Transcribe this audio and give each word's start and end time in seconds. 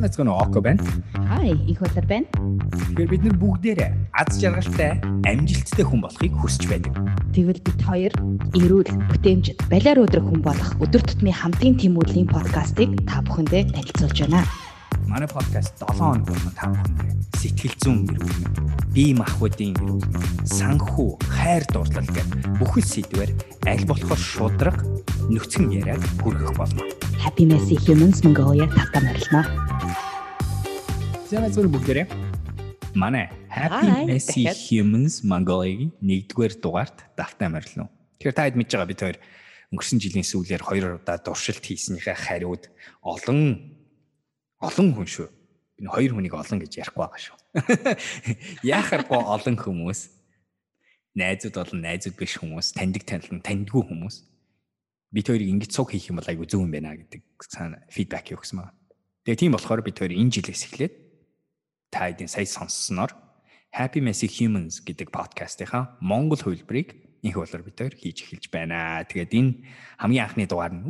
Мэцгэн 0.00 0.28
Око 0.28 0.60
байна. 0.60 0.80
Хай, 1.28 1.52
их 1.68 1.80
болор 1.80 2.06
байна. 2.06 2.26
Тэгэхээр 2.72 3.10
бид 3.10 3.22
нар 3.26 3.36
бүгдээрээ 3.36 3.90
аз 4.16 4.40
жаргалтай, 4.40 5.02
амжилттай 5.28 5.84
хүн 5.84 6.00
болохыг 6.00 6.32
хүсэж 6.38 6.64
байдаг. 6.70 6.92
Тэгвэл 7.36 7.60
бид 7.60 7.80
хоёр 7.84 8.12
эрүүл, 8.56 8.90
бүтээмжит, 9.12 9.58
балиар 9.68 10.00
өдрөх 10.00 10.24
хүн 10.24 10.40
болох 10.40 10.70
өдөр 10.80 11.02
тутмын 11.04 11.36
хамтын 11.36 11.76
тэмүүллийн 11.76 12.28
подкастыг 12.30 12.94
та 13.04 13.20
бүхэндээ 13.26 13.72
танилцуулж 13.76 14.18
байна. 14.28 14.46
Манай 15.08 15.28
подкаст 15.28 15.76
7 15.82 15.98
хоног 15.98 16.24
болгон 16.28 16.54
та 16.56 16.70
бүхэндээ 16.70 17.12
сэтгэл 17.42 17.76
зүйн 17.82 18.00
эрүүл, 18.12 18.38
бие 18.94 19.12
махбодын 19.18 19.74
эрүүл, 19.74 20.04
санхүү, 20.46 21.10
хайр 21.26 21.64
дурлал 21.74 22.06
гэх 22.06 22.28
бүхэл 22.62 22.86
сэдвээр 22.86 23.30
аль 23.66 23.84
болохоор 23.88 24.20
шудраг 24.20 24.78
нөхцөн 25.26 25.74
яриаг 25.74 26.00
хүргэх 26.22 26.54
болно. 26.54 27.01
Happy 27.22 27.46
Messy 27.46 27.78
Humans 27.86 28.24
Mongolia 28.26 28.66
татам 28.66 29.06
арилна. 29.06 29.46
Зэнэ 31.30 31.54
зөв 31.54 31.70
бүгдээрээ 31.70 32.10
манай 32.98 33.30
Happy 33.46 34.10
Messy. 34.10 34.50
Humans 34.50 35.22
Mongolia-гийн 35.22 35.94
1-р 36.02 36.52
дугаарт 36.58 37.06
давтан 37.14 37.54
амарлаа. 37.54 37.86
Тэгэхээр 38.18 38.34
та 38.34 38.42
хэд 38.50 38.58
мэдж 38.58 38.74
байгаа 38.74 38.90
бид 38.90 39.02
хоёр 39.06 39.18
өнгөрсөн 39.70 40.02
жилийн 40.02 40.26
сүүлээр 40.26 40.66
хоёр 40.66 40.98
удаа 40.98 41.22
дуршилт 41.22 41.62
хийснийхээ 41.62 42.18
хариуд 42.18 42.66
олон 43.06 43.70
олон 44.58 44.88
хүн 44.90 45.06
шүү. 45.06 45.30
Би 45.78 45.86
хоёр 45.86 46.18
хүнийг 46.18 46.34
олон 46.34 46.58
гэж 46.58 46.74
ярихгүй 46.74 47.06
байгаа 47.06 47.22
шүү. 47.22 47.38
Яахаргүй 48.66 49.20
олон 49.22 49.56
хүмүүс 49.62 50.10
найзууд 51.14 51.54
болон 51.54 51.86
найзууд 51.86 52.18
биш 52.18 52.42
хүмүүс, 52.42 52.74
таньдаг 52.74 53.06
танил 53.06 53.38
таньдгүй 53.46 53.82
хүмүүс 53.86 54.31
бид 55.12 55.28
хоёрыг 55.28 55.52
ингэж 55.52 55.70
цуг 55.76 55.92
хийх 55.92 56.08
юм 56.08 56.16
бол 56.18 56.26
айгүй 56.26 56.48
зөв 56.48 56.64
юм 56.64 56.72
байна 56.72 56.96
гэдэг 56.96 57.20
цаана 57.44 57.84
фидбек 57.92 58.32
өгсөн 58.32 58.64
байна. 58.64 58.72
Тэгээ 59.28 59.40
тийм 59.44 59.52
болохоор 59.52 59.84
бид 59.84 60.00
хоёр 60.00 60.16
энэ 60.16 60.32
жилээс 60.32 60.72
эхлээд 60.72 60.94
та 61.92 62.08
хэдийн 62.08 62.32
сая 62.32 62.48
сонссноор 62.48 63.12
Happy 63.76 64.00
Messy 64.00 64.26
Humans 64.26 64.80
гэдэг 64.80 65.12
подкастынхаа 65.12 66.00
Монгол 66.00 66.40
хөлбөрийг 66.40 67.20
инх 67.20 67.36
болоор 67.36 67.62
бид 67.62 67.76
хоёр 67.76 67.94
хийж 67.94 68.24
эхэлж 68.24 68.48
байна. 68.48 69.04
Тэгээд 69.04 69.36
энэ 69.36 69.52
хамгийн 70.00 70.24
анхны 70.24 70.48
дугаар 70.48 70.72
нь 70.72 70.82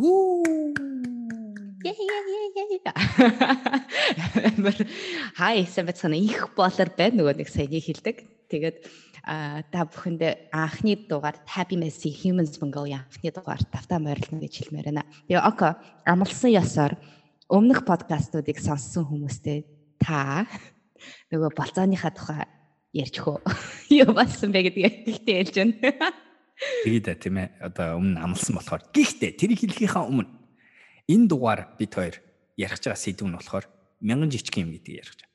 Хай, 5.35 5.67
бацхан 5.67 6.15
их 6.15 6.55
болор 6.55 6.89
байна 6.95 7.19
нөгөө 7.19 7.43
нэг 7.43 7.51
саяны 7.51 7.83
хэлдэг. 7.83 8.23
Тэгээд 8.49 8.87
та 9.23 9.87
бүхэндээ 9.87 10.51
анхны 10.51 10.99
дугаар 11.07 11.39
Happy 11.47 11.79
Messy 11.79 12.11
Humans 12.11 12.59
Mongolia 12.59 13.07
анхны 13.07 13.31
дугаар 13.31 13.63
тавтаа 13.71 14.03
морилно 14.03 14.43
гэж 14.43 14.67
хэлмээр 14.67 14.91
байна. 14.91 15.07
Тэгээ 15.31 15.47
око 15.47 15.79
амлсан 16.03 16.51
ёсоор 16.51 16.99
өмнөх 17.47 17.87
подкастуудыг 17.87 18.59
сонссон 18.59 19.07
хүмүүстээ 19.07 19.63
та 20.03 20.51
нөгөө 21.31 21.55
болцооныхаа 21.55 22.11
тухай 22.11 22.43
ярьж 22.91 23.23
хөө. 23.23 23.39
Юу 24.03 24.11
болсон 24.11 24.51
бэ 24.51 24.75
гэдгийг 24.75 25.07
ихтэй 25.07 25.35
ярьж 25.39 25.55
байна. 25.55 26.11
тэгээд 26.85 27.23
тийм 27.23 27.39
ээ 27.39 27.49
одоо 27.63 28.03
өмнө 28.03 28.19
амлсан 28.19 28.59
болохоор 28.59 28.83
гэхдээ 28.91 29.39
тэрийг 29.39 29.63
хэлхийнхаа 29.63 30.03
өмнө 30.03 30.35
энэ 31.07 31.31
дугаар 31.31 31.71
бид 31.79 31.95
хоёр 31.95 32.19
ярих 32.59 32.83
байгаа 32.83 32.99
сэдв 32.99 33.27
нь 33.27 33.39
болохоор 33.39 33.71
мянган 34.03 34.35
жижиг 34.35 34.59
юм 34.59 34.75
гэдгийг 34.75 34.99
ярих 35.03 35.15
гэж. 35.15 35.31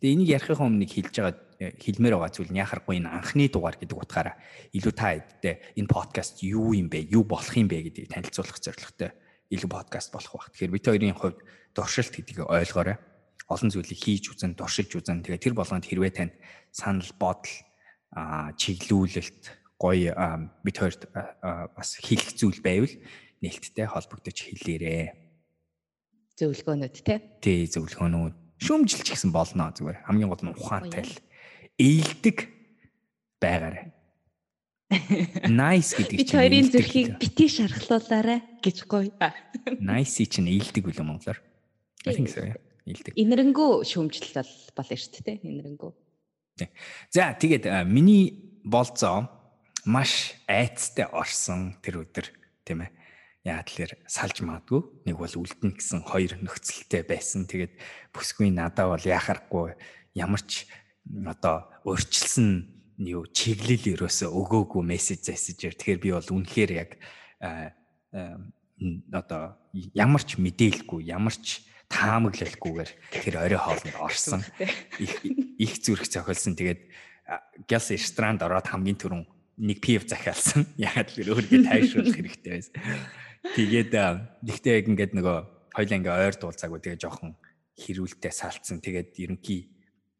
Гэтэ 0.00 0.08
энийг 0.08 0.28
ярихын 0.32 0.64
өмнө 0.72 0.88
хэлж 0.88 1.14
байгаа 1.20 1.36
хэлмээр 1.60 2.16
байгаа 2.16 2.32
зүйл 2.32 2.48
нь 2.48 2.62
яхахгүй 2.64 3.04
энэ 3.04 3.12
анхны 3.12 3.52
дугаар 3.52 3.76
гэдэг 3.76 3.92
утгаараа 4.00 4.36
илүү 4.72 4.94
та 4.96 5.12
хэдтэй 5.12 5.54
энэ 5.76 5.92
подкаст 5.92 6.40
юу 6.40 6.72
юм 6.72 6.88
бэ? 6.88 7.12
Юу 7.12 7.28
болох 7.28 7.52
юм 7.52 7.68
бэ 7.68 7.92
гэдгийг 7.92 8.08
танилцуулах 8.08 8.56
зорилготой 8.56 9.12
илүү 9.52 9.68
подкаст 9.68 10.08
болох 10.08 10.32
баг. 10.32 10.48
Тэгэхээр 10.56 10.72
бид 10.72 10.86
хоёрын 10.88 11.18
хувьд 11.20 11.38
дуршилт 11.76 12.16
гэдгийг 12.16 12.48
ойлгоорой. 12.48 12.96
Олон 13.52 13.68
зүйлийг 13.68 14.00
хийж 14.00 14.32
үзэн, 14.32 14.56
дуршилж 14.56 15.04
үзэн. 15.04 15.20
Тэгээ 15.20 15.52
тэр 15.52 15.54
болгонд 15.58 15.84
хэрвээ 15.84 16.12
танд 16.16 16.34
санал 16.72 17.12
бодол 17.20 17.52
чиглүүлэлт 18.56 19.42
гоё 19.76 20.16
бид 20.64 20.76
хоёрт 20.80 21.12
бас 21.12 21.98
хэлэх 22.00 22.40
зүйл 22.40 22.60
байвал 22.64 22.94
нээлттэй 23.44 23.84
холбогдож 23.84 24.38
хэлээрээ. 24.38 25.06
Зөвлөгөөнүүд 26.40 26.96
те. 27.04 27.20
Тэ 27.40 27.68
зөвлөгөөнүүд 27.68 28.34
шүүмжилч 28.60 29.08
гэсэн 29.08 29.32
болно 29.32 29.72
зүгээр 29.72 30.04
хамгийн 30.04 30.30
гол 30.30 30.44
нь 30.44 30.52
ухаантай 30.52 31.04
л 31.08 31.16
ээлдэг 31.80 32.36
байгаарай. 33.40 33.90
Nice 35.48 35.96
гэдэг 35.96 36.26
чинь 36.26 36.40
хоёрын 36.42 36.68
зүрхийг 36.68 37.08
бити 37.16 37.46
шархлуулаарай 37.48 38.60
гэж 38.60 38.84
гоё. 38.90 39.14
nice 39.80 40.26
чинь 40.28 40.50
ээлдэг 40.50 40.84
үлээ 40.84 41.06
монголоор. 41.06 41.38
Think 42.04 42.28
so. 42.28 42.42
yeah. 42.42 42.58
Ээлдэг. 42.90 43.14
Инэрэнгүү 43.14 43.86
шүүмжлэл 43.86 44.34
бол 44.40 44.52
болно 44.76 44.96
шүү 44.98 45.22
дээ. 45.22 45.36
Инэрэнгүү. 45.46 45.90
За 47.14 47.32
тэгээд 47.38 47.70
миний 47.86 48.58
болцоо 48.66 49.30
маш 49.86 50.34
айцтай 50.50 51.06
орсон 51.06 51.78
тэр 51.80 52.02
өдөр 52.04 52.26
тийм 52.66 52.84
ээ. 52.84 52.90
Яа 53.46 53.64
тэлэр 53.64 53.96
салж 54.04 54.44
магадгүй 54.44 55.08
нэг 55.08 55.16
бол 55.16 55.32
үлдэн 55.32 55.72
гэсэн 55.78 56.04
хоёр 56.04 56.36
нөхцөлтэй 56.44 57.06
байсан. 57.06 57.48
Тэгээд 57.48 57.78
бүсгүй 58.12 58.52
надаа 58.52 58.92
бол 58.92 59.00
яхахгүй 59.00 59.78
ямар 60.12 60.42
ч 60.44 60.68
одоо 61.24 61.69
өөрчилсөн 61.84 62.48
юу 63.00 63.24
чиглэл 63.32 63.96
өрөөсө 63.96 64.28
өгөөгүй 64.28 64.82
мессеж 64.84 65.24
зэсэжээр 65.28 65.74
тэгэхээр 65.76 66.00
би 66.04 66.10
бол 66.12 66.28
үнэхээр 66.36 66.70
яг 66.76 66.90
одоо 69.12 69.56
ямар 69.94 70.22
ч 70.24 70.36
мэдээлгүй 70.36 71.08
ямар 71.08 71.32
ч 71.32 71.64
таамаглалгүйгээр 71.90 72.90
тэр 73.10 73.34
орой 73.40 73.60
хоолнд 73.60 73.96
орсон 73.98 74.42
их 75.60 75.74
зүрх 75.82 76.06
цохилсон. 76.06 76.54
Тэгээд 76.56 76.80
гялс 77.66 77.90
ресторанд 77.90 78.40
ороод 78.46 78.70
хамгийн 78.70 78.96
түрүүн 78.96 79.24
нэг 79.60 79.78
пив 79.82 80.06
захиалсан. 80.06 80.70
Ягаад 80.80 81.10
л 81.18 81.34
өөрийгөө 81.34 81.66
тайшруулах 81.66 82.16
хэрэгтэй 82.16 82.52
байсан. 82.56 82.74
Тэгээд 83.58 83.92
нэгтээ 84.46 84.74
яг 84.80 84.86
ингээд 84.88 85.12
нөгөө 85.18 85.36
хоёлаа 85.76 85.98
ингээ 85.98 86.16
ойр 86.30 86.36
дуулцаагүй 86.38 86.80
тэгээ 86.80 87.02
жоохон 87.02 87.36
хэрүүлтэй 87.76 88.32
салцсан. 88.32 88.78
Тэгээд 88.80 89.10
ерөнхий 89.20 89.68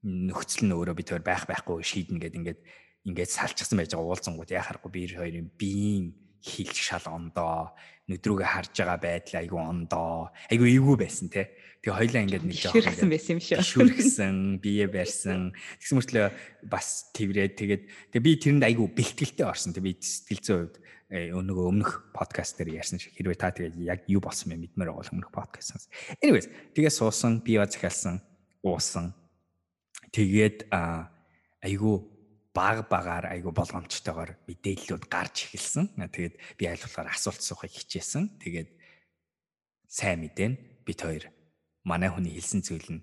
нөхцөл 0.04 0.64
нь 0.68 0.74
өөрөө 0.76 0.96
бид 0.96 1.08
хоёр 1.12 1.24
байх 1.24 1.44
байхгүй 1.44 1.84
шийднэ 1.84 2.20
гэд 2.20 2.38
ингээд 2.40 2.60
ингээд 3.04 3.30
салчихсан 3.30 3.76
байж 3.76 3.92
байгаа 3.92 4.08
уулзсангууд 4.16 4.50
яхахгүй 4.50 4.90
би 4.92 5.02
хоёрын 5.12 5.48
биеийн 5.56 6.16
хил 6.40 6.72
шал 6.72 7.04
ондоо 7.04 7.76
нүдрүүгээ 8.08 8.48
харж 8.48 8.72
байгаа 8.72 8.98
байдал 8.98 9.40
айгүй 9.44 9.60
ондоо 9.60 10.32
айгүй 10.48 10.68
эвгүй 10.80 10.96
байсан 11.04 11.28
те. 11.28 11.52
Тэгээ 11.84 11.96
хоёлаа 12.00 12.22
ингээд 12.24 12.44
нэг 12.48 12.56
жоохон 12.56 12.80
Ширхсэн 12.80 13.10
байсан 13.12 13.32
юм 13.36 13.40
шүү. 13.44 13.60
шүргсэн 13.60 14.36
бие 14.64 14.86
барьсан. 14.88 15.52
Тэгсэн 15.80 15.96
мөртлөө 16.00 16.26
бас 16.72 17.12
тэрврээд 17.12 17.54
тэгээд 17.60 17.82
тэгээ 18.16 18.24
би 18.24 18.32
тэрэнд 18.40 18.64
айгүй 18.66 18.88
бэлтгэлтэй 18.88 19.46
орсон 19.46 19.76
тэг 19.76 19.84
би 19.84 19.92
сэтгэл 20.00 20.44
зүйн 20.44 20.60
хувьд 20.64 20.76
э, 21.12 21.28
нөгөө 21.28 21.66
өмнөх 21.70 21.92
подкаст 22.16 22.56
дээр 22.56 22.80
ярьсан 22.80 22.98
шиг. 22.98 23.14
Хэрвээ 23.20 23.36
та 23.36 23.52
тэгээд 23.52 23.76
яг 23.84 24.00
юу 24.08 24.24
болсон 24.24 24.48
бэ? 24.48 24.64
Мэдмээр 24.64 24.90
байгаа 24.90 25.04
бол 25.04 25.12
өмнөх 25.12 25.30
подкаст 25.32 25.76
сонс. 25.76 25.86
Anyways 26.24 26.48
тэгээ 26.72 26.92
суусан 26.92 27.44
бие 27.44 27.62
захиалсан 27.68 28.24
уусан 28.64 29.12
тэгээд 30.15 30.71
айгүй 30.71 31.97
баг 32.54 32.88
багаар 32.91 33.31
айгүй 33.31 33.53
болгоомжтойгоор 33.54 34.34
мэдээллүүд 34.48 35.04
гарч 35.06 35.47
эхэлсэн. 35.47 35.94
Тэгээд 35.97 36.34
би 36.59 36.65
аль 36.66 36.82
болохоор 36.82 37.09
асуулт 37.15 37.43
суухыг 37.43 37.71
хичээсэн. 37.71 38.43
Тэгээд 38.43 38.69
сайн 39.87 40.26
мэдэн 40.26 40.59
бид 40.82 40.98
хоёр 40.98 41.25
манай 41.87 42.10
хүний 42.10 42.34
хэлсэн 42.34 42.60
зүйл 42.66 42.88
нь 42.98 43.03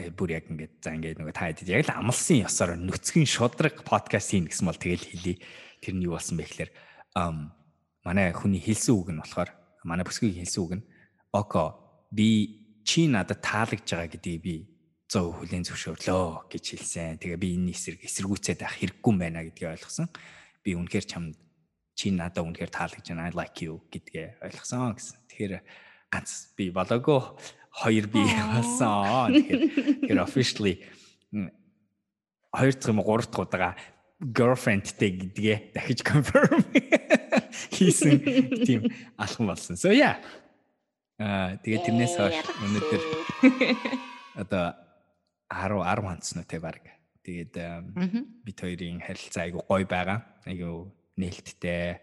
э, 0.00 0.08
бүр 0.08 0.40
яг 0.40 0.48
ингээд 0.48 0.80
за 0.80 0.96
ингээд 0.96 1.20
нөгөө 1.20 1.36
та 1.36 1.52
хэд 1.52 1.68
яг 1.68 1.84
л 1.84 1.96
амлсан 2.00 2.44
ёсоор 2.48 2.80
нүцгэн 2.80 3.28
шудраг 3.28 3.84
подкаст 3.84 4.32
хийн 4.32 4.48
гэсэн 4.48 4.66
бол 4.66 4.80
тэгэл 4.80 5.04
хэлий. 5.04 5.36
Тэр 5.84 5.94
нь 6.00 6.04
юу 6.08 6.16
болсон 6.16 6.40
бэ 6.40 6.48
гэхээр 6.48 6.70
манай 8.02 8.32
хүний 8.32 8.60
хэлсэн 8.60 8.96
үг 8.96 9.08
нь 9.12 9.20
болохоор 9.20 9.52
манай 9.84 10.04
бүсгийн 10.08 10.40
хэлсэн 10.40 10.60
үг 10.64 10.72
нь 10.80 10.86
око 11.32 11.76
би 12.08 12.82
чи 12.88 13.04
надад 13.06 13.44
таалагдж 13.44 13.84
байгаа 13.84 14.08
гэдгийг 14.08 14.40
би 14.40 14.56
100% 15.12 15.44
хүлээн 15.44 15.64
зөвшөөрлөө 15.68 16.48
гэж 16.48 16.64
хэлсэн. 16.72 17.20
Тэгээ 17.20 17.36
би 17.36 17.48
энэ 17.52 17.76
эсрэг 17.76 18.00
эсэргүүцээд 18.00 18.64
авах 18.64 18.80
хэрэггүй 18.80 19.12
байна 19.20 19.44
гэдгийг 19.44 19.76
ойлгосон. 19.76 20.08
Би 20.64 20.72
үнэхээр 20.72 21.04
чамд 21.04 21.36
чи 21.92 22.08
надад 22.16 22.48
үнэхээр 22.48 22.72
таалагдж 22.72 23.12
байна. 23.12 23.28
I 23.28 23.36
like 23.36 23.60
you 23.60 23.84
гэдгээ 23.92 24.40
ойлгосон 24.40 24.96
гэсэн. 24.96 25.20
Тэгэхээр 25.28 25.54
ганц 26.08 26.56
би 26.56 26.72
болоогүй 26.72 27.20
хоёр 27.84 28.06
би 28.08 28.24
болсон. 28.24 29.36
Тэгэхээр 29.36 30.24
officially 30.24 30.80
хоёр 32.48 32.72
дахь 32.72 32.88
юм 32.88 33.04
уу, 33.04 33.04
гурав 33.04 33.28
дахь 33.28 33.44
удаа 33.44 33.76
girlfriendтэй 34.32 35.12
гэдгээ 35.12 35.56
дахиж 35.76 36.00
confirm 36.00 36.64
хийсэн 37.76 38.16
тийм 38.64 38.88
алхам 39.20 39.52
болсон. 39.52 39.76
So 39.76 39.92
yeah. 39.92 40.24
Аа 41.20 41.60
тэгээ 41.60 41.84
тэрнээс 41.84 42.16
хойш 42.16 42.40
өнөөдөр 42.64 43.02
одоо 44.42 44.81
10 45.52 45.84
10 45.84 46.08
хандсан 46.08 46.40
уу 46.40 46.48
те 46.48 46.58
баг. 46.58 46.80
Тэгээд 47.22 47.54
бид 48.42 48.58
хоёрын 48.58 49.04
харилцаа 49.04 49.44
айгу 49.46 49.60
гоё 49.68 49.86
байгаа. 49.86 50.24
Айгу 50.48 50.90
нээлттэй. 51.20 52.00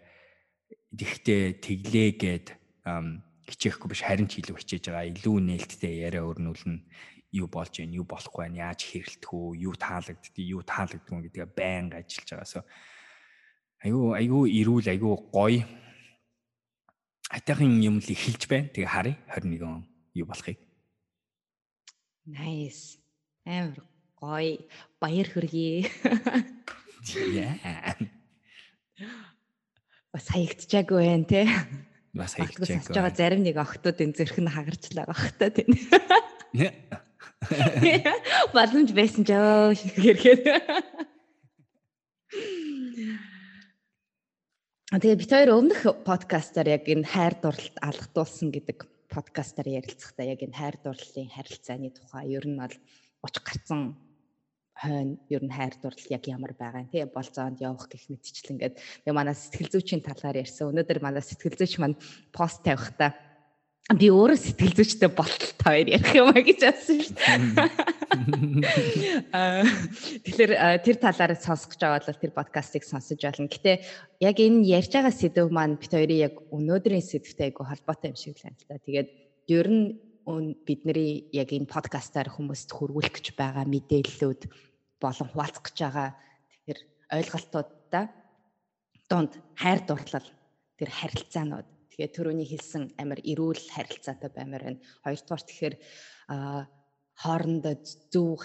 Тэгтээ 0.94 1.44
тэглээгээд 1.60 2.48
ам, 2.86 3.26
хичээхгүй 3.50 3.90
биш 3.90 4.02
харин 4.06 4.30
ч 4.30 4.40
илүү 4.40 4.58
хичээж 4.62 4.94
байгаа. 4.94 5.10
Илүү 5.10 5.38
нээлттэй 5.50 6.06
яриа 6.06 6.24
өрнүүлнэ. 6.26 6.86
Юу 7.30 7.46
болж 7.46 7.74
байна, 7.78 7.94
юу 7.94 8.06
болохгүй 8.10 8.42
байна, 8.42 8.74
яаж 8.74 8.82
хэрэлдэх 8.90 9.30
үү, 9.30 9.70
юу 9.70 9.74
таалагддгийг, 9.78 10.50
юу 10.50 10.66
таалагддгүй 10.66 11.30
гэдгээ 11.30 11.50
байнга 11.54 12.02
ажиллаж 12.02 12.30
байгаа. 12.34 12.50
So 12.50 12.62
айгүй 13.86 14.08
айгүй 14.18 14.44
ирүүл 14.60 14.88
айгүй 14.90 15.14
гоё 15.30 15.62
атайхан 17.30 17.80
юм 17.86 18.02
л 18.02 18.10
эхэлж 18.10 18.50
байна. 18.50 18.74
Тэгээ 18.74 18.90
харъя 18.90 19.16
21 19.30 19.62
он 19.62 19.86
юу 20.18 20.26
болохыг. 20.26 20.58
Nice. 22.26 22.99
Амар 23.50 23.82
гоё. 24.22 24.62
Баяр 25.02 25.26
хүргэе. 25.26 25.90
Яа. 27.34 27.98
Бас 30.14 30.30
хаягдчихаагүй 30.30 31.02
байх 31.02 31.26
те. 31.26 31.50
Бас 32.14 32.38
хаягдчихаагүй. 32.38 32.94
байгаа 32.94 33.18
зарим 33.18 33.42
нэг 33.42 33.58
охтууд 33.58 34.06
энэ 34.06 34.22
зөрх 34.22 34.38
нь 34.38 34.54
хагарчлаа 34.54 35.10
байх 35.10 35.34
та 35.42 35.50
тийм. 35.50 35.74
Боломж 38.54 38.94
байсан 38.94 39.26
ч 39.26 39.34
аа 39.34 39.74
гэрхээр. 39.74 40.46
Тэгээ 44.94 45.18
бид 45.18 45.32
хоёр 45.34 45.58
өмнөх 45.58 46.06
подкастаар 46.06 46.78
яг 46.78 46.86
энэ 46.86 47.10
хайр 47.10 47.34
дурлалт 47.42 47.82
алгадуулсан 47.82 48.54
гэдэг 48.54 48.86
подкастаар 49.10 49.82
ярилцахдаа 49.82 50.38
яг 50.38 50.46
энэ 50.46 50.54
хайр 50.54 50.78
дурлалын 50.86 51.34
харилцааны 51.34 51.90
тухай 51.98 52.38
ер 52.38 52.46
нь 52.46 52.62
бол 52.62 52.78
уч 53.26 53.36
гарцсан 53.44 53.98
хойно 54.80 55.20
ер 55.28 55.44
нь 55.44 55.52
хайр 55.52 55.76
дурлал 55.82 56.14
яг 56.16 56.24
ямар 56.28 56.54
байгаа 56.56 56.88
юм 56.88 56.92
тий 56.92 57.04
болцоонд 57.04 57.60
явах 57.60 57.92
гэх 57.92 58.08
мэтчлэн 58.08 58.56
ингээд 58.56 58.76
тэгээ 58.80 59.18
манай 59.20 59.36
сэтгэл 59.36 59.74
зүйчийн 59.76 60.04
талаар 60.04 60.40
ярьсан. 60.40 60.72
Өнөөдөр 60.72 61.00
манай 61.04 61.24
сэтгэл 61.24 61.60
зүйч 61.60 61.74
маань 61.84 62.00
пост 62.32 62.64
тавихтаа 62.64 63.12
би 63.98 64.08
өөрөө 64.14 64.38
сэтгэл 64.38 64.78
зүйчтэй 64.78 65.10
болтол 65.10 65.52
та 65.58 65.74
хоёр 65.74 65.88
ярих 65.98 66.14
юм 66.14 66.30
а 66.30 66.40
гэж 66.46 66.62
асуусан 66.62 67.02
шүү 67.02 67.16
дээ. 67.18 67.34
Аа 69.34 69.66
тэгэхээр 70.30 70.52
тэр 70.86 70.98
талаар 71.02 71.34
сонсох 71.34 71.74
гэж 71.74 71.82
байгаа 71.82 72.06
бол 72.06 72.22
тэр 72.22 72.34
подкастыг 72.38 72.84
сонсож 72.86 73.18
болно. 73.18 73.50
Гэтэ 73.50 73.82
яг 74.22 74.38
энэ 74.38 74.62
ярьж 74.78 74.94
байгаа 74.94 75.10
сэдв 75.10 75.50
маань 75.50 75.82
бит 75.82 75.90
хоёрын 75.90 76.22
яг 76.22 76.38
өнөөдрийн 76.54 77.02
сэдвтэй 77.02 77.50
айгу 77.50 77.66
холбоотой 77.66 78.14
юм 78.14 78.18
шиг 78.20 78.38
л 78.38 78.46
байна 78.46 78.62
л 78.62 78.70
да. 78.70 78.78
Тэгээд 78.78 79.10
ер 79.58 79.68
нь 79.68 79.98
бидний 80.66 81.30
яг 81.34 81.50
энэ 81.50 81.66
подкастаар 81.66 82.30
хүмүүст 82.30 82.70
хүргүүлэх 82.70 83.18
гэж 83.18 83.28
байгаа 83.34 83.66
мэдээллүүд 83.66 84.42
болон 85.02 85.28
хуваалцах 85.34 85.64
гэж 85.66 85.78
байгаа 85.82 86.10
тэгэхээр 86.54 86.80
ойлголтуудаа 87.18 88.06
донд 89.10 89.34
хайр 89.58 89.82
дурлал 89.90 90.28
тэр 90.78 90.90
харилцаанууд 90.94 91.68
тэгэхээр 91.90 92.14
төрөний 92.14 92.48
хэлсэн 92.48 92.84
амар 93.02 93.20
эрүүл 93.26 93.64
харилцаатай 93.74 94.30
баймаар 94.30 94.64
байна. 94.64 94.84
Хоёрдугаар 95.04 95.44
тэгэхээр 95.50 95.76
хоорондоо 97.18 97.76
зөв 98.14 98.40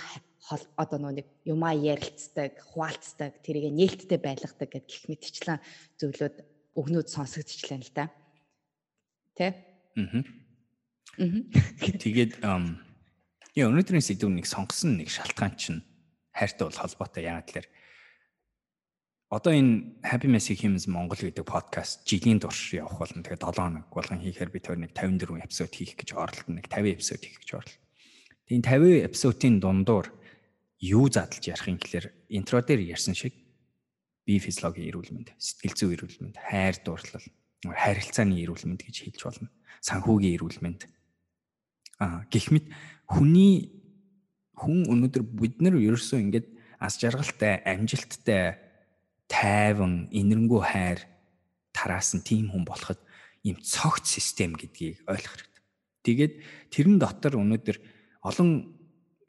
одоо 0.76 0.98
нэг 0.98 1.28
юмаа 1.44 1.72
ярилцдаг, 1.72 2.60
хуваалцдаг, 2.72 3.40
тэрийг 3.44 3.72
нээлттэй 3.72 4.20
байлгадаг 4.20 4.68
гэх 4.72 4.84
гих 4.88 5.04
мэтчлэн 5.08 5.60
зөвлөд 5.96 6.36
өгнүүд 6.76 7.08
сонсогдчихлаа 7.08 7.80
л 7.80 7.92
да. 7.96 8.04
Тэ? 9.36 9.46
Аа. 9.96 10.43
Тэгээд 12.02 12.42
яа 12.42 13.66
өнөөдрийн 13.70 14.02
сэдв 14.02 14.30
нэг 14.30 14.46
сонгосон 14.50 14.98
нэг 14.98 15.08
шалтгаан 15.10 15.54
чинь 15.54 15.86
хайртай 16.34 16.66
бол 16.66 16.80
холбоотой 16.80 17.22
яагаад 17.24 17.48
тэлэр 17.48 17.68
одоо 19.34 19.52
энэ 19.54 20.02
Happy 20.02 20.30
Messy 20.30 20.54
Humans 20.54 20.86
Монгол 20.86 21.18
гэдэг 21.18 21.42
подкаст 21.42 22.06
жилийн 22.06 22.38
турш 22.38 22.74
явах 22.74 23.02
болно. 23.02 23.22
Тэгээд 23.22 23.42
7 23.42 23.58
хоног 23.58 23.86
болгон 23.90 24.22
хийхээр 24.22 24.50
би 24.50 24.60
тэр 24.62 24.78
нэг 24.78 24.94
54 24.94 25.42
эпизод 25.42 25.72
хийх 25.74 25.98
гэж 25.98 26.14
оролдоно. 26.14 26.62
Нэг 26.62 26.70
50 26.70 26.94
эпизод 26.94 27.20
хийх 27.22 27.38
гэж 27.42 27.50
оролдоно. 27.58 27.82
Тэгээд 28.46 28.66
50 28.68 29.06
эпизодын 29.10 29.54
дундуур 29.58 30.06
юу 30.78 31.10
задлж 31.10 31.42
ярих 31.50 31.66
юм 31.66 31.78
гэхээр 31.82 32.06
интро 32.30 32.62
дээр 32.62 32.94
ярьсан 32.94 33.18
шиг 33.18 33.34
бие 34.22 34.38
физиологийн 34.38 34.88
эрүүл 34.92 35.12
мэнд, 35.12 35.28
сэтгэл 35.36 35.76
зүйн 35.76 35.94
эрүүл 35.98 36.18
мэнд, 36.24 36.36
хайр 36.40 36.76
дурлал, 36.80 37.26
харилцааны 37.64 38.40
эрүүл 38.40 38.64
мэнд 38.68 38.82
гэж 38.86 38.96
хэлж 39.04 39.20
болно. 39.24 39.48
Санхүүгийн 39.84 40.36
эрүүл 40.40 40.60
мэнд. 40.64 40.88
Гэх 42.30 42.52
мэт 42.54 42.66
хүний 43.08 43.74
хүн 44.54 44.86
өнөөдөр 44.88 45.22
бид 45.24 45.58
нар 45.60 45.76
ерөөсөө 45.78 46.18
ингээд 46.20 46.46
ас 46.78 46.98
жаргалтай, 47.00 47.62
амжилттай, 47.64 48.58
тайван, 49.28 50.08
инэрэнгүү 50.12 50.60
хайр 50.62 51.00
тараасан 51.74 52.22
тийм 52.22 52.52
хүн 52.52 52.64
болоход 52.64 53.00
ийм 53.42 53.58
цогц 53.60 54.08
систем 54.14 54.54
гэдгийг 54.54 55.02
ойлгох 55.08 55.34
хэрэгтэй. 55.36 55.62
Тэгээд 56.04 56.34
тэрэн 56.70 56.96
дотор 57.00 57.40
өнөөдөр 57.40 57.76
олон 58.24 58.74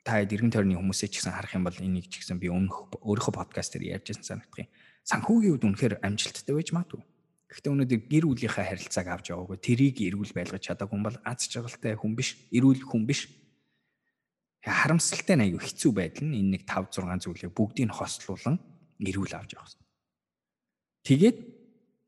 та 0.06 0.22
иргэн 0.22 0.54
тойрны 0.54 0.78
хүмүүсээ 0.78 1.10
ч 1.10 1.20
гэсэн 1.20 1.34
харах 1.34 1.58
юм 1.58 1.66
бол 1.66 1.80
энийг 1.82 2.08
ч 2.12 2.22
гэсэн 2.22 2.38
би 2.38 2.52
өмнөх 2.54 2.94
өөрийнхөө 3.02 3.34
подкаст 3.34 3.74
дээр 3.74 3.98
ярьжсэн 3.98 4.24
санагдах 4.24 4.68
юм. 4.68 4.70
Санхүүгийн 5.10 5.54
үед 5.58 5.66
үнэхээр 5.66 5.96
амжилттай 6.06 6.54
байж 6.54 6.70
магадгүй. 6.70 7.02
Гэхдээ 7.56 7.72
өнөөдөр 7.72 8.02
гэр 8.12 8.26
бүлийнхээ 8.28 8.68
харилцааг 8.68 9.08
авч 9.08 9.32
яваагүй 9.32 9.58
тэрийг 9.64 10.04
эрүүл 10.04 10.36
байлгаж 10.36 10.60
чадаагүй 10.60 10.92
хүн 10.92 11.08
бол 11.08 11.18
аз 11.24 11.48
жаргалтай 11.48 11.96
хүн 11.96 12.12
биш, 12.20 12.36
эрүүл 12.52 12.84
хүн 12.84 13.08
биш 13.08 13.32
харамсалтай 14.66 15.40
аягүй 15.40 15.62
хэцүү 15.64 15.92
байдал 15.96 16.28
нь 16.28 16.36
энэ 16.36 16.52
нэг 16.60 16.64
5 16.68 17.00
6 17.00 17.24
зүйлийг 17.24 17.54
бүгдийг 17.54 17.88
нь 17.88 17.96
хослуулан 17.96 18.58
эрүүл 19.00 19.34
авч 19.38 19.56
явах. 19.56 19.72
Тэгээд 21.06 21.38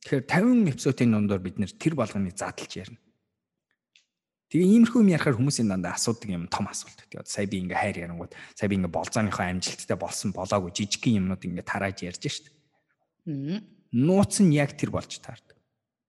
тэгэхээр 0.04 0.26
50 0.26 0.74
эпизодын 0.74 1.12
дундор 1.14 1.40
бид 1.40 1.62
нэр 1.62 1.72
тэр 1.78 1.94
болгоныг 1.94 2.34
задлж 2.34 2.72
ярина. 2.82 3.00
Тэгээ 4.50 4.68
иймэрхүү 4.68 5.00
юм 5.04 5.12
ярихаар 5.14 5.38
хүмүүсийн 5.38 5.70
дандаа 5.70 5.94
асуудаг 6.00 6.28
юм 6.34 6.48
том 6.50 6.66
асуулт. 6.72 6.98
Тэгээд 7.12 7.28
сая 7.30 7.46
би 7.46 7.62
ингээ 7.62 7.78
хайр 7.78 7.98
ярангууд 8.10 8.34
сая 8.56 8.68
би 8.72 8.80
ингээ 8.80 8.96
болзооныхоо 8.96 9.44
амжилттай 9.44 9.98
болсон 10.00 10.32
болоогүй 10.34 10.72
жижигхэн 10.72 11.20
юмнууд 11.22 11.44
ингээ 11.44 11.68
тарааж 11.68 12.04
ярьж 12.08 12.24
штт. 12.26 12.52
Нууц 13.92 14.42
нь 14.44 14.56
яг 14.56 14.76
тэр 14.76 14.92
болж 14.92 15.12
таардаг. 15.20 15.56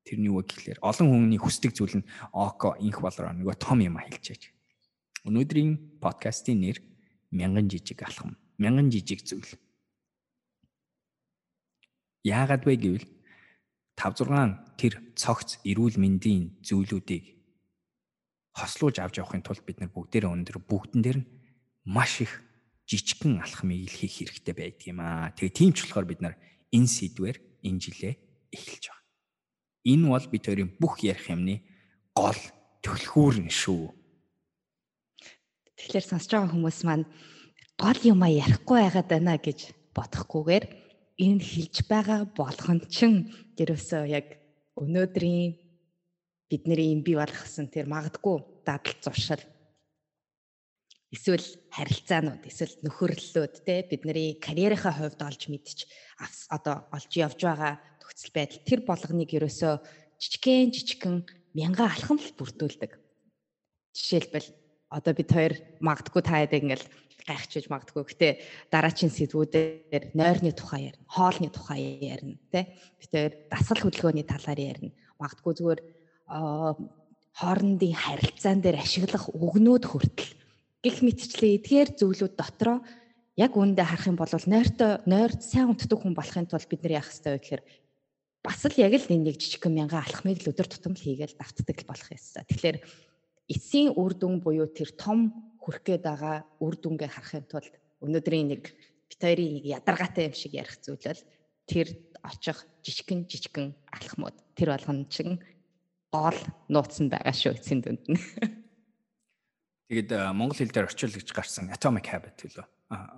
Тэр 0.02 0.18
нь 0.18 0.28
юу 0.30 0.40
вэ 0.40 0.48
гэхлээр 0.48 0.78
олон 0.82 1.06
хүний 1.10 1.40
хүсдэг 1.40 1.76
зүйл 1.76 2.00
нь 2.00 2.08
око 2.32 2.74
инх 2.80 3.02
болроо 3.04 3.34
нөгөө 3.34 3.56
том 3.60 3.78
юм 3.84 4.00
хэлчихэж 4.00 4.58
Өнөөдрийн 5.28 6.00
подкастын 6.00 6.62
нэр 6.62 6.78
мянган 7.34 7.68
жижиг 7.68 8.00
алхам. 8.06 8.38
Мянган 8.56 8.88
жижиг 8.88 9.20
зүйл. 9.26 9.50
Яагаад 12.24 12.64
вэ 12.64 12.74
гэвэл 12.78 13.06
5 13.98 14.24
6 14.24 14.78
тэр 14.78 14.94
цогц 15.18 15.58
эрүүл 15.66 15.98
мэндийн 15.98 16.62
зүйлүүдийг 16.62 17.34
хослуулж 18.54 18.96
авч 19.02 19.18
явахын 19.18 19.42
тулд 19.42 19.62
бид 19.66 19.82
нар 19.82 19.90
бүгдээрээ 19.90 20.30
өндөр 20.30 20.58
бүгдэн 20.62 21.02
дээр 21.02 21.18
нь 21.20 21.30
маш 21.84 22.22
их 22.22 22.40
жижигхэн 22.86 23.42
алхмыг 23.42 23.90
л 23.90 23.98
хийх 24.00 24.14
хэрэгтэй 24.22 24.54
байдаг 24.54 24.86
юм 24.86 25.02
аа. 25.02 25.34
Тэгээ 25.34 25.52
тийм 25.52 25.70
ч 25.74 25.84
болохоор 25.84 26.06
бид 26.08 26.20
нар 26.22 26.34
энэ 26.70 26.88
сэдвэр 26.88 27.36
энэ 27.62 27.80
жилээ 27.82 28.14
эхэлж 28.52 28.84
байгаа. 28.88 29.06
Энэ 29.88 30.06
бол 30.08 30.26
бид 30.28 30.44
хоёрын 30.46 30.70
бүх 30.80 30.94
ярих 31.02 31.26
юмны 31.30 31.64
гол 32.14 32.40
төлхүүр 32.84 33.46
нь 33.46 33.52
шүү. 33.52 33.94
Тэгэхээр 35.78 36.06
сонсож 36.06 36.30
байгаа 36.34 36.52
хүмүүс 36.54 36.78
маань 36.86 37.06
гол 37.78 38.00
юм 38.02 38.20
а 38.26 38.28
ярихгүй 38.28 38.78
байгаад 38.82 39.08
байна 39.08 39.38
гэж 39.38 39.74
бодохгүйгээр 39.94 40.64
энэ 41.18 41.42
хэлж 41.42 41.76
байгаа 41.90 42.20
болгон 42.34 42.78
чин 42.90 43.30
ерөөсөө 43.58 44.02
яг 44.10 44.26
өнөөдрийн 44.78 45.54
бидний 46.50 46.94
юм 46.94 47.02
бий 47.06 47.14
болгосон 47.18 47.66
тэр 47.70 47.86
магадгүй 47.90 48.64
дадал 48.66 48.96
зуршил 49.02 49.42
эсвэл 51.08 51.46
харилцаанууд 51.72 52.44
эсвэл 52.44 52.74
нөхөрлөлүүд 52.84 53.54
те 53.64 53.86
бидний 53.88 54.36
карьерийнхаа 54.36 54.92
хувьд 54.92 55.20
олж 55.24 55.42
мэдчих 55.48 55.88
одоо 56.52 56.84
олж 56.92 57.10
явж 57.16 57.40
байгаа 57.40 57.80
нөхцөл 58.04 58.32
байдал 58.36 58.60
тэр 58.68 58.80
болгоныг 58.84 59.30
ерөөсөө 59.32 59.74
жижигхэн 60.20 60.72
жижигхэн 60.74 61.16
мянган 61.56 61.88
алхам 61.88 62.20
л 62.20 62.36
бүрдүүлдэг. 62.36 62.92
Жишээлбэл 63.96 64.48
одоо 64.92 65.12
бид 65.16 65.30
хоёр 65.32 65.54
магадгүй 65.80 66.22
та 66.24 66.44
ядаг 66.44 66.60
ингээл 66.60 66.86
гайхчихж 67.28 67.68
магадгүй. 67.68 68.04
Гэтэ 68.08 68.28
дараачийн 68.72 69.12
сэдвүүдээр 69.12 70.16
нойрны 70.16 70.52
тухай 70.56 70.88
ярина, 70.88 71.04
хоолны 71.08 71.48
тухай 71.52 72.00
ярина, 72.00 72.40
тэ. 72.52 72.72
Бид 73.00 73.10
хоёр 73.12 73.32
дасгал 73.52 73.84
хөдөлгөөний 73.84 74.24
талаар 74.24 74.60
ярина. 74.60 74.92
Магадгүй 75.20 75.52
зүгээр 75.60 75.80
хоорондын 77.36 77.94
харилцаан 77.94 78.60
дээр 78.64 78.80
ашиглах 78.80 79.28
үгнүүд 79.28 79.84
хүртэл 79.84 80.37
гих 80.84 81.02
мэтчлээ 81.02 81.58
эдгээр 81.58 81.90
зүйлүүд 81.98 82.34
дотроо 82.38 82.78
яг 83.38 83.52
үүндээ 83.54 83.86
харах 83.86 84.06
юм 84.10 84.18
бол 84.18 84.30
нойртой 84.30 85.02
нойрд 85.06 85.40
сайн 85.42 85.70
унтдаг 85.74 85.98
хүн 85.98 86.14
болохын 86.14 86.46
тулд 86.46 86.66
бид 86.70 86.82
нар 86.82 87.02
яах 87.02 87.10
ёстой 87.10 87.38
вэ 87.38 87.42
гэхээр 87.42 87.62
бас 88.42 88.60
л 88.66 88.78
яг 88.78 88.92
л 88.94 89.06
нэг 89.10 89.38
жижигхэн 89.38 89.74
мянган 89.74 90.02
алхмыг 90.02 90.38
л 90.42 90.50
өдөр 90.50 90.68
тутам 90.70 90.94
л 90.94 91.02
хийгээл 91.02 91.38
давтдаг 91.38 91.78
болох 91.86 92.08
ёстой. 92.14 92.46
Тэгэхээр 92.46 92.78
эсийн 93.50 93.94
үр 93.98 94.14
дүн 94.14 94.38
буюу 94.38 94.66
тэр 94.70 94.94
том 94.94 95.34
хүрх 95.58 95.82
гээд 95.82 96.02
байгаа 96.06 96.46
үр 96.62 96.74
дүнгээ 96.78 97.10
харахын 97.10 97.46
тулд 97.50 97.74
өнөөдрийн 98.02 98.48
нэг 98.54 98.62
бит 99.10 99.20
хоёрын 99.22 99.54
нэг 99.58 99.64
ядаргаатай 99.66 100.30
юм 100.30 100.34
шиг 100.38 100.52
ярих 100.54 100.78
зүйл 100.78 101.02
бол 101.02 101.22
тэр 101.66 101.88
очих 102.22 102.58
жижигэн 102.86 103.26
жижигэн 103.26 103.74
алхмууд 103.92 104.36
тэр 104.54 104.74
болгон 104.74 105.06
чин 105.10 105.42
гол 106.14 106.38
нууц 106.70 107.02
нь 107.02 107.10
байгаа 107.10 107.34
шүү 107.34 107.58
эцсийн 107.58 107.82
дүнд 107.82 108.04
нь. 108.08 108.18
Тэгээд 109.88 110.10
монгол 110.36 110.56
хэл 110.56 110.72
дээр 110.72 110.88
орчуулагч 110.88 111.32
гарсан 111.32 111.72
Atomic 111.72 112.06
Habit 112.12 112.36
гэлөө. 112.44 112.66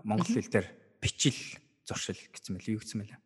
Монгол 0.06 0.30
хэл 0.30 0.46
дээр 0.50 0.66
бичил 1.02 1.36
зуршил 1.82 2.18
гэсэн 2.18 2.54
мэл 2.54 2.70
юу 2.74 2.80
гэсэн 2.80 2.98
мэлээ? 3.02 3.20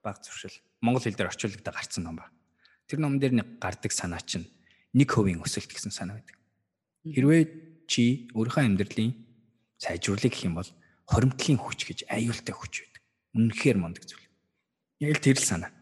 Баг 0.00 0.24
зуршил. 0.24 0.56
Монгол 0.80 1.04
хэл 1.04 1.16
дээр 1.16 1.28
орчуулагдаа 1.28 1.72
гарсан 1.76 2.04
ном 2.08 2.16
ба. 2.18 2.32
Тэр 2.88 3.04
ном 3.04 3.20
дээр 3.20 3.36
нэг 3.36 3.60
гардаг 3.60 3.92
санаа 3.92 4.24
чинь 4.24 4.48
нэг 4.96 5.12
хувийн 5.12 5.44
өсөлт 5.44 5.68
гэсэн 5.68 5.92
санаа 5.92 6.16
байдаг. 6.20 6.36
Хэрвээ 7.04 7.42
чи 7.86 8.32
өөрийнхөө 8.32 8.64
амьдралын 8.72 9.12
сайжруулах 9.76 10.32
гэх 10.32 10.48
юм 10.48 10.56
бол 10.56 10.70
хоримтлын 11.06 11.60
хүч 11.60 11.80
гэж 11.86 11.98
аюултай 12.08 12.56
хүч 12.56 12.72
байдаг. 12.88 13.02
Үнэхээр 13.36 13.76
мундаг 13.76 14.04
зүйл. 14.08 14.26
Яг 15.04 15.20
л 15.20 15.24
тэр 15.24 15.36
л 15.36 15.44
санаа 15.44 15.72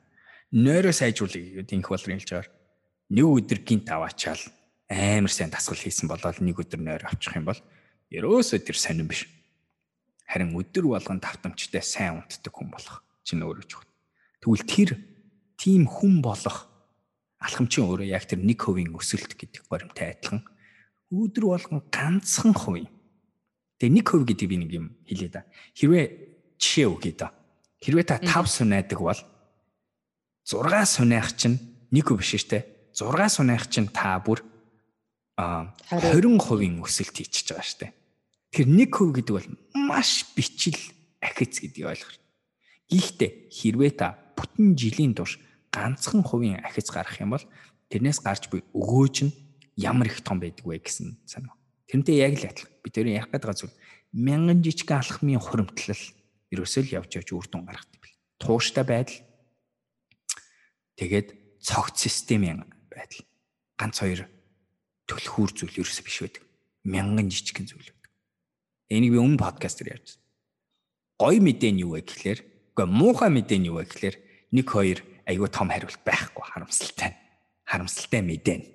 нойроо 0.51 0.93
сайжруулъя 0.93 1.63
гэдэг 1.63 1.79
инх 1.79 1.89
болрын 1.89 2.19
хэлж 2.19 2.31
байгаа. 2.35 2.55
Нэг 3.11 3.27
өдөр 3.27 3.59
гинт 3.63 3.87
аваачаал 3.91 4.43
амар 4.91 5.31
сайн 5.31 5.55
дасгал 5.55 5.79
хийсэн 5.79 6.11
болоод 6.11 6.43
нэг 6.43 6.59
өдөр 6.59 6.83
нойр 6.83 7.07
авчих 7.07 7.39
юм 7.39 7.47
бол 7.47 7.61
ерөөсөө 8.11 8.59
тэр 8.67 8.75
сонирн 8.75 9.07
биш. 9.07 9.31
Харин 10.27 10.51
өдөр 10.59 10.91
болгон 10.91 11.23
тавтамжтай 11.23 11.83
сайн 11.83 12.27
унтдаг 12.27 12.51
хүн 12.51 12.75
болох 12.75 13.07
чинь 13.23 13.47
өөрөө 13.47 13.67
ч 13.71 13.79
байна. 13.79 13.95
Тэгвэл 14.43 14.67
тэр 14.67 14.91
тийм 15.55 15.87
хүн 15.87 16.19
болох 16.19 16.67
алхамчин 17.39 17.87
өөрөө 17.87 18.11
яг 18.11 18.27
тэр 18.27 18.43
1% 18.43 18.91
өсөлт 18.99 19.39
гэдэг 19.39 19.63
горимтай 19.71 20.19
адилхан 20.19 20.43
өдөр 21.15 21.45
болгон 21.55 21.83
ганцхан 21.87 22.55
хувийн. 22.55 22.91
Тэгээ 23.79 24.03
1% 24.03 24.27
гэдэг 24.27 24.47
би 24.51 24.57
нэг 24.59 24.71
юм 24.75 24.87
хэлээ 25.07 25.31
да. 25.31 25.47
Хэрвээ 25.79 26.05
жишээ 26.59 26.87
өгье 26.91 27.15
да. 27.15 27.31
Хэрвээ 27.79 28.07
та 28.11 28.19
5 28.19 28.51
сунаадаг 28.51 28.99
бол 28.99 29.21
6 30.43 30.59
сунайх 30.85 31.31
чинь 31.39 31.59
нэг 31.95 32.11
биш 32.11 32.35
штэ. 32.43 32.91
6 32.91 33.39
сунайх 33.39 33.71
чинь 33.71 33.89
та 33.89 34.19
бүр 34.19 34.43
20% 35.91 36.85
өсөлт 36.85 37.15
хийчихэж 37.17 37.49
байгаа 37.55 37.67
штэ. 37.67 37.89
Тэр 38.53 38.67
1% 38.67 39.17
гэдэг 39.17 39.35
бол 39.35 39.49
маш 39.75 40.27
бичил 40.37 40.79
ахиц 41.23 41.61
гэдгийг 41.63 41.87
ойлгох. 41.87 42.17
Гэхдээ 42.91 43.31
хэрвээ 43.49 43.93
та 43.97 44.19
бүтэн 44.37 44.75
жилийн 44.75 45.15
турш 45.15 45.39
ганцхан 45.71 46.27
хувийн 46.27 46.61
ахиц 46.61 46.91
гарах 46.91 47.17
юм 47.23 47.35
бол 47.39 47.45
тэрнээс 47.89 48.21
гарч 48.21 48.51
буй 48.51 48.67
өгөөж 48.75 49.17
нь 49.31 49.37
ямар 49.79 50.11
их 50.11 50.21
том 50.27 50.43
байдаг 50.43 50.67
вэ 50.67 50.83
гэсэн 50.83 51.23
санаа. 51.25 51.55
Тэрнтэй 51.87 52.19
яг 52.19 52.39
л 52.39 52.51
адилхан. 52.51 52.75
Би 52.83 52.89
тэр 52.91 53.07
ярих 53.07 53.31
гэдэг 53.31 53.55
зүйл 53.55 53.75
мянган 54.11 54.63
жижиг 54.63 54.91
алхмын 54.91 55.39
хуримтлал 55.39 56.03
ерөөсөө 56.51 56.83
л 56.91 56.95
явж 56.99 57.11
явж 57.23 57.29
үр 57.31 57.47
дүн 57.47 57.67
гаргадаг. 57.67 58.03
Тууштай 58.43 58.83
байдал 58.83 59.19
Тэгээд 61.01 61.33
цогц 61.65 61.97
системийн 62.05 62.69
байдал. 62.93 63.25
Ганц 63.81 64.05
хоёр 64.05 64.29
төлхүүр 65.11 65.51
зүйл 65.51 65.81
ерөөсөө 65.83 66.05
биш 66.07 66.19
байдаг. 66.23 66.45
Мянган 66.87 67.27
жижигхэн 67.27 67.67
зүйл 67.67 67.91
байдаг. 67.91 68.11
Энийг 68.91 69.13
би 69.15 69.19
өмнө 69.19 69.43
подкаст 69.43 69.83
дээр 69.83 69.99
ярьжсэн. 69.99 70.23
Гой 71.19 71.37
мэдээ 71.43 71.71
нь 71.75 71.83
юу 71.83 71.99
вэ 71.99 72.07
гэхлээр, 72.07 72.41
үгүй 72.73 72.87
муухай 72.87 73.31
мэдээ 73.35 73.59
нь 73.59 73.69
юу 73.69 73.83
вэ 73.83 73.91
гэхлээр 73.91 74.17
нэг 74.55 74.67
хоёр 74.71 74.99
айгүй 75.29 75.49
том 75.51 75.69
хариулт 75.69 76.01
байхгүй 76.07 76.45
харамсалтай. 76.47 77.13
Харамсалтай 77.69 78.23
мэдээ 78.25 78.57
нь. 78.57 78.67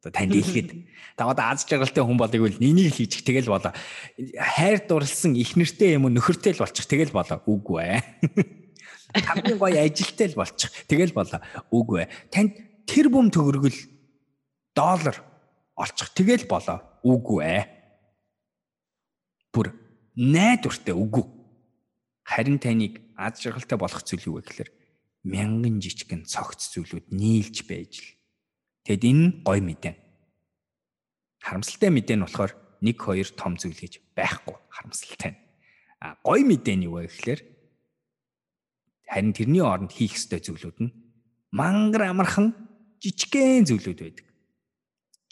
Одоо 0.00 0.12
танд 0.14 0.32
хэлэхэд 0.32 0.70
таваад 1.18 1.40
аз 1.42 1.66
жаргалтай 1.66 2.02
хүн 2.06 2.18
болыг 2.18 2.42
үл 2.42 2.58
нэнийг 2.62 2.94
хийчих 2.94 3.26
тэгэл 3.26 3.50
болоо. 3.50 3.74
Хайр 4.38 4.80
дурлсан 4.86 5.34
их 5.34 5.58
нэртэй 5.58 5.98
юм 5.98 6.06
уу 6.06 6.14
нөхөртэй 6.14 6.54
л 6.54 6.62
болчих 6.62 6.86
тэгэл 6.86 7.10
болоо. 7.10 7.42
Үгүй 7.42 7.82
ээ. 7.82 8.00
хамгийн 9.26 9.58
гоё 9.58 9.82
ажилтай 9.82 10.30
л 10.30 10.38
болчих. 10.38 10.70
Тэгэл 10.86 11.12
болоо. 11.12 11.40
Үгүй 11.70 12.06
ээ. 12.06 12.12
Танд 12.30 12.52
тэр 12.86 13.10
бүм 13.10 13.30
төгрөгөл 13.34 13.78
доллар 14.76 15.16
олчих. 15.76 16.10
Тэгэл 16.16 16.48
болоо. 16.48 16.80
Үгүй 17.04 17.40
ээ. 17.44 17.62
Бүр 19.52 19.70
найдвартай 20.16 20.96
үгүй. 20.96 21.24
Харин 22.26 22.58
таныг 22.58 22.98
аз 23.14 23.38
жаргалтай 23.38 23.78
болгох 23.78 24.02
зүйл 24.02 24.26
юу 24.26 24.36
вэ 24.40 24.48
гэхээр 24.48 24.70
мянган 25.30 25.78
жижигэн 25.78 26.26
цогц 26.26 26.74
зүйлүүд 26.74 27.14
нийлж 27.14 27.62
байж 27.68 28.02
л. 28.02 28.08
Тэгэд 28.88 29.04
энэ 29.06 29.26
гоё 29.46 29.62
мэдээ. 29.62 29.94
Харамсалтай 31.44 31.90
мэдээ 31.94 32.16
нь 32.18 32.24
болохоор 32.26 32.52
1 32.82 32.98
2 32.98 33.38
том 33.38 33.54
зүйл 33.54 33.78
гэж 33.78 34.02
байхгүй 34.18 34.56
харамсалтай. 34.72 35.38
А 36.02 36.18
гоё 36.26 36.42
мэдээ 36.42 36.76
нь 36.76 36.86
юу 36.90 36.98
вэ 36.98 37.06
гэхээр 37.06 37.40
Харин 39.06 39.32
тэрний 39.32 39.62
оронд 39.62 39.94
хийх 39.94 40.18
ёстой 40.18 40.42
зүйлүүд 40.42 40.78
нь 40.82 40.90
мангар 41.54 42.10
амархан 42.10 42.50
жижигхэн 42.98 43.62
зүйлүүд 43.70 44.00
байдаг. 44.02 44.25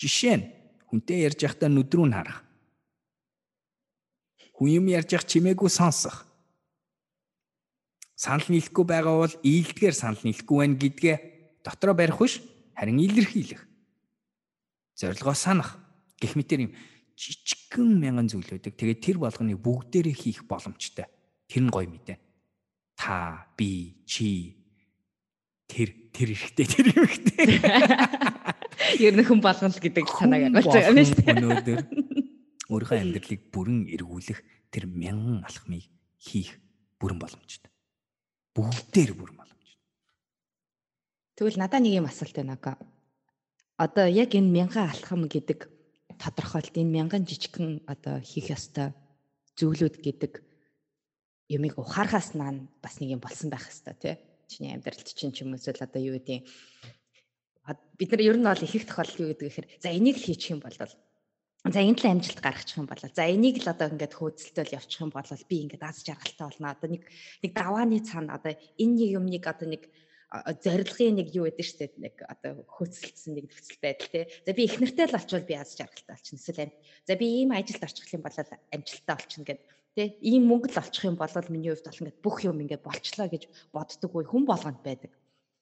Жишээ 0.00 0.36
нь 0.36 0.44
хүнтэй 0.90 1.26
ярьж 1.26 1.40
байхдаа 1.42 1.70
нүдрүү 1.70 2.06
нь 2.08 2.16
харах. 2.16 2.42
Хүн 4.54 4.84
юм 4.84 4.86
ярьж 4.90 5.14
явах 5.14 5.26
чимээгүй 5.26 5.70
сонсох. 5.70 6.26
Санал 8.14 8.46
нийлэхгүй 8.48 8.84
байгаа 8.86 9.16
бол 9.26 9.34
ийдгээр 9.42 9.94
санал 9.94 10.22
нийлэхгүй 10.22 10.56
байна 10.58 10.78
гэдгээ 10.78 11.16
дотроо 11.66 11.94
барих 11.94 12.18
биш 12.18 12.38
харин 12.78 13.02
илэрхийлэх. 13.02 13.62
Зорилгоо 14.94 15.34
санах. 15.34 15.78
Гэх 16.22 16.38
мэтэр 16.38 16.70
юм 16.70 16.72
жижигхэн 17.18 17.98
мянган 17.98 18.30
зүйл 18.30 18.46
байдаг. 18.46 18.78
Тэгээд 18.78 19.02
тэр 19.02 19.16
болгоныг 19.18 19.58
бүгдээрээ 19.58 20.14
хийх 20.14 20.46
боломжтой. 20.46 21.10
Тэр 21.50 21.66
нь 21.66 21.74
гоё 21.74 21.90
мэдээ 21.90 22.18
та 22.96 23.46
би 23.56 23.94
чи 24.06 24.56
тэр 25.66 25.90
тэр 26.12 26.30
ихтэй 26.30 26.66
тэр 26.66 26.86
ихтэй 26.94 27.60
ер 29.00 29.14
нь 29.16 29.24
хүн 29.24 29.40
болгоно 29.40 29.74
гэдэг 29.74 30.06
санааг 30.08 30.42
агуулж 30.48 30.68
байгаа 30.70 30.92
юм 30.92 31.04
шүү 31.04 31.18
дээ. 31.20 31.36
өнөөдөр 31.40 31.80
өөрийнхөө 32.72 32.98
амьдралыг 33.00 33.42
бүрэн 33.52 33.80
эргүүлэх 33.94 34.40
тэр 34.72 34.84
мянган 34.88 35.44
алхмыг 35.44 35.84
хийх 36.18 36.56
бүрэн 37.00 37.18
боломжтой. 37.20 37.70
Бүгдээр 38.56 39.12
бүрэн 39.18 39.36
боломжтой. 39.36 39.78
Тэгвэл 41.36 41.60
надаа 41.60 41.80
нэг 41.80 41.92
юм 42.00 42.08
асуулт 42.08 42.36
байна 42.36 42.56
ага 42.56 42.78
одоо 43.76 44.06
яг 44.06 44.34
энэ 44.34 44.54
мянган 44.54 44.86
алхам 44.88 45.26
гэдэг 45.26 45.66
тодорхойлт 46.18 46.74
энэ 46.78 46.94
мянган 46.94 47.26
жижигхэн 47.26 47.82
одоо 47.90 48.22
хийх 48.22 48.54
ёстой 48.54 48.94
зүйлүүд 49.58 49.98
гэдэг 49.98 50.32
юмыг 51.50 51.74
ухаарахаас 51.78 52.38
наан 52.38 52.70
бас 52.82 53.02
нэг 53.02 53.18
юм 53.18 53.20
болсон 53.20 53.50
байх 53.50 53.66
хэвээр 53.66 53.98
тий. 53.98 54.14
Чиний 54.46 54.72
амьдралд 54.74 55.08
чинь 55.10 55.32
ч 55.34 55.42
юм 55.42 55.54
уу 55.54 55.58
л 55.58 55.84
одоо 55.86 56.00
юу 56.00 56.14
гэдэг 56.18 56.46
бид 57.98 58.10
нар 58.12 58.22
ер 58.22 58.36
нь 58.36 58.44
бол 58.44 58.64
их 58.64 58.74
их 58.74 58.84
тохиолдол 58.86 59.24
юу 59.24 59.30
гэдэг 59.32 59.48
гэхээр 59.48 59.68
за 59.80 59.88
энийг 59.88 60.16
л 60.20 60.26
хийчих 60.28 60.52
юм 60.52 60.60
бол 60.60 60.76
За 61.64 61.80
энэ 61.80 61.96
л 61.96 62.12
амжилт 62.12 62.44
гаргачих 62.44 62.76
юм 62.76 62.84
бол 62.84 63.00
за 63.00 63.24
энийг 63.24 63.64
л 63.64 63.72
одоо 63.72 63.88
ингээд 63.88 64.12
хөөцөлтөөл 64.20 64.76
явчих 64.76 65.00
юм 65.00 65.08
бол 65.08 65.24
би 65.48 65.56
ингээд 65.64 65.80
аз 65.80 66.04
жаргалтай 66.04 66.44
болно. 66.44 66.76
Одоо 66.76 66.88
нэг 66.92 67.02
нэг 67.40 67.52
давааны 67.56 68.04
цаана 68.04 68.36
одоо 68.36 68.52
энэ 68.52 68.96
нэг 69.00 69.10
юмныг 69.16 69.44
одоо 69.48 69.68
нэг 69.72 69.88
зорилгын 70.60 71.24
нэг 71.24 71.32
юу 71.32 71.48
гэдэг 71.48 71.64
штэ 71.64 71.96
нэг 71.96 72.20
одоо 72.28 72.68
хөөцөлдсөн 72.68 73.32
нэг 73.32 73.48
нөхцөл 73.48 73.80
байдал 73.80 74.12
тий. 74.12 74.24
За 74.44 74.52
би 74.52 74.62
их 74.68 74.76
нэртэй 74.76 75.08
л 75.08 75.16
олчвол 75.16 75.48
би 75.48 75.56
аз 75.56 75.72
жаргалтай 75.72 76.12
болчихно. 76.12 76.36
Эсвэл 76.36 76.72
за 77.08 77.14
би 77.16 77.26
ийм 77.32 77.50
ажилд 77.56 77.80
орчих 77.80 78.12
юм 78.12 78.20
бол 78.20 78.36
амжилттай 78.36 79.16
болчихно 79.16 79.48
гэд 79.48 79.60
Тэ 79.94 80.18
ийм 80.26 80.50
мөнгө 80.50 80.74
л 80.74 80.80
олчих 80.82 81.06
юм 81.06 81.14
бол 81.14 81.30
миний 81.54 81.70
хувьд 81.70 81.86
бол 81.86 82.00
ингээд 82.02 82.18
бүх 82.18 82.42
юм 82.42 82.58
ингээд 82.66 82.82
болчлоо 82.82 83.30
гэж 83.30 83.46
боддог 83.70 84.10
үе 84.10 84.26
хүн 84.26 84.42
болгонд 84.42 84.82
байдаг. 84.82 85.14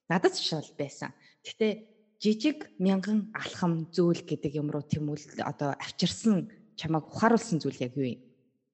Надад 0.09 0.33
ч 0.33 0.57
бол 0.57 0.73
байсан. 0.73 1.13
Гэхдээ 1.45 1.92
жижиг 2.23 2.71
мянган 2.79 3.27
алхам 3.35 3.91
зүйл 3.91 4.23
гэдэг 4.23 4.55
юм 4.55 4.71
руу 4.71 4.87
тэмүүл 4.87 5.43
одоо 5.43 5.75
авчирсан 5.75 6.47
чамайг 6.79 7.11
ухааруулсан 7.11 7.59
зүйл 7.59 7.83
яг 7.83 7.99
юу 7.99 8.15
юм? 8.15 8.23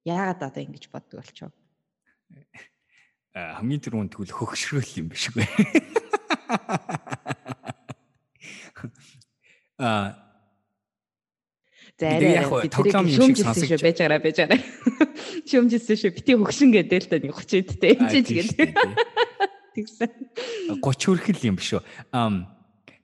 Яагаад 0.05 0.45
одоо 0.45 0.61
ингэж 0.61 0.85
боддог 0.93 1.25
болчихов? 1.25 1.49
А 3.33 3.57
хамгийн 3.57 3.81
түрүүнд 3.81 4.13
тэгвэл 4.13 4.37
хөгшрөл 4.37 5.01
юм 5.01 5.09
биш 5.09 5.33
үү? 5.33 5.49
А 9.81 10.29
За 11.97 12.05
арай 12.15 12.69
тоглоом 12.69 13.09
юм 13.09 13.33
шиг 13.33 13.41
сонсож 13.41 13.81
байж 13.81 13.97
байгаарай 13.97 14.21
байж 14.21 14.37
байгаарай. 14.37 14.61
Шөмжилсэн 15.49 15.97
шүү. 15.97 16.13
Бити 16.15 16.37
хөгшин 16.37 16.69
гэдэг 16.71 17.01
л 17.01 17.09
та 17.09 17.17
нэг 17.17 17.33
30 17.33 17.65
эдтэй 17.65 17.91
энэ 17.97 18.09
ч 18.13 18.29
тэгэл. 18.29 18.53
Тэгсэн. 19.75 20.09
30 20.79 20.79
хүрхэл 20.79 21.49
юм 21.49 21.59
биш 21.59 21.75
үү? 21.75 21.83
Ам 22.15 22.58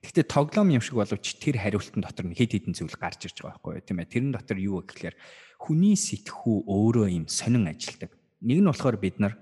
Гэхдээ 0.06 0.30
тоглоом 0.30 0.70
юм 0.70 0.86
шиг 0.86 1.02
боловч 1.02 1.42
тэр 1.42 1.58
хариултан 1.58 2.06
дотор 2.06 2.30
нь 2.30 2.38
хэд 2.38 2.70
хэдэн 2.70 2.78
зүйл 2.78 2.94
гарч 2.94 3.26
ирж 3.26 3.42
байгаа 3.42 3.58
байхгүй 3.58 3.82
тийм 3.82 4.00
ээ. 4.06 4.14
Тэрэн 4.14 4.32
дотор 4.38 4.58
юу 4.62 4.86
вэ 4.86 4.94
гэхээр 4.94 5.16
хүний 5.58 5.98
сэтгхүү 5.98 6.70
өөрөө 6.70 7.08
юм 7.10 7.26
сонин 7.26 7.66
ажилдаг. 7.66 8.14
Нэг 8.46 8.62
нь 8.62 8.70
болохоор 8.70 9.02
бид 9.02 9.18
нар 9.18 9.34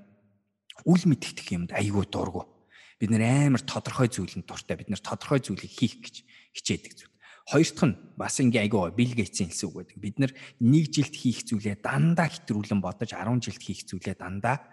үл 0.87 1.03
мэдэх 1.03 1.51
юмд 1.51 1.75
айгүй 1.75 2.07
дургу. 2.07 2.47
Бид 2.95 3.11
нар 3.11 3.51
амар 3.51 3.59
тодорхой 3.59 4.07
зүйлэнд 4.07 4.47
дуртай. 4.47 4.79
Бид 4.79 4.87
нар 4.87 5.03
тодорхой 5.03 5.43
зүйлийг 5.43 5.67
хийх 5.67 5.99
гэж 5.99 6.15
хичээдэг 6.55 6.93
зүйл. 6.95 7.11
Хоёр 7.43 7.67
дахь 7.67 7.87
нь 7.91 7.99
бас 8.15 8.39
ингээ 8.39 8.63
айгүй 8.71 8.95
Билл 8.95 9.19
Гейтсийн 9.19 9.51
хэлсэн 9.51 9.67
үг 9.67 9.75
байдаг. 9.83 9.97
Бид 9.99 10.15
нар 10.15 10.31
нэг 10.63 10.85
жилд 10.95 11.11
хийх 11.11 11.43
зүйлээ 11.43 11.83
дандаа 11.83 12.31
хэтрүүлэн 12.31 12.79
бодож 12.79 13.11
10 13.11 13.43
жилд 13.43 13.59
хийх 13.59 13.83
зүйлээ 13.83 14.15
дандаа 14.15 14.63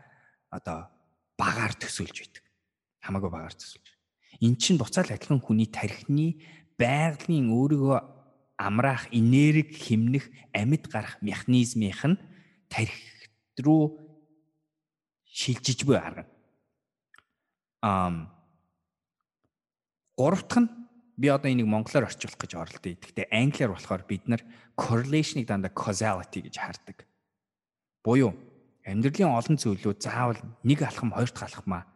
одоо 0.54 0.87
багаар 1.35 1.75
төсөөлж 1.75 2.16
байдаг. 2.23 2.44
Хамаагүй 3.02 3.30
багаар 3.35 3.56
төсөөлж. 3.59 4.00
Эн 4.40 4.56
чинь 4.56 4.80
буцаал 4.80 5.12
адилхан 5.12 5.40
хүний 5.44 5.68
тархины 5.68 6.40
байгалийн 6.80 7.52
өөрийгөө 7.52 7.99
амраах, 8.56 9.12
энерги 9.12 9.76
хэмнэх, 9.76 10.32
амьд 10.56 10.88
гарах 10.88 11.20
механизмынх 11.20 12.04
нь 12.09 12.20
тархи 12.73 13.28
руу 13.61 14.00
шилжиж 15.28 15.85
буй 15.85 16.00
арга. 16.00 16.25
Ам 17.85 18.32
гуравтх 20.16 20.56
нь 20.56 20.68
би 21.20 21.28
одоо 21.28 21.52
энийг 21.52 21.68
монголоор 21.68 22.09
орчуулах 22.09 22.40
гэж 22.40 22.52
оролдъё. 22.56 22.97
Гэхдээ 22.97 23.28
англиар 23.28 23.76
болохоор 23.76 24.04
бид 24.09 24.25
нар 24.25 24.40
correlation-ыг 24.76 25.44
дандаа 25.49 25.73
causality 25.73 26.49
гэж 26.49 26.56
хардаг. 26.56 27.04
Буюу 28.04 28.32
амьдралын 28.88 29.37
олон 29.37 29.56
зүйлүүд 29.61 30.00
заавал 30.00 30.40
нэг 30.64 30.80
алхам 30.80 31.12
хоёрт 31.12 31.37
алхмаа 31.44 31.89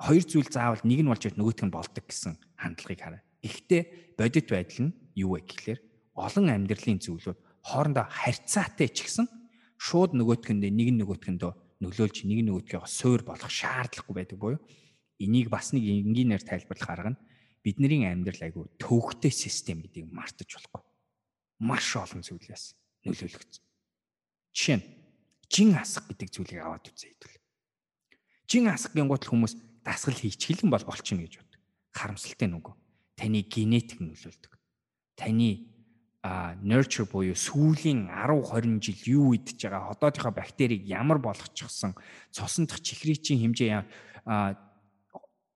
хоёр 0.00 0.24
зүйл 0.24 0.48
заавал 0.48 0.80
нэг 0.80 1.04
нь 1.04 1.10
болж 1.12 1.22
ирэт 1.28 1.36
нөгөөх 1.36 1.60
нь 1.68 1.74
болдог 1.76 2.04
гэсэн 2.08 2.40
хандлагыг 2.56 3.00
хараа. 3.04 3.22
Гэхдээ 3.44 3.82
бодит 4.16 4.48
байдал 4.48 4.80
нь 4.88 4.96
юу 5.12 5.36
вэ 5.36 5.44
гэхлээр 5.44 5.80
олон 6.16 6.46
амьдралын 6.48 7.00
зүйлүүд 7.04 7.38
хоорондоо 7.68 8.08
харьцаатай 8.08 8.88
ч 8.88 9.04
гэсэн 9.04 9.28
шууд 9.76 10.16
нөгөөтгөндөө 10.16 10.72
нэг 10.72 10.88
нь 10.96 11.00
нөгөөтгөндөө 11.04 11.52
нөлөөлж 11.84 12.16
нэг 12.24 12.38
нь 12.40 12.48
нөгөөдгөө 12.48 12.88
суур 12.88 13.20
болох 13.28 13.52
шаардлагагүй 13.52 14.14
байдаг 14.16 14.38
буюу 14.40 14.60
энийг 15.20 15.52
бас 15.52 15.76
нэг 15.76 15.84
энгийнээр 15.84 16.44
тайлбарлах 16.48 16.90
арга 16.92 17.10
нь 17.12 17.22
бидний 17.60 18.08
амьдрал 18.08 18.40
айгүй 18.40 18.64
төвөгтэй 18.80 19.32
систем 19.32 19.84
гэдгийг 19.84 20.08
мартаж 20.08 20.48
болохгүй. 20.48 20.80
Маш 21.60 21.92
олон 21.96 22.24
зүйлээс 22.24 22.72
нөлөөлөгдсөн. 23.04 23.64
Жишээ 24.56 24.76
нь 24.80 24.84
жин 25.52 25.76
асах 25.76 26.08
гэдэг 26.08 26.28
зүйлийг 26.32 26.64
аваад 26.64 26.88
үзье 26.88 27.12
хэвэл. 27.12 27.36
Жин 28.48 28.64
асахын 28.72 29.08
гутал 29.12 29.36
хүмүүс 29.36 29.54
дасгал 29.84 30.14
хийчихлэн 30.14 30.70
бол 30.70 30.84
болчихно 30.84 31.24
гэж 31.24 31.40
бод. 31.40 31.52
Харамсалтай 31.94 32.48
нүгөө. 32.48 32.74
Таны 33.16 33.42
генетик 33.42 34.00
нөлөөлдөг. 34.00 34.52
Таны 35.16 35.70
а 36.22 36.54
nurture 36.60 37.08
буюу 37.08 37.32
сүүлийн 37.32 38.12
10 38.12 38.44
20 38.44 38.84
жил 38.84 39.00
юу 39.08 39.32
идж 39.32 39.56
байгаа 39.56 39.88
хотоодынхаа 39.88 40.36
бактерийг 40.36 40.84
ямар 40.84 41.16
болгочихсон 41.16 41.96
цусан 42.28 42.68
дахь 42.68 42.84
чихрийн 42.84 43.40
хэмжээ 43.40 43.88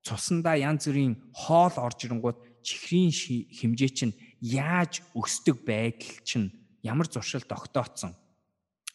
цусандаа 0.05 0.57
янз 0.57 0.89
бүрийн 0.89 1.21
хоол 1.37 1.77
орж 1.77 2.09
ирэнгууд 2.09 2.65
чихрийн 2.65 3.13
хэмжээ 3.13 3.91
чинь 3.93 4.17
яаж 4.41 5.05
өсдөг 5.13 5.65
байдал 5.69 6.17
чинь 6.25 6.49
ямар 6.81 7.09
зуршил 7.13 7.45
тогтооцсон. 7.45 8.17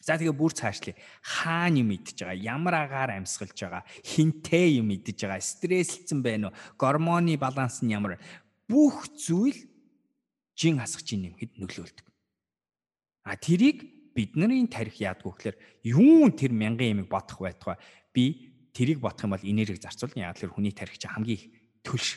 За 0.00 0.16
тэгээ 0.16 0.32
бүр 0.32 0.56
цаашлаа. 0.56 0.96
Хаана 1.20 1.84
юм 1.84 1.92
идэж 1.92 2.24
байгаа? 2.24 2.40
Ямар 2.40 2.74
агаар 2.88 3.10
амьсгалж 3.20 3.52
байгаа? 3.52 3.84
Хинтээ 4.00 4.80
юм 4.80 4.96
идэж 4.96 5.28
байгаа? 5.28 5.44
Стресслцэн 5.44 6.24
байна 6.24 6.48
уу? 6.48 6.56
Гормоны 6.80 7.36
баланс 7.36 7.84
нь 7.84 7.92
ямар? 7.92 8.16
Бүх 8.64 9.12
зүйл 9.12 9.60
жин 10.56 10.80
хасгч 10.80 11.20
нэмэхэд 11.20 11.60
нөлөөлдөг. 11.60 12.06
А 13.28 13.36
тэрийг 13.36 13.84
бидний 14.16 14.64
тарих 14.72 14.96
яадгүй 14.96 15.32
гэхээр 15.36 15.56
юун 15.84 16.32
тэр 16.32 16.56
мянган 16.56 16.96
ямиг 16.96 17.08
бодох 17.12 17.44
байтугай 17.44 17.76
би 18.16 18.24
тэрийг 18.72 19.04
бодох 19.04 19.28
юм 19.28 19.36
бол 19.36 19.44
энерги 19.44 19.76
зарцуулна. 19.76 20.32
Яг 20.32 20.40
л 20.40 20.48
хүний 20.48 20.72
тарих 20.72 20.96
чинь 20.96 21.12
хамгийн 21.12 21.36
их 21.36 21.44
төлш 21.84 22.16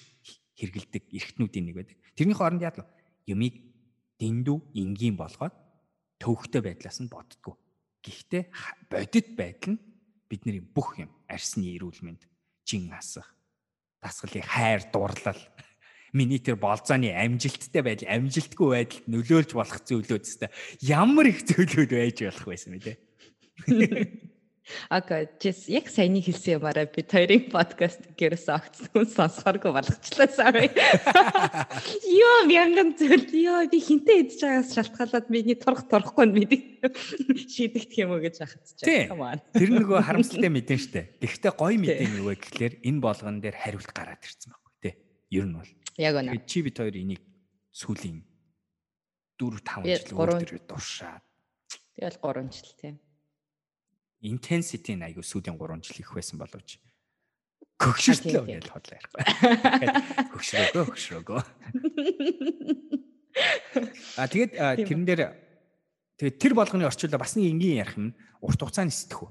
хэргэлдэг 0.56 1.04
эргэтнүүдийн 1.12 1.66
нэг 1.68 1.75
байдаг. 1.75 1.98
Тэрний 2.16 2.38
хооронд 2.38 2.63
яад 2.63 2.80
л 2.80 2.88
юмыг 3.28 3.60
дэндүү 4.20 4.58
энгийн 4.72 5.20
болгоод 5.20 5.54
төвхтэй 6.20 6.62
байдлаас 6.63 7.04
нь 7.04 7.12
боддгоо. 7.12 7.60
Гэхдээ 8.03 8.43
бодит 8.91 9.27
байдал 9.39 9.79
нь 9.79 9.83
бидний 10.27 10.60
бүх 10.60 11.00
юм 11.00 11.12
арсны 11.31 11.72
эрүүл 11.79 12.03
мэнд, 12.03 12.27
жин 12.67 12.91
асах, 12.91 13.31
дасгалын 14.03 14.43
хайр 14.43 14.83
дурлал. 14.91 15.39
Миний 16.13 16.38
тэр 16.38 16.60
болзооны 16.60 17.10
амжилттай 17.15 17.81
байдал 17.81 18.12
амжилтгүй 18.12 18.69
байдалд 18.75 19.07
нөлөөлж 19.07 19.51
болох 19.55 19.79
зүйлүүд 19.88 20.27
өстэй 20.27 20.51
ямар 20.83 21.31
их 21.31 21.42
зүйлүүд 21.50 21.89
байж 21.89 22.18
болох 22.27 22.46
байсан 22.51 22.77
бэ 22.77 23.00
Ага, 24.88 25.28
жис 25.44 25.68
яг 25.68 25.90
саяны 25.92 26.24
хэлсэн 26.24 26.56
юмараа 26.56 26.88
бид 26.88 27.12
хоёрын 27.12 27.52
подкаст 27.52 28.08
гэрээс 28.16 28.48
огцсон 28.48 29.04
сонсохоргүй 29.12 29.76
болгочлаа 29.76 30.30
сая. 30.32 30.72
Йоо 32.20 32.48
мянган 32.48 32.96
зүйл 32.96 33.28
ёо 33.44 33.68
би 33.68 33.80
хинтээ 33.84 34.24
идэж 34.24 34.40
байгаас 34.40 34.72
шалтгаалаад 34.72 35.28
миний 35.28 35.60
торох 35.60 35.84
торхгүй 35.92 36.32
мэдээ 36.32 36.96
шийдэгдэх 36.96 38.08
юм 38.08 38.16
уу 38.16 38.24
гэж 38.24 38.40
хатчихсан. 38.40 39.44
Тэр 39.52 39.70
нөгөө 39.84 40.00
харамсалтай 40.00 40.48
мэдэн 40.48 40.80
штэ. 40.80 41.20
Гэхдээ 41.20 41.54
гоё 41.60 41.76
мэдэн 41.76 42.24
юу 42.24 42.32
вэ 42.32 42.40
гэхлээр 42.40 42.74
энэ 42.88 43.04
болгон 43.04 43.44
дээр 43.44 43.60
хариулт 43.60 43.92
гараад 43.92 44.24
ирсэн 44.24 44.48
байхгүй 44.56 44.80
тий. 44.80 44.94
Ер 45.36 45.46
нь 45.52 45.60
бол. 45.60 45.72
Яг 46.00 46.16
үнэ. 46.24 46.40
Чи 46.48 46.64
бид 46.64 46.80
хоёр 46.80 46.96
энийг 46.96 47.20
сүүлийн 47.76 48.24
4 49.36 49.60
5 49.60 49.92
жил 49.92 50.24
өөр 50.24 50.64
дуршаад. 50.64 51.24
Тэгэл 52.00 52.18
3 52.24 52.48
жил 52.48 52.72
тий 52.80 53.02
intensity 54.24 54.96
нь 54.96 55.03
айгүй 55.03 55.24
сүүлийн 55.24 55.59
3 55.59 55.83
жил 55.83 56.00
их 56.00 56.12
байсан 56.16 56.40
боловч 56.40 56.79
хөгшөртлөө 57.83 58.44
гэж 58.48 58.66
бодлоо 58.72 58.96
ярихгүй. 58.96 59.24
Хөгшрөөгөө 60.31 60.83
хөгшрөөгөө. 60.88 61.42
А 64.18 64.27
тэгээд 64.29 64.51
тэрэн 64.55 65.03
дээр 65.03 65.22
тэгээд 66.22 66.38
тэр 66.40 66.53
болгоны 66.55 66.88
орчуулаа 66.88 67.20
бас 67.20 67.36
нэг 67.36 67.51
энгийн 67.51 67.81
ярих 67.83 67.98
юм 68.00 68.14
урт 68.40 68.59
хугацааны 68.62 68.94
сэтгүү. 68.94 69.29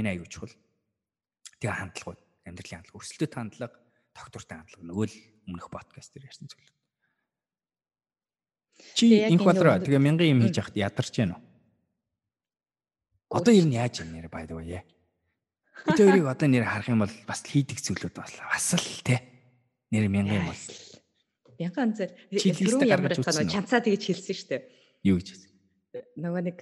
Энэ 0.00 0.16
аюу 0.16 0.26
чухал. 0.26 0.54
Тэгээ 1.60 1.78
хандлагууд, 1.78 2.20
амьдралын 2.48 2.82
хандлага, 2.82 2.98
өрсөлдөт 3.00 3.32
хандлага, 3.32 3.76
тогтвортой 4.16 4.56
хандлага 4.56 4.84
нөгөө 4.88 5.06
л 5.06 5.16
өмнөх 5.46 5.68
подкаст 5.70 6.12
дээр 6.16 6.28
ярьсан 6.28 6.48
зүйл. 6.50 6.72
Чи 8.96 9.24
инх 9.30 9.44
болроо 9.44 9.80
тэгээ 9.80 10.00
мянган 10.00 10.32
юм 10.36 10.40
хийж 10.44 10.60
яхад 10.60 10.76
ядарч 10.76 11.14
байна 11.16 11.40
уу? 11.40 11.44
Одоо 13.30 13.52
ер 13.54 13.66
нь 13.66 13.74
яаж 13.74 14.00
юм 14.06 14.14
нэр 14.14 14.30
the 14.30 14.54
way. 14.54 14.82
Бид 15.86 15.98
хоёрыг 15.98 16.26
одоо 16.30 16.48
нэр 16.48 16.64
харах 16.64 16.88
юм 16.88 17.02
бол 17.02 17.14
бас 17.26 17.42
хийдэг 17.42 17.78
зүйлүүд 17.82 18.14
бас 18.14 18.38
бас 18.38 18.68
л 18.78 19.02
те. 19.02 19.22
Нэр 19.90 20.06
мянган 20.08 20.40
юм 20.40 20.46
бол. 20.46 20.62
Мянган 21.58 21.90
зэр 21.94 22.10
түрүү 22.30 22.86
ямар 22.86 23.14
тань 23.18 23.50
чанцаа 23.50 23.82
тэгж 23.82 24.02
хэлсэн 24.14 24.46
дээ. 24.50 24.62
Юу 25.04 25.18
гэж 25.18 25.26
хэлсэн? 25.34 25.50
Нөгөө 26.22 26.42
нэг 26.42 26.58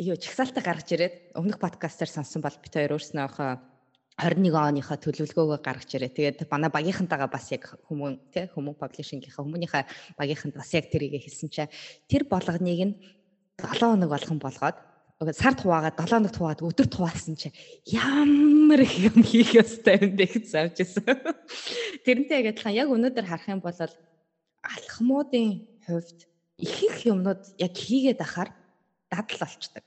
юу 0.00 0.16
чагсаалтаа 0.16 0.64
гаргаж 0.64 0.88
ирээд 0.96 1.14
өмнөх 1.36 1.60
подкастаар 1.60 2.10
сонсон 2.10 2.40
бол 2.44 2.56
бид 2.56 2.74
хоёр 2.74 2.96
өөрснөөхөө 2.96 3.50
21 4.20 4.52
оныхоо 4.52 4.96
төлөвлөгөөгөө 5.00 5.60
гаргаж 5.64 5.90
ирээ. 5.96 6.12
Тэгээд 6.12 6.50
манай 6.52 6.68
багийнхантайгаа 6.68 7.30
бас 7.32 7.48
яг 7.52 7.72
хүмүүн 7.88 8.20
тий 8.28 8.44
хүмүүн 8.52 8.76
паблишингийнхаа 8.76 9.44
хүмүүнийхээ 9.44 9.84
багийнханд 10.20 10.54
бас 10.60 10.70
яг 10.76 10.92
тэрийг 10.92 11.16
хэлсэн 11.24 11.48
чинь 11.48 11.72
тэр 12.04 12.28
болгоныг 12.28 12.80
нь 12.84 12.94
7 13.56 13.80
хоног 13.80 14.10
болгон 14.12 14.38
болгоод 14.40 14.76
сард 15.20 15.60
хуваагаад 15.60 16.00
7 16.00 16.16
хоногт 16.16 16.36
хуваад 16.40 16.60
өдөр 16.64 16.88
хуваасан 16.88 17.36
чи 17.36 17.52
ямар 17.84 18.80
их 18.80 18.96
юм 18.96 19.20
хийх 19.20 19.52
ёстой 19.52 20.00
юм 20.00 20.16
бэ 20.16 20.24
гэж 20.32 20.44
завж 20.48 20.80
ирсэн. 20.80 21.04
Тэрнтэй 22.08 22.40
яг 22.40 22.56
адилхан 22.56 22.72
яг 22.72 22.88
өнөөдөр 22.88 23.26
харах 23.28 23.52
юм 23.52 23.60
бол 23.60 23.76
алхмуудын 24.64 25.68
хувьд 25.84 26.24
их 26.56 26.72
их 26.80 26.96
юмнууд 27.04 27.52
яг 27.60 27.72
хийгээд 27.76 28.24
ахаар 28.24 28.48
дадал 29.12 29.38
болчдаг. 29.44 29.84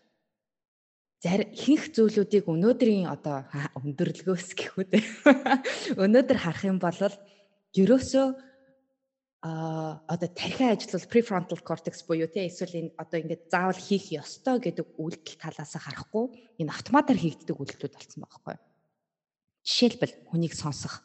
Зарим 1.18 1.50
ихэнх 1.50 1.98
зүйлүүдийг 1.98 2.46
өнөөдрийн 2.46 3.10
одоо 3.10 3.50
өндөрлгөөс 3.80 4.54
гэхүү 4.54 4.86
дээ. 4.86 5.06
Өнөөдөр 5.98 6.38
харах 6.38 6.64
юм 6.70 6.78
бол 6.78 6.94
ерөөсөө 7.74 8.53
а 9.44 10.00
одоо 10.08 10.30
тархиа 10.32 10.72
ажиллавал 10.72 11.12
prefrontal 11.12 11.60
cortex 11.60 12.08
буюу 12.08 12.32
тий 12.32 12.48
эсвэл 12.48 12.80
энэ 12.80 12.96
одоо 12.96 13.20
ингээд 13.20 13.52
заавал 13.52 13.76
хийх 13.76 14.16
ёстой 14.16 14.64
гэдэг 14.64 14.96
үйлдэл 14.96 15.36
талаас 15.36 15.76
харахгүй 15.76 16.32
энэ 16.64 16.72
автоматар 16.72 17.20
хийгддэг 17.20 17.52
үйлдэлүүд 17.60 17.92
болсон 17.92 18.24
байхгүй. 18.24 18.56
Жишээлбэл 19.68 20.16
хүнийг 20.32 20.56
сонсох 20.56 21.04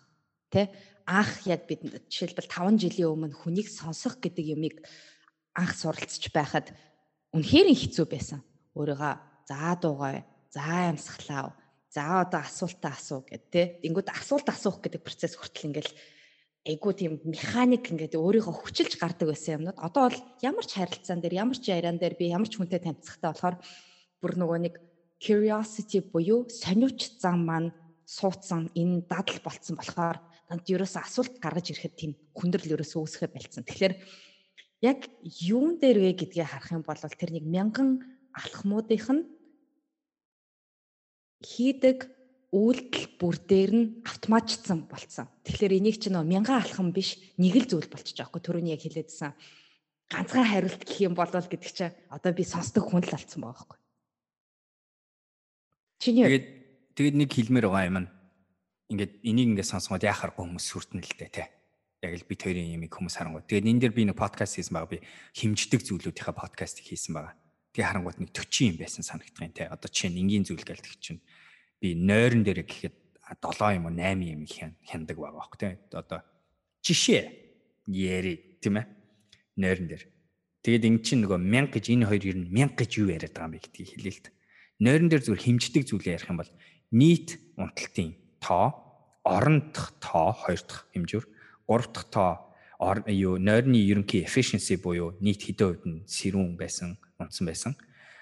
тий 0.55 0.71
анх 1.03 1.51
яг 1.51 1.67
бид 1.67 1.83
жишээлбэл 2.07 2.47
5 2.47 2.79
жилийн 2.79 3.11
өмнө 3.11 3.35
хүнийг 3.35 3.67
сонсох 3.67 4.23
гэдэг 4.23 4.55
юмыг 4.55 4.87
анх 5.59 5.75
суралцж 5.75 6.31
байхад 6.31 6.71
үнэхээр 7.35 7.75
хэцүү 7.75 8.07
байсан. 8.07 8.47
Өөрийгөө 8.79 9.15
заа 9.51 9.75
дуугай, 9.81 10.23
заа 10.53 10.93
амьсгалаа, 10.93 11.57
за 11.91 12.23
одоо 12.23 12.45
асуултаа 12.45 12.93
асуу 12.93 13.25
гэд 13.25 13.45
тий. 13.51 13.67
Тэнгүүд 13.83 14.13
асуулт 14.13 14.47
асуух 14.53 14.85
гэдэг 14.85 15.03
процесс 15.03 15.35
хүртэл 15.35 15.73
ингээл 15.73 15.93
айгуу 16.69 16.93
тийм 16.93 17.17
механик 17.25 17.89
ингээд 17.89 18.21
өөрийгөө 18.21 18.55
хүчилж 18.61 19.01
гардаг 19.01 19.33
байсан 19.33 19.65
юмнууд 19.65 19.79
одоо 19.81 20.13
бол 20.13 20.21
ямар 20.45 20.65
ч 20.69 20.77
харилцаан 20.77 21.25
дээр 21.25 21.41
ямар 21.41 21.57
ч 21.57 21.73
яриан 21.73 21.97
дээр 21.97 22.15
би 22.21 22.29
ямар 22.29 22.49
ч 22.49 22.61
хүнтэй 22.61 22.85
танилцахтай 22.85 23.33
болохоор 23.33 23.57
бүр 24.21 24.33
нөгөө 24.37 24.59
нэг 24.69 24.75
curiosity 25.17 26.05
буюу 26.05 26.45
сониуч 26.53 27.19
зам 27.19 27.49
маань 27.49 27.73
суудсан 28.05 28.69
энэ 28.77 29.09
дадал 29.09 29.41
болцсон 29.41 29.81
болохоор 29.81 30.21
танд 30.49 30.65
ерөөсөө 30.69 31.03
асуулт 31.05 31.35
гаргаж 31.41 31.73
ирэхэд 31.73 31.95
тийм 31.97 32.13
хүндрэл 32.37 32.77
ерөөсөө 32.77 33.01
үүсэхэ 33.05 33.29
байлцсан. 33.33 33.65
Тэгэхээр 33.69 33.95
яг 34.85 35.09
юун 35.25 35.77
дээр 35.81 35.99
вэ 36.05 36.11
гэдгийг 36.17 36.49
харах 36.49 36.73
юм 36.73 36.85
бол 36.87 36.97
тэр 36.97 37.31
нэг 37.33 37.45
мянган 37.45 38.01
алхмуудынх 38.33 39.09
нь 39.13 39.25
хийдэг 41.43 42.18
үйлдэл 42.49 43.07
бүр 43.21 43.37
дээр 43.45 43.73
нь 43.77 43.87
автоматжсан 44.09 44.89
болцсон. 44.89 45.29
Тэгэхээр 45.45 45.85
энийг 45.85 46.01
чинь 46.01 46.17
нөө 46.17 46.25
мянган 46.25 46.65
алхам 46.65 46.97
биш 46.97 47.21
нэг 47.37 47.61
л 47.61 47.69
зүйл 47.69 47.93
болчихж 47.93 48.25
байгаа 48.25 48.33
хгүй 48.33 48.43
түрүүний 48.45 48.73
яг 48.73 48.83
хэлээдсэн 48.89 49.33
ганцхан 50.09 50.49
хариулт 50.49 50.81
гэх 50.81 51.05
юм 51.05 51.13
болол 51.13 51.45
гэдэг 51.45 51.69
чинь 51.69 51.93
одоо 52.09 52.33
би 52.33 52.45
сонсдог 52.49 52.89
хүн 52.89 53.05
л 53.05 53.13
алдсан 53.13 53.45
байгаа 53.45 53.65
хгүй. 53.69 53.79
Чиний 56.01 56.25
Тэгээд 56.25 56.47
тэгээд 56.97 57.17
нэг 57.21 57.31
хэлмээр 57.37 57.67
байгаа 57.69 57.89
юм. 57.93 58.09
Ингээд 58.89 59.13
энийг 59.21 59.49
ингээд 59.53 59.69
сонсгоод 59.69 60.09
яхахгүй 60.09 60.49
хүмүүс 60.49 60.65
сүртэн 60.65 61.05
л 61.05 61.17
дээ 61.21 61.29
те. 61.29 61.45
Яг 62.01 62.17
л 62.17 62.25
бит 62.25 62.41
хоёрын 62.41 62.73
ямиг 62.81 62.97
хүмүүс 62.97 63.21
харангууд. 63.21 63.45
Тэгээд 63.45 63.69
энэ 63.69 63.81
дээр 63.85 63.93
би 63.93 64.09
нэг 64.09 64.17
подкаст 64.17 64.57
хийсэн 64.57 64.73
байгаа 64.73 64.97
би 64.97 65.05
химждэг 65.37 65.85
зүйлүүдийнхаа 65.85 66.33
подкастыг 66.33 66.89
хийсэн 66.89 67.13
байгаа. 67.13 67.37
Тэгээ 67.77 67.89
харангууд 67.93 68.19
нэг 68.25 68.31
40 68.33 68.73
юм 68.73 68.77
байсан 68.81 69.05
санагдсан 69.05 69.53
те. 69.53 69.69
Одоо 69.69 69.91
чинь 69.93 70.17
энгийн 70.17 70.49
зүйл 70.49 70.65
гэлдэг 70.65 70.97
чинь 70.97 71.21
би 71.81 71.95
нойрон 71.95 72.43
дээр 72.43 72.63
гэхэд 72.67 72.95
7 73.43 73.77
юм 73.77 73.87
уу 73.87 73.95
8 73.95 74.25
юм 74.25 74.43
хяндаг 74.83 75.17
байгаа 75.17 75.39
бохоо 75.39 75.59
тий. 75.59 75.77
Одоо 75.93 76.23
жишээ 76.83 77.25
яри 77.87 78.59
тийм 78.61 78.81
ээ. 78.81 78.87
Нойрон 79.57 79.87
дээр. 79.89 80.05
Тэгээд 80.63 80.85
эн 80.89 80.97
чинь 81.05 81.23
нөгөө 81.25 81.39
1000 81.39 81.73
гэж 81.73 81.85
энэ 81.93 82.09
хоёр 82.09 82.25
ер 82.25 82.39
нь 82.41 82.49
1000 82.51 82.77
гэж 82.79 82.91
юу 82.99 83.09
яриад 83.13 83.35
байгаа 83.37 83.49
юм 83.49 83.55
бэ 83.55 83.63
гэдгийг 83.63 83.89
хэлээ 83.95 84.15
л 84.17 84.23
дээ. 84.25 84.35
Нойрон 84.79 85.09
дээр 85.09 85.23
зүгээр 85.23 85.45
хэмждэг 85.45 85.83
зүйлээ 85.87 86.17
ярих 86.19 86.31
юм 86.31 86.39
бол 86.41 86.53
нийт 86.91 87.29
унталтын 87.59 88.11
тоо, 88.41 88.67
орон 89.25 89.71
дахь 89.75 89.93
тоо 90.01 90.33
хоёр 90.33 90.63
дахь 90.63 90.87
хэмжүүр, 90.95 91.25
гурав 91.67 91.89
дахь 91.93 92.11
тоо 92.11 92.33
юу 92.79 93.39
нойрны 93.39 93.77
ерөнхий 93.77 94.23
efficiency 94.23 94.79
буюу 94.79 95.19
нийт 95.21 95.43
хэдэн 95.43 95.67
хувьд 95.67 95.85
нь 95.87 96.07
сэрүүн 96.07 96.55
байсан, 96.55 96.95
унтсан 97.19 97.45
байсан. 97.47 97.73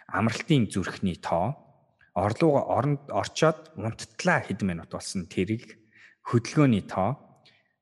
Амралтын 0.09 0.73
зүрхний 0.73 1.21
тоо, 1.21 1.66
орлууга 2.17 2.65
оронд 2.73 3.03
орчоод 3.13 3.77
унттлаа 3.77 4.41
хэдэн 4.41 4.73
минут 4.73 4.89
болсон 4.89 5.29
тэрийг 5.29 5.77
хөдөлгөөний 6.25 6.89
тоо 6.89 7.21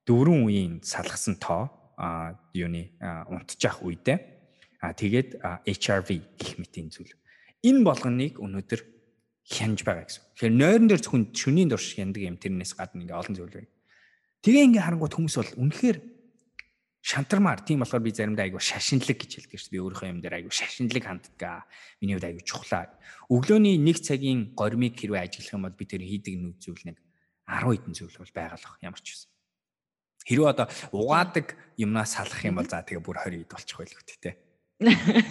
дөрвөн 0.05 0.43
үеийн 0.51 0.75
салгасан 0.83 1.39
тоо 1.39 1.71
а 1.95 2.35
юуны 2.51 2.91
унтчих 3.31 3.79
үедээ 3.87 4.19
а 4.83 4.93
тэгээд 4.93 5.39
HRV 5.65 6.11
гэх 6.35 6.59
мэтийн 6.59 6.91
зүйл. 6.91 7.15
Энэ 7.63 7.87
болгоныг 7.87 8.43
өнөөдөр 8.43 8.81
хянж 9.49 9.87
байгаа 9.87 10.05
гэсэн. 10.05 10.25
Тэгэхээр 10.35 10.55
нойрон 10.59 10.89
дээр 10.91 11.01
зөвхөн 11.01 11.25
шөнийн 11.33 11.71
дурш 11.71 11.97
яндаг 11.97 12.23
юм 12.27 12.37
тэрнээс 12.37 12.75
гадна 12.77 13.07
ингээ 13.07 13.17
олон 13.17 13.35
зүйл 13.39 13.55
байна. 13.55 13.73
Тэгээ 14.45 14.67
ингээ 14.69 14.85
харангуут 14.85 15.15
хүмүүс 15.17 15.37
бол 15.41 15.53
үнэхээр 15.63 15.99
шантармаар 17.15 17.63
тийм 17.63 17.87
болохоор 17.87 18.03
би 18.03 18.11
заримдаа 18.11 18.51
айгу 18.51 18.59
шашинлаг 18.59 19.15
гэж 19.15 19.47
хэлдэг 19.47 19.59
шүү 19.63 19.71
дээ. 19.71 19.77
Би 19.79 19.85
өөрийнхөө 19.87 20.11
юм 20.11 20.19
дээр 20.19 20.35
айгу 20.43 20.51
шашинлаг 20.51 21.05
ханддаг. 21.07 21.71
Миний 22.03 22.19
хувьд 22.19 22.27
айгу 22.27 22.43
чухлаа. 22.43 22.91
Өглөөний 23.31 23.79
1 23.79 24.03
цагийн 24.03 24.41
гормыг 24.59 24.99
хэрвээ 24.99 25.23
ажиглах 25.23 25.55
юм 25.55 25.63
бол 25.63 25.79
би 25.79 25.87
тэр 25.87 26.03
хийдэг 26.03 26.35
нүд 26.35 26.59
зүйл 26.59 26.83
нэг 26.91 26.99
10 27.47 27.71
хэдэн 27.71 27.95
зүйл 27.95 28.19
бол 28.19 28.35
байгалах 28.35 28.75
ямар 28.83 28.99
ч 28.99 29.15
юм. 29.15 29.31
Хэрвээ 30.27 30.51
одоо 30.51 30.67
угаадаг 30.91 31.47
юмнаас 31.79 32.19
салах 32.19 32.43
юм 32.43 32.59
бол 32.59 32.67
за 32.67 32.83
тэгээ 32.83 33.05
бүр 33.05 33.19
20 33.23 33.47
хэд 33.47 33.53
болчих 33.55 33.79
байл 33.79 33.95
үү 33.95 34.19
те. 34.19 34.33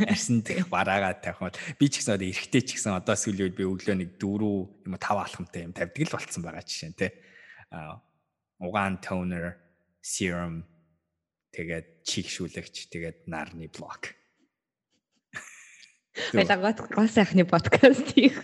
Арсан 0.07 0.39
дэх 0.39 0.71
бараагаа 0.71 1.19
тавих 1.19 1.41
бол 1.43 1.57
би 1.75 1.85
ч 1.91 1.99
гэсэн 1.99 2.15
одоо 2.15 2.27
эргэтэй 2.31 2.63
ч 2.63 2.69
гэсэн 2.79 2.95
одоо 2.95 3.15
сүүлийн 3.19 3.51
үед 3.51 3.57
би 3.59 3.67
өглөө 3.67 3.95
нэг 3.99 4.09
4 4.15 4.87
юм 4.87 4.93
уу 4.95 5.01
5 5.03 5.19
алхамтай 5.19 5.67
юм 5.67 5.75
тавьдаг 5.75 5.99
л 6.07 6.15
болцсон 6.15 6.43
байгаа 6.47 6.63
жишээ 6.63 6.95
те. 6.95 7.07
Аа 7.75 7.99
угаан 8.63 9.03
toner 9.03 9.59
serum 9.99 10.63
тэгээд 11.53 11.87
чигшүүлэгч 12.01 12.75
тэгээд 12.89 13.17
нарны 13.29 13.69
блог. 13.69 14.17
Баялагат 16.33 16.81
гоо 16.93 17.07
сайхны 17.09 17.45
подкаст 17.45 18.13
хийх. 18.13 18.41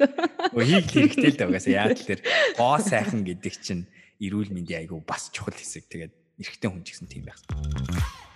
Өө 0.54 0.66
хийх 0.66 0.90
хэрэгтэй 0.90 1.30
л 1.34 1.38
дээ 1.38 1.50
угаасаа 1.50 1.74
яа 1.74 1.94
тэлэр 1.94 2.22
гоо 2.58 2.78
сайхан 2.82 3.22
гэдэг 3.26 3.54
чинь 3.62 3.86
эрүүл 4.18 4.50
мэндийн 4.54 4.86
айгу 4.86 5.02
бас 5.06 5.30
чухал 5.30 5.54
хэсэг. 5.54 5.86
Тэгээд 5.86 6.14
эрэгтэй 6.42 6.70
хүн 6.70 6.82
ч 6.82 6.98
гэсэн 6.98 7.10
тийм 7.10 7.30
байх. 7.30 7.38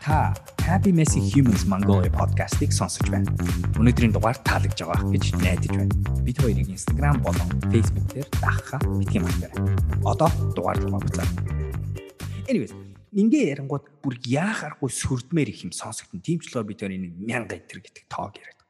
Та 0.06 0.38
Happy 0.62 0.94
Messy 0.94 1.18
Humans 1.34 1.66
Mongolia 1.66 2.14
podcast-ыг 2.14 2.70
сонсож 2.70 3.10
байна. 3.10 3.30
Өнөөдрийн 3.78 4.14
дугаар 4.14 4.38
таалагдж 4.46 4.86
байгаа 4.86 5.10
гэж 5.10 5.26
найдаж 5.42 5.74
байна. 5.74 5.94
Бид 6.22 6.38
хоёрыг 6.38 6.70
Instagram 6.70 7.26
болон 7.26 7.50
Facebook 7.74 8.06
дээр 8.14 8.30
даахаа 8.38 8.82
битгий 9.02 9.22
мартаарай. 9.22 9.58
Одоо 10.06 10.30
дугаар 10.54 10.78
руу 10.78 11.02
буцаа. 11.02 11.26
Anyways 12.46 12.93
ингээ 13.14 13.54
ярангууд 13.54 13.86
бүр 14.02 14.16
яахааргүй 14.26 14.90
сүрдмээр 14.90 15.50
их 15.54 15.64
юм 15.64 15.74
сонсогдсон. 15.74 16.20
Тийм 16.20 16.42
ч 16.42 16.50
болохоор 16.50 16.68
бид 16.68 16.80
тэр 16.82 16.94
нэг 16.94 17.14
1000 17.18 17.54
этер 17.54 17.80
гэдэг 17.80 18.04
тоог 18.10 18.34
яриад. 18.36 18.62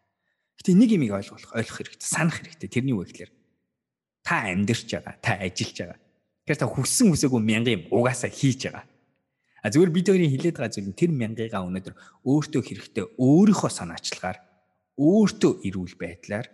Гэтэ 0.60 0.76
нэг 0.76 0.90
юмыг 0.94 1.12
ойлгох 1.16 1.56
ойлгох 1.56 1.78
хэрэгтэй, 1.80 2.08
санах 2.08 2.38
хэрэгтэй. 2.44 2.70
Тэрний 2.70 2.96
үг 2.96 3.12
гэхэлэр 3.12 3.32
та 4.24 4.36
амьдарч 4.48 4.88
байгаа, 4.88 5.16
та 5.20 5.32
ажиллаж 5.40 5.78
байгаа. 5.80 6.00
Тэгэхээр 6.48 6.60
та 6.60 6.68
хүссэн 6.68 7.08
хүсээгүй 7.12 7.42
1000 7.44 7.76
юм 7.76 7.82
угаасаа 7.92 8.32
хийж 8.32 8.60
байгаа. 8.68 8.86
А 9.64 9.72
зүгээр 9.72 9.92
бид 9.96 10.08
хоёрын 10.12 10.34
хилээд 10.36 10.56
байгаа 10.60 10.74
зүйл 10.76 10.90
нь 10.92 11.00
тэр 11.00 11.12
1000-аа 11.16 11.64
өнөөдөр 11.64 11.96
өөртөө 12.28 12.62
хэрэгтэй 12.68 13.06
өөрийнхөө 13.16 13.72
санаачлагаар 13.72 14.38
өөртөө 15.00 15.52
эрүүл 15.68 15.96
байдлаар 15.96 16.48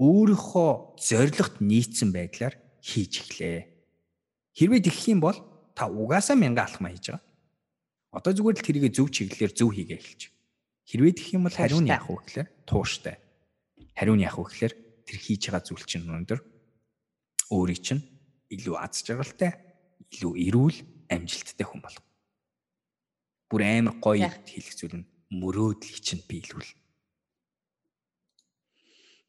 өөрийнхөө 0.00 0.70
зоригт 0.96 1.56
нийцсэн 1.60 2.10
байдлаар 2.16 2.54
хийж 2.80 3.12
эхлэе. 3.24 3.60
Хэрвээ 4.56 4.80
тэгэх 4.88 5.04
юм 5.12 5.20
бол 5.20 5.36
та 5.76 5.92
угаасаа 5.92 6.40
мянган 6.40 6.64
алхмаа 6.64 6.96
хийж 6.96 7.12
байгаа. 7.12 7.24
Одоо 8.16 8.32
зүгээр 8.32 8.56
л 8.56 8.64
тэрийг 8.64 8.96
зөв 8.96 9.12
чиглэлээр 9.12 9.52
зөв 9.52 9.76
хийгээ 9.76 10.00
эхэлж. 10.00 10.32
Хэрвээ 10.88 11.12
тэгэх 11.12 11.36
юм 11.36 11.44
бол 11.44 11.52
хариу 11.52 11.84
нь 11.84 11.92
яах 11.92 12.08
вэ 12.08 12.16
гэхээр 12.16 12.48
тууштай. 12.64 13.20
Хариу 13.92 14.16
нь 14.16 14.24
яах 14.24 14.40
вэ 14.40 14.48
гэхээр 14.48 14.72
тэр 15.04 15.16
хийж 15.20 15.52
байгаа 15.52 15.68
зүйл 15.68 15.84
чинь 15.84 16.08
өндөр 16.08 16.40
өөрийг 17.52 17.80
чинь 17.84 18.00
илүү 18.48 18.76
аз 18.80 19.04
жаргалтай, 19.04 19.52
илүү 20.16 20.32
эрүүл, 20.48 20.80
амжилттай 21.12 21.66
хүн 21.66 21.82
болох. 21.84 22.04
Бүр 23.52 23.62
амар 23.62 24.00
гоё 24.00 24.32
хэлэх 24.32 24.74
зүйл 24.74 25.04
нь 25.04 25.08
мөрөөдлийг 25.30 26.00
чинь 26.00 26.24
биелүүл. 26.24 26.72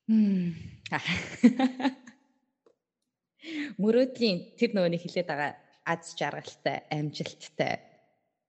Мөрөөдлийн 3.82 4.56
тэр 4.56 4.72
нөгөөний 4.74 5.02
хэлээд 5.04 5.28
байгаа 5.28 5.67
аз 5.88 6.12
жаргалтай, 6.20 6.84
амжилттай, 6.92 7.80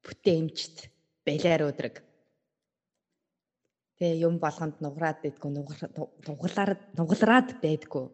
бүтээмжт 0.03 0.91
балиар 1.23 1.63
өдрөг. 1.71 2.03
Тэгээ 3.99 4.27
юм 4.27 4.39
болгонд 4.43 4.83
нугараад 4.83 5.23
байдгүй, 5.23 5.51
нугалаад 5.55 6.81
нугалраад 6.99 7.51
байдгүй. 7.63 8.07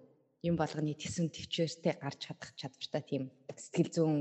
Юм 0.45 0.57
болгоны 0.61 0.93
төсөв 0.93 1.33
төвчээртэй 1.33 1.97
гарч 2.01 2.29
чадах 2.29 2.53
чадвартай 2.57 3.03
тийм 3.05 3.23
сэтгэл 3.49 3.91
зүйн 3.97 4.21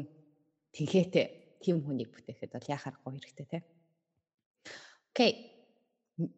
тэнхээтэй 0.72 1.60
тийм 1.60 1.84
хүнийг 1.84 2.16
бүтээхэд 2.16 2.56
бол 2.56 2.72
яхаарахгүй 2.72 3.12
хэрэгтэй 3.12 3.48
те. 3.48 3.60
Окей. 5.12 5.32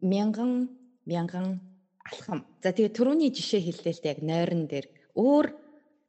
Мянган 0.02 0.74
мянган 1.06 1.62
алхам. 2.06 2.46
За 2.62 2.74
тэгээ 2.74 2.94
түрүүний 2.98 3.30
жишээ 3.34 3.62
хэллээ 3.66 3.94
л 3.94 4.02
дээ 4.02 4.14
яг 4.14 4.22
нойрон 4.22 4.64
дээр 4.70 4.88
өөр 5.18 5.46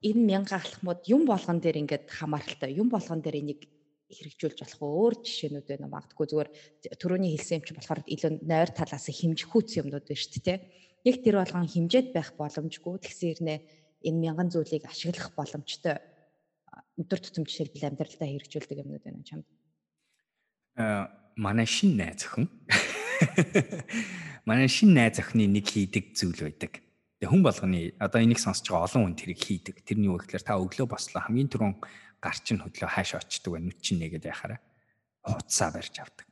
энэ 0.07 0.23
мянган 0.31 0.63
алхмууд 0.63 1.03
юм 1.11 1.27
болгон 1.27 1.59
дээр 1.59 1.83
ингээд 1.83 2.07
хамааралтай 2.07 2.71
юм 2.71 2.89
болгон 2.89 3.21
дээр 3.21 3.43
энийг 3.43 3.67
хэрэгжүүлж 4.07 4.59
болох 4.63 4.81
өөр 4.87 5.15
жишээнүүд 5.27 5.67
байна 5.67 5.91
магадгүй 5.91 6.27
зүгээр 6.31 6.51
түрүүний 6.95 7.35
хэлсэн 7.35 7.59
юм 7.59 7.65
чи 7.67 7.75
болохоор 7.75 8.01
илүү 8.07 8.31
нойр 8.47 8.71
талаас 8.71 9.07
хэмжих 9.11 9.51
хүч 9.51 9.83
юмнууд 9.83 10.07
байна 10.07 10.23
шүү 10.23 10.43
дээ 10.47 10.59
яг 11.07 11.23
тэр 11.23 11.39
болгон 11.39 11.67
хэмжээд 11.71 12.11
байх 12.11 12.35
боломжгүй. 12.35 12.99
Тэгсэрнэ 12.99 13.55
энэ 14.03 14.19
мянган 14.19 14.51
зүйлийг 14.51 14.87
ашиглах 14.91 15.31
боломжтой 15.39 16.03
өдөр 16.99 17.21
тутам 17.23 17.47
жишээлбэл 17.47 17.95
амьдралдаа 17.95 18.27
хэрэгжүүлдэг 18.27 18.83
юмнууд 18.83 19.05
байна 19.07 19.23
чамд? 19.23 19.47
А 20.75 21.11
манай 21.39 21.67
шин 21.67 21.95
найз 21.95 22.27
охин. 22.27 22.51
Манай 24.49 24.67
шин 24.67 24.99
найз 24.99 25.23
охины 25.23 25.47
нэг 25.47 25.67
хийдэг 25.71 26.15
зүйл 26.19 26.43
байдаг 26.43 26.86
Тэгээ 27.17 27.33
хүн 27.33 27.43
болгоны 27.45 27.81
одоо 27.97 28.21
энийг 28.21 28.37
сонсож 28.37 28.69
байгаа 28.69 28.89
олон 28.93 29.03
хүн 29.09 29.17
тэрийг 29.17 29.41
хийдэг. 29.41 29.77
Тэрний 29.89 30.13
үг 30.13 30.29
гэхээр 30.29 30.45
та 30.45 30.61
өглөө 30.61 30.85
бослоо 30.85 31.25
хамгийн 31.25 31.49
түрүүн 31.49 31.81
гарчин 32.21 32.61
хөдлөө 32.61 32.93
хааш 32.93 33.17
очдөг 33.17 33.57
байна. 33.57 33.73
Нүд 33.73 33.81
чинь 33.81 34.01
нэгэд 34.05 34.29
яхаараа 34.29 34.61
хуцаа 35.25 35.69
барьж 35.73 35.97
авдаг. 35.97 36.27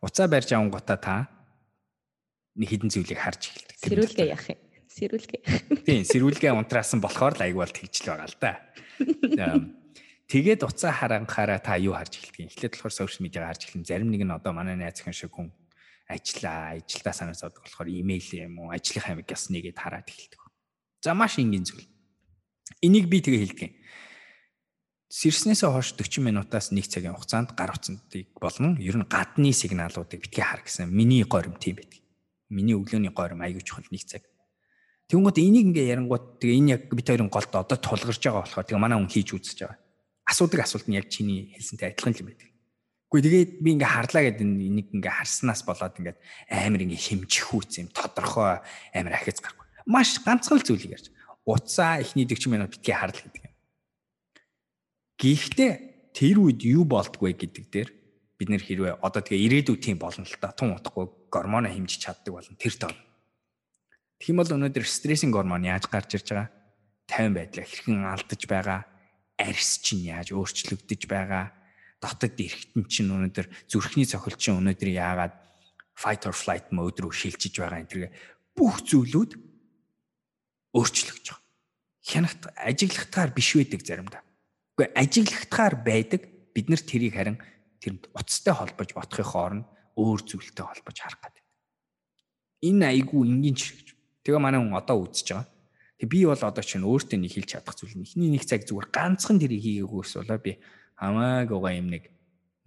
Уцаа 0.00 0.26
барьж 0.32 0.48
авангуудаа 0.56 0.96
та 0.96 1.16
нэг 2.56 2.68
хідэн 2.72 2.88
зүйлийг 2.88 3.20
харж 3.20 3.52
эхэлдэг. 3.52 3.76
Сэрүүлгээ 3.84 4.28
яах 4.32 4.46
юм? 4.48 4.60
Сэрүүлгээ. 4.88 5.42
Тийм, 5.84 6.02
сэрүүлгээ 6.08 6.52
унтраасан 6.56 7.04
болохоор 7.04 7.36
л 7.36 7.44
айгуул 7.44 7.68
тэгжл 7.68 8.08
байгаа 8.08 8.28
л 8.32 8.38
да. 8.40 8.52
Тэгээд 10.28 10.64
уцаа 10.64 10.92
харанхаараа 10.92 11.60
та 11.60 11.76
юу 11.76 11.94
харж 11.94 12.16
эхэлдэг 12.16 12.48
юм? 12.48 12.50
Эхлээд 12.50 12.74
болохоор 12.80 12.96
сошиал 12.96 13.22
медиа 13.28 13.46
харж 13.46 13.68
эхэлнэ. 13.68 13.86
Зарим 13.86 14.10
нэг 14.10 14.24
нь 14.24 14.32
одоо 14.32 14.56
манай 14.56 14.74
найз 14.74 14.98
хэн 15.04 15.14
шиг 15.14 15.36
хүн 15.36 15.52
ажиллаа, 16.08 16.80
ажилдаа 16.80 17.12
санаа 17.12 17.36
зовдөг 17.36 17.62
болохоор 17.68 17.88
имэйл 17.92 18.28
юм 18.48 18.64
уу, 18.64 18.72
ажлынхаа 18.72 19.12
амиг 19.12 19.28
яс 19.28 19.52
нэгэд 19.52 19.76
хараад 19.76 20.08
эхэлдэг. 20.08 20.40
За 21.04 21.12
маш 21.12 21.36
энгийн 21.38 21.68
зүйл. 21.68 21.84
Энийг 22.80 23.06
би 23.12 23.20
тэгээ 23.20 23.42
хэлдэг 23.44 23.62
юм. 23.68 23.74
Сэрснээсээ 25.08 25.72
хойш 25.72 25.96
40 25.96 26.20
минутаас 26.20 26.68
1 26.68 26.84
цагийн 26.84 27.16
хугацаанд 27.16 27.56
гар 27.56 27.72
утсантыг 27.72 28.28
болон 28.36 28.76
ер 28.76 28.96
нь 28.96 29.08
гадны 29.08 29.56
сигналуудыг 29.56 30.20
битгий 30.20 30.44
хар 30.44 30.60
гэсэн. 30.60 30.92
Миний 30.92 31.24
горим 31.24 31.56
тийм 31.56 31.80
байдаг. 31.80 32.00
Миний 32.52 32.76
өглөөний 32.76 33.12
горим 33.12 33.40
аягүй 33.40 33.64
чухал 33.64 33.88
1 33.88 34.04
цаг. 34.04 34.24
Тэнгууд 35.08 35.40
энийг 35.40 35.72
ингээ 35.72 35.96
ярангууд 35.96 36.44
тэгээ 36.44 36.60
энэ 36.60 36.72
яг 36.76 36.82
бит 36.92 37.08
хоёрын 37.08 37.32
голд 37.32 37.52
одоо 37.56 37.78
тулгарч 37.80 38.20
байгаа 38.20 38.44
болохоор 38.44 38.66
тэгээ 38.68 38.84
манай 38.84 39.00
хүн 39.00 39.08
хийж 39.08 39.32
үзэж 39.32 39.58
байгаа. 39.64 39.80
Асуудаг 40.28 40.60
асуулт 40.60 40.88
нь 40.92 41.00
яг 41.00 41.08
чиний 41.08 41.56
хэлсэнтэй 41.56 41.88
адилхан 41.96 42.12
юм 42.20 42.28
байдаг. 42.28 42.47
Гэхдээ 43.08 43.24
тэгээд 43.24 43.50
би 43.64 43.70
ингээ 43.72 43.88
харлаа 43.88 44.22
гэдэг 44.28 44.44
энийг 44.44 44.88
ингээ 44.92 45.14
харснаас 45.16 45.64
болоод 45.64 45.96
ингээ 45.96 46.16
амар 46.52 46.84
ингээ 46.84 47.04
хэмжихүүц 47.08 47.72
юм 47.80 47.88
тодорхой 47.88 48.60
амар 48.92 49.16
ахиц 49.16 49.40
гарахгүй. 49.40 49.64
Маш 49.88 50.20
ганцхан 50.20 50.60
л 50.60 50.66
зүйлийг 50.68 50.92
ярьж. 50.92 51.08
Уцаа 51.48 52.04
эхний 52.04 52.28
40 52.28 52.52
минут 52.52 52.76
битгий 52.76 52.92
харлаа 52.92 53.24
гэдэг 53.24 53.48
юм. 53.48 53.54
Гэхдээ 55.16 55.72
тэр 56.12 56.36
үед 56.36 56.60
юу 56.68 56.84
болдгоо 56.84 57.32
гэдэг 57.32 57.64
дээр 57.72 57.88
бид 58.36 58.48
нэр 58.52 58.62
хэрвээ 58.62 58.94
одоо 59.00 59.24
тэгээ 59.24 59.64
ирээдүйд 59.64 59.80
тийм 59.80 59.96
болно 59.96 60.28
л 60.28 60.36
та 60.36 60.52
тун 60.52 60.76
утгагүй 60.76 61.08
гормоно 61.32 61.72
хэмжиж 61.72 62.04
чаддаг 62.04 62.36
болно 62.36 62.60
тэр 62.60 62.76
тоо. 62.76 62.92
Тэгэх 64.20 64.30
юм 64.30 64.38
бол 64.44 64.54
өнөөдөр 64.54 64.84
стрессинг 64.84 65.32
гормон 65.32 65.64
яаж 65.64 65.88
гарч 65.88 66.12
ирж 66.20 66.28
байгаа? 66.36 66.48
50 67.08 67.34
байдлаа 67.34 67.64
хэрхэн 67.64 67.98
алдаж 68.04 68.42
байгаа? 68.44 68.80
Арьс 69.40 69.80
чинь 69.80 70.06
яаж 70.06 70.36
өөрчлөгдөж 70.36 71.08
байгаа? 71.08 71.57
Дотод 71.98 72.34
эргэтэн 72.38 72.86
чинь 72.86 73.10
өнөөдөр 73.10 73.46
зүрхний 73.66 74.06
цохил 74.06 74.38
чинь 74.38 74.58
өнөөдөр 74.58 74.90
яагаад 74.94 75.34
fight 75.98 76.22
or 76.30 76.34
flight 76.34 76.70
mode 76.70 77.02
руу 77.02 77.10
шилжиж 77.10 77.58
байгаа 77.58 77.82
энэ 77.82 77.90
тэрэг 77.90 78.12
бүх 78.54 78.82
зүйлүүд 78.86 79.32
өөрчлөгдөж 80.78 81.26
байгаа. 81.26 81.46
Хянагт 82.06 82.42
ажиглахтаар 82.54 83.30
биш 83.34 83.50
байдаг 83.58 83.82
заримдаа. 83.82 84.22
Гэхдээ 84.78 84.94
ажиглахтаар 84.94 85.74
байдаг 85.82 86.22
бид 86.54 86.66
нар 86.70 86.82
тэрийг 86.82 87.14
харин 87.18 87.38
тэрэнд 87.82 88.14
уцтай 88.14 88.54
холбож 88.54 88.90
бодохын 88.94 89.26
хооронд 89.26 89.66
өөр 89.98 90.20
зүйлтэй 90.22 90.64
холбож 90.66 90.96
харах 91.02 91.20
гэдэг. 91.22 91.44
Энэ 92.62 92.84
айгүй 92.94 93.22
энгийн 93.26 93.58
чирэгч. 93.58 93.88
Тэгээ 94.22 94.42
манай 94.42 94.62
хүн 94.62 94.78
одоо 94.78 95.02
үзэж 95.02 95.26
байгаа. 95.34 95.46
Тэг 95.98 96.08
би 96.14 96.22
бол 96.22 96.38
одоо 96.38 96.62
чинь 96.62 96.86
өөртөө 96.86 97.18
нэг 97.18 97.32
хэлж 97.34 97.50
чадах 97.58 97.74
зүйл 97.74 97.98
нь 97.98 98.06
ихний 98.06 98.30
нэг 98.30 98.46
цаг 98.46 98.62
зүгээр 98.62 98.86
ганцхан 98.94 99.42
тэрийг 99.42 99.62
хийгээгүйс 99.66 100.12
болоо 100.22 100.38
би 100.38 100.62
хамаагүйгаа 100.98 101.72
юм 101.78 101.88
нэг 101.94 102.10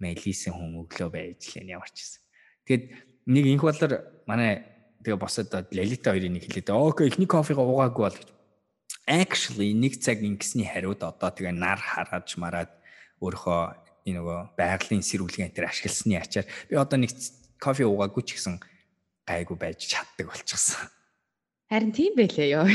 мэлисэн 0.00 0.52
хүн 0.56 0.88
өглөө 0.88 1.08
байж 1.12 1.52
лээ 1.52 1.76
ямар 1.76 1.90
ч 1.92 2.02
гэсэн. 2.02 2.20
Тэгэд 2.66 2.84
нэг 3.28 3.44
инх 3.52 3.62
болор 3.62 3.92
манай 4.26 4.64
тэгээ 5.04 5.20
босоод 5.20 5.52
Лалита 5.52 6.16
хоёрын 6.16 6.34
нэг 6.34 6.48
хэлээд 6.48 6.72
окей 6.72 7.06
эхний 7.12 7.28
кофега 7.28 7.62
уугаагүй 7.62 8.02
бол 8.08 8.18
гэж. 8.18 8.28
Actually 9.06 9.76
нэг 9.76 10.00
цаг 10.00 10.24
ингэсний 10.24 10.66
хариуд 10.66 11.04
одоо 11.04 11.30
тэгээ 11.30 11.52
нар 11.52 11.78
хараад 11.78 12.26
мараад 12.38 12.72
өөрийнхөө 13.20 13.60
энэ 14.06 14.18
нөгөө 14.18 14.38
байгалийн 14.58 15.04
сэрүүлгээ 15.04 15.46
энэ 15.46 15.56
төр 15.58 15.66
ашигласны 15.70 16.18
ачаар 16.18 16.46
би 16.66 16.74
одоо 16.74 16.98
нэг 16.98 17.12
кофе 17.62 17.86
уугаагүй 17.86 18.22
ч 18.26 18.38
гэсэн 18.38 18.58
гайгүй 19.26 19.56
байж 19.58 19.86
чаддаг 19.86 20.26
болчихсон. 20.26 20.90
Харин 21.72 21.96
тийм 21.96 22.12
байлээ 22.20 22.52
ёо. 22.52 22.68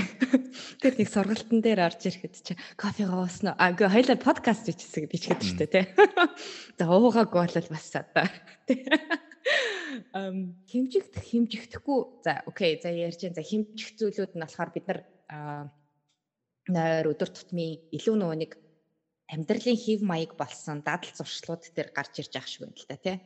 Тэр 0.82 0.98
нэг 0.98 1.06
сургалтын 1.14 1.62
дээр 1.62 1.86
орж 1.86 2.10
ирэхэд 2.10 2.34
чи 2.42 2.58
кофегаа 2.82 3.30
ууснаа. 3.30 3.54
А 3.62 3.70
үгүй 3.70 3.94
хоёлаа 3.94 4.18
подкаст 4.18 4.66
бичсэн 4.66 5.06
бичгээд 5.06 5.46
штэ 5.46 5.70
тий. 5.70 5.86
За 6.82 6.90
уугаагүй 6.90 7.46
бол 7.46 7.70
бас 7.70 7.94
одоо 7.94 8.26
ам 10.18 10.58
хэмжигдэх 10.66 11.30
хэмжигдэхгүй 11.30 12.26
за 12.26 12.42
окей 12.50 12.82
за 12.82 12.90
ярьж 12.90 13.22
за 13.22 13.44
хэмжих 13.46 14.02
зүйлүүд 14.02 14.34
нь 14.34 14.42
болохоор 14.42 14.74
бид 14.74 14.86
нар 14.90 15.00
нойр 16.66 17.06
өдөр 17.14 17.30
тутмын 17.38 17.78
илүү 17.94 18.16
нөгөө 18.18 18.38
нэг 18.42 18.52
амьдралын 19.30 19.78
хев 19.78 20.02
маяг 20.02 20.34
болсон 20.34 20.82
дадал 20.82 21.14
зуршлууд 21.14 21.70
дээр 21.70 21.94
гарч 21.94 22.18
ирж 22.26 22.34
ах 22.34 22.50
шиг 22.50 22.66
байна 22.66 22.82
л 22.82 22.90
та 22.90 22.98
тий. 22.98 23.18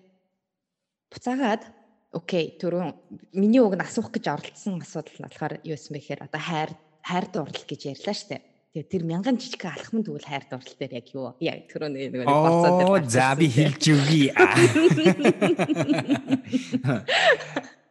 Буцаагаад 1.08 1.64
окей 2.12 2.60
түрүүн 2.60 2.92
миний 3.40 3.64
уг 3.64 3.76
нь 3.80 3.84
асуух 3.84 4.12
гэж 4.12 4.28
оролцсон 4.28 4.84
асуудал 4.84 5.16
нь 5.16 5.26
болохоор 5.26 5.54
юу 5.64 5.80
юм 5.80 5.92
бэ 5.96 6.00
гэхээр 6.00 6.26
одоо 6.28 6.42
хайр 6.44 6.72
хайр 7.00 7.26
дурлал 7.32 7.66
гэж 7.68 7.82
ярьлаа 7.88 8.16
штэ. 8.16 8.44
Тэгээ 8.72 8.92
тэр 8.92 9.04
мянган 9.08 9.40
жижиг 9.40 9.64
алхмын 9.64 10.04
тэгвэл 10.04 10.28
хайр 10.28 10.44
дурлал 10.52 10.76
дээр 10.76 10.94
яг 11.00 11.08
юу 11.16 11.32
яг 11.40 11.72
түрүүн 11.72 11.92
нэг 11.96 12.12
нэг 12.12 12.28
болцоо 12.28 13.00
дээр 13.00 13.08
за 13.08 13.36
би 13.40 13.48
хэлж 13.48 13.84
өгье. 13.96 14.32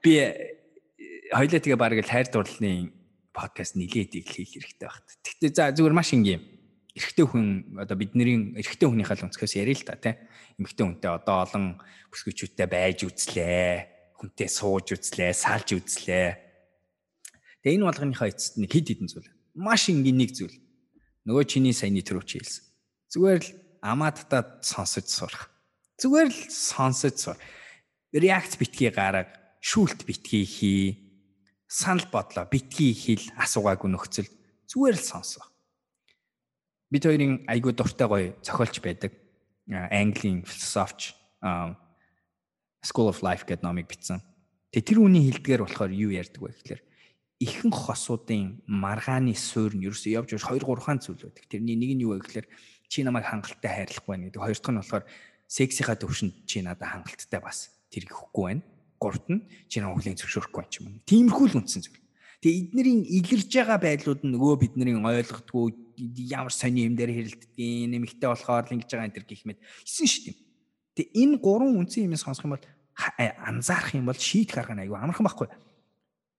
Би 0.05 0.13
хоёлаа 1.33 1.61
тэгээ 1.65 1.81
баг 1.81 1.93
л 1.97 2.13
хайр 2.13 2.29
дурлалын 2.29 2.93
подкаст 3.33 3.77
нилээд 3.81 4.21
хийх 4.21 4.53
хэрэгтэй 4.53 4.85
багт. 4.85 5.09
Гэхдээ 5.25 5.53
за 5.53 5.73
зүгээр 5.73 5.97
маш 5.97 6.13
ингийн 6.13 6.45
эрэгтэй 6.93 7.25
хүн 7.25 7.77
одоо 7.81 7.97
бидний 7.97 8.57
эрэгтэй 8.61 8.89
хүнийхээ 8.89 9.17
л 9.17 9.25
өнцгөөс 9.29 9.55
яриа 9.57 9.77
л 9.77 9.87
та 9.87 9.97
тийм 9.97 10.17
эмэгтэй 10.61 10.85
хүнтэй 10.85 11.11
одоо 11.13 11.37
олон 11.47 11.65
бүсгүйчүүдтэй 12.11 12.67
байж 12.67 13.07
үзлээ 13.07 14.00
хүнтэй 14.21 14.49
сууж 14.53 14.93
үзлээ, 14.93 15.33
салж 15.33 15.81
үзлээ. 15.81 16.37
Тэгээ 17.65 17.77
энэ 17.81 17.87
болгоныхоо 17.89 18.29
эцэст 18.29 18.61
нэг 18.61 18.69
хид 18.69 18.93
хідэн 18.93 19.09
зүйл. 19.09 19.33
Маш 19.57 19.89
энгийн 19.89 20.21
нэг 20.21 20.37
зүйл. 20.37 20.57
Нөгөө 21.25 21.45
чиний 21.49 21.73
саяны 21.73 22.05
төрөвч 22.05 22.37
хэлсэн. 22.37 22.65
Зүгээр 23.17 23.41
л 23.41 23.51
амаа 23.81 24.13
татаад 24.13 24.61
сонсож 24.61 25.09
сурах. 25.09 25.49
Зүгээр 26.01 26.29
л 26.29 26.41
сонсож 26.53 27.17
сур. 27.17 27.37
Реакц 28.13 28.57
битгий 28.61 28.93
гараг, 28.93 29.33
шүүлт 29.61 30.05
битгий 30.05 30.45
хий. 30.45 30.89
Санал 31.69 32.09
бодлоо 32.13 32.49
битгий 32.49 32.97
хэл 32.97 33.25
асуугаагүй 33.37 33.89
нөхцөл 33.93 34.29
зүгээр 34.69 34.97
л 34.97 35.05
сонсоо. 35.05 35.45
Бид 36.91 37.07
хоёрын 37.07 37.47
айгуу 37.47 37.73
дуртай 37.77 38.09
гоё 38.09 38.35
зохиолч 38.43 38.81
байдаг. 38.83 39.15
Английн 39.71 40.43
философч 40.43 41.15
School 42.81 43.13
of 43.13 43.21
Life 43.21 43.45
гэдэг 43.45 43.65
номыг 43.65 43.87
бичсэн. 43.89 44.25
Тэгээ 44.73 44.87
тэр 44.87 44.99
үний 45.05 45.29
хэлдгээр 45.29 45.63
болохоор 45.67 45.93
юу 45.93 46.11
ярьдаг 46.15 46.41
вэ 46.41 46.55
гэхээр 46.55 46.83
ихэнх 47.41 47.77
хосуудын 47.89 48.61
маргааны 48.69 49.33
суурь 49.33 49.77
нь 49.77 49.85
ерөөсөө 49.89 50.13
явж 50.13 50.29
явж 50.37 50.45
2 50.45 50.61
3 50.61 50.85
хаан 50.85 51.01
зүйл 51.01 51.25
байдаг. 51.25 51.45
Тэрний 51.49 51.77
нэг 51.77 51.91
нь 51.97 52.05
юу 52.05 52.17
вэ 52.17 52.25
гэхээр 52.25 52.47
чи 52.89 53.01
намайг 53.01 53.25
хангалттай 53.29 53.89
хайрлахгүй 53.89 54.11
байна 54.13 54.25
гэдэг. 54.29 54.41
Хоёр 54.45 54.59
дахь 54.61 54.73
нь 54.73 54.81
болохоор 54.81 55.05
сексийнхаа 55.49 55.97
төвшөнд 55.97 56.35
чи 56.45 56.61
надад 56.61 56.89
хангалттай 56.89 57.41
бас 57.41 57.73
тэр 57.89 58.05
ихгүй 58.07 58.45
байна. 58.45 58.63
Гуравт 59.01 59.27
нь 59.33 59.41
чи 59.73 59.81
намайг 59.81 60.01
хүлийн 60.01 60.21
зөвшөөрөхгүй 60.21 60.61
байна 60.61 60.73
ч 60.73 60.77
юм 60.81 60.87
уу. 60.93 61.05
Тиймэрхүү 61.09 61.47
л 61.49 61.59
үндсэн 61.65 61.81
зүйл. 61.81 62.01
Тэгээ 62.41 62.61
эднэрийн 62.61 63.03
илэрж 63.05 63.51
байгаа 63.53 63.79
байдлууд 63.81 64.21
нь 64.25 64.33
нөгөө 64.33 64.55
бидний 64.61 64.97
ойлгохдгүй 64.97 65.67
ямар 66.33 66.53
сони 66.53 66.89
юм 66.89 66.97
дээр 66.97 67.13
хэрэлддэг, 67.13 67.53
нэмэгтэй 67.57 68.29
болохоор 68.33 68.65
л 68.65 68.75
ингэж 68.81 68.89
байгаа 68.89 69.09
энэ 69.09 69.17
төр 69.21 69.27
гих 69.29 69.45
мэд. 69.45 69.61
Исэн 69.85 70.09
шүү 70.09 70.23
дээ. 70.33 70.37
Тэгээ 70.97 71.15
энэ 71.23 71.37
гурван 71.39 71.79
үндсэн 71.79 72.11
юм 72.11 72.17
сонсох 72.19 72.45
юм 72.45 72.55
бол 72.59 72.67
анзаарах 73.47 73.95
юм 73.95 74.07
бол 74.11 74.19
шийдэх 74.19 74.59
арга 74.59 74.75
нь 74.75 74.83
аюу 74.85 74.99
амархан 74.99 75.27
байхгүй. 75.27 75.49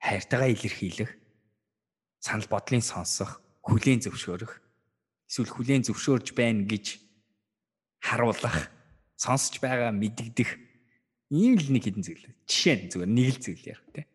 Хайртайгаа 0.02 0.50
илэрхийлэх, 0.52 1.12
санал 2.20 2.48
бодлын 2.50 2.82
сонсох, 2.82 3.40
хүлийн 3.62 4.02
зөвшөөрөх, 4.02 4.54
эсвэл 5.30 5.54
хүлийн 5.54 5.86
зөвшөөрж 5.86 6.34
байна 6.34 6.66
гэж 6.66 6.98
харуулах, 8.02 8.74
сонсож 9.16 9.62
байгаа 9.62 9.94
мэддэх 9.94 10.58
ийм 11.32 11.56
л 11.56 11.70
нэг 11.72 11.86
хэдэн 11.86 12.04
зүйл. 12.04 12.26
Жишээ 12.50 12.76
нь 12.76 12.90
зүгээр 12.92 13.12
нэг 13.14 13.28
л 13.30 13.40
зүйл 13.40 13.64
ярих 13.72 13.86
тий. 13.94 14.06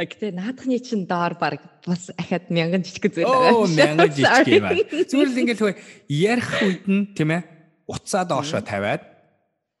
Гэтэ 0.00 0.32
наадхны 0.32 0.80
чин 0.80 1.04
доор 1.04 1.36
баг 1.36 1.60
бас 1.84 2.08
ахад 2.16 2.48
мянган 2.48 2.80
жижиг 2.80 3.12
зүйл 3.12 3.28
байгаа. 3.28 3.52
Оо 3.52 3.68
мянган 3.68 4.08
жижиг 4.08 4.48
юм 4.56 4.64
аа. 4.64 4.78
Зүгээр 4.80 5.28
л 5.28 5.40
ингээл 5.44 5.76
ярих 6.08 6.50
үед 6.64 6.84
нь 6.88 7.12
тийм 7.12 7.36
ээ 7.36 7.51
уцаа 7.86 8.24
доошоо 8.24 8.60
тавиад 8.62 9.02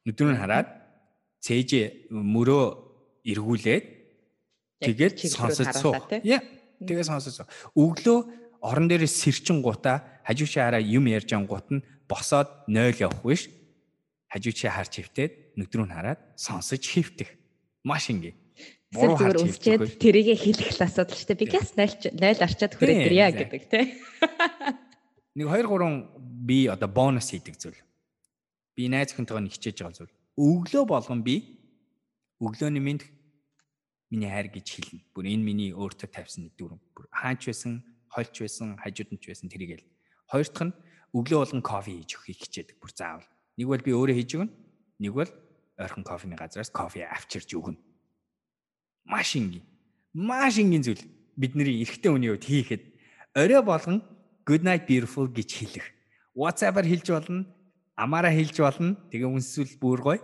нүдүр 0.06 0.34
нь 0.34 0.40
хараад 0.40 0.68
цээж 1.42 1.70
мөрөө 2.10 2.64
эргүүлээд 3.26 3.84
тэгээд 4.82 5.14
сонсож 5.30 5.68
суух. 5.78 6.10
Яа. 6.22 6.42
Тэгээд 6.82 7.06
сонсож 7.06 7.34
суух. 7.38 7.50
Өглөө 7.78 8.18
орон 8.62 8.86
дээр 8.90 9.06
сэрчин 9.06 9.62
гутаа 9.62 10.02
хажуучаа 10.26 10.70
хараа 10.70 10.82
юм 10.82 11.06
ярьж 11.06 11.30
ангууд 11.34 11.66
нь 11.70 11.84
босоод 12.10 12.66
0 12.66 12.98
явах 12.98 13.22
биш. 13.22 13.50
Хажуучаа 14.30 14.70
харж 14.74 14.92
хөвтөөд 15.02 15.32
нүдрүү 15.58 15.86
нь 15.86 15.94
хараад 15.94 16.20
сонсож 16.34 16.82
хөвтөх. 16.82 17.30
Маш 17.86 18.10
ингийн. 18.10 18.38
Буруу 18.90 19.18
харж 19.18 19.42
хөвтөхгүй. 19.42 19.98
Тэрийгэ 19.98 20.34
хэлэх 20.38 20.70
л 20.78 20.86
асуудал 20.86 21.14
шүү 21.14 21.28
дээ. 21.30 21.42
Би 21.42 21.46
гэс 21.50 21.74
0 21.78 22.14
0 22.18 22.46
арчаад 22.46 22.74
хүрээд 22.74 23.06
ирья 23.06 23.30
гэдэг 23.30 23.62
тий. 23.70 23.84
Нэг 25.38 25.46
2 25.46 25.66
3 25.70 26.46
би 26.46 26.66
одоо 26.66 26.88
бонус 26.90 27.30
хийдэг 27.30 27.58
зүйл 27.58 27.78
би 28.76 28.88
найз 28.88 29.12
охинтойгоо 29.12 29.42
нэг 29.44 29.52
хичээж 29.56 29.82
байгаа 29.82 29.96
зүйл. 29.96 30.14
Өглөө 30.36 30.84
болгон 30.88 31.20
би 31.22 31.36
өглөөний 32.40 32.82
минь 32.82 33.02
миний 34.12 34.28
хайр 34.28 34.48
гэж 34.52 34.66
хэлнэ. 34.68 35.00
Бүр 35.16 35.24
энэ 35.28 35.44
миний 35.44 35.70
өөртөө 35.72 36.08
тавьсан 36.08 36.48
нэг 36.48 36.56
дүрм. 36.56 36.80
Бүр 36.92 37.08
хаач 37.12 37.48
байсан, 37.48 37.84
хольч 38.12 38.44
байсан, 38.44 38.76
хажууд 38.76 39.10
нь 39.12 39.20
ч 39.20 39.32
байсан 39.32 39.48
тэрийг 39.48 39.80
л. 39.80 39.88
Хоёр 40.28 40.48
дахь 40.48 40.66
нь 40.68 40.76
өглөө 41.16 41.38
болгон 41.44 41.62
кофе 41.64 41.92
хийж 41.96 42.16
өгөхийг 42.16 42.40
хичээдэг 42.44 42.76
бүр 42.80 42.92
заавал. 42.92 43.28
Нэг 43.56 43.66
бол 43.68 43.84
би 43.84 43.92
өөрөө 43.92 44.16
хийж 44.16 44.30
өгнө. 44.36 44.52
Нэг 45.00 45.12
бол 45.12 45.30
ойрхон 45.80 46.04
кофений 46.04 46.36
газраас 46.36 46.72
кофе 46.72 47.08
авчирч 47.08 47.52
өгнө. 47.56 47.80
Маш 49.08 49.36
энгийн. 49.36 49.64
Маш 50.12 50.60
энгийн 50.60 50.84
зүйл 50.84 51.04
бидний 51.36 51.84
эрэгтэй 51.84 52.12
хүний 52.12 52.32
хувьд 52.32 52.44
хийхэд 52.44 52.82
орой 53.36 53.62
болгон 53.64 54.04
good 54.44 54.64
night 54.64 54.84
beautiful 54.84 55.28
гэж 55.28 55.50
хэлэх. 55.52 55.86
WhatsApp-аар 56.36 56.86
хэлж 56.88 57.06
болно, 57.12 57.44
амаараа 57.96 58.32
хэлж 58.32 58.56
болно. 58.60 58.96
Тэгээ 59.10 59.28
үнсвэл 59.28 59.76
бүр 59.80 60.00
гоё. 60.00 60.20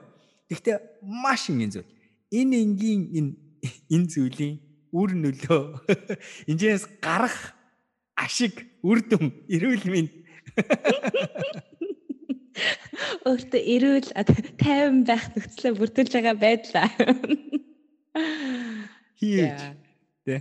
Гэхдээ 0.48 0.76
маш 1.02 1.50
энгийн 1.52 1.72
зүйл. 1.72 1.90
Энэ 2.32 2.56
энгийн 2.64 3.02
энэ 3.12 3.32
энэ 3.94 4.08
зүйлийн 4.08 4.56
үр 4.92 5.12
нөлөө 5.12 5.84
энэс 6.50 6.88
гарах 7.04 7.52
ашиг 8.16 8.64
үр 8.82 9.00
дүн 9.04 9.32
эрүүл 9.46 9.86
мэнд 9.92 10.12
өөртөө 13.28 13.62
эрүүл 13.74 14.08
тайван 14.58 15.04
байх 15.06 15.24
нөхцөлөө 15.36 15.78
бүрдүүлж 15.78 16.12
байгаа 16.16 16.36
байдлаа 16.40 16.88
хийж 19.20 19.60
тэ 20.26 20.36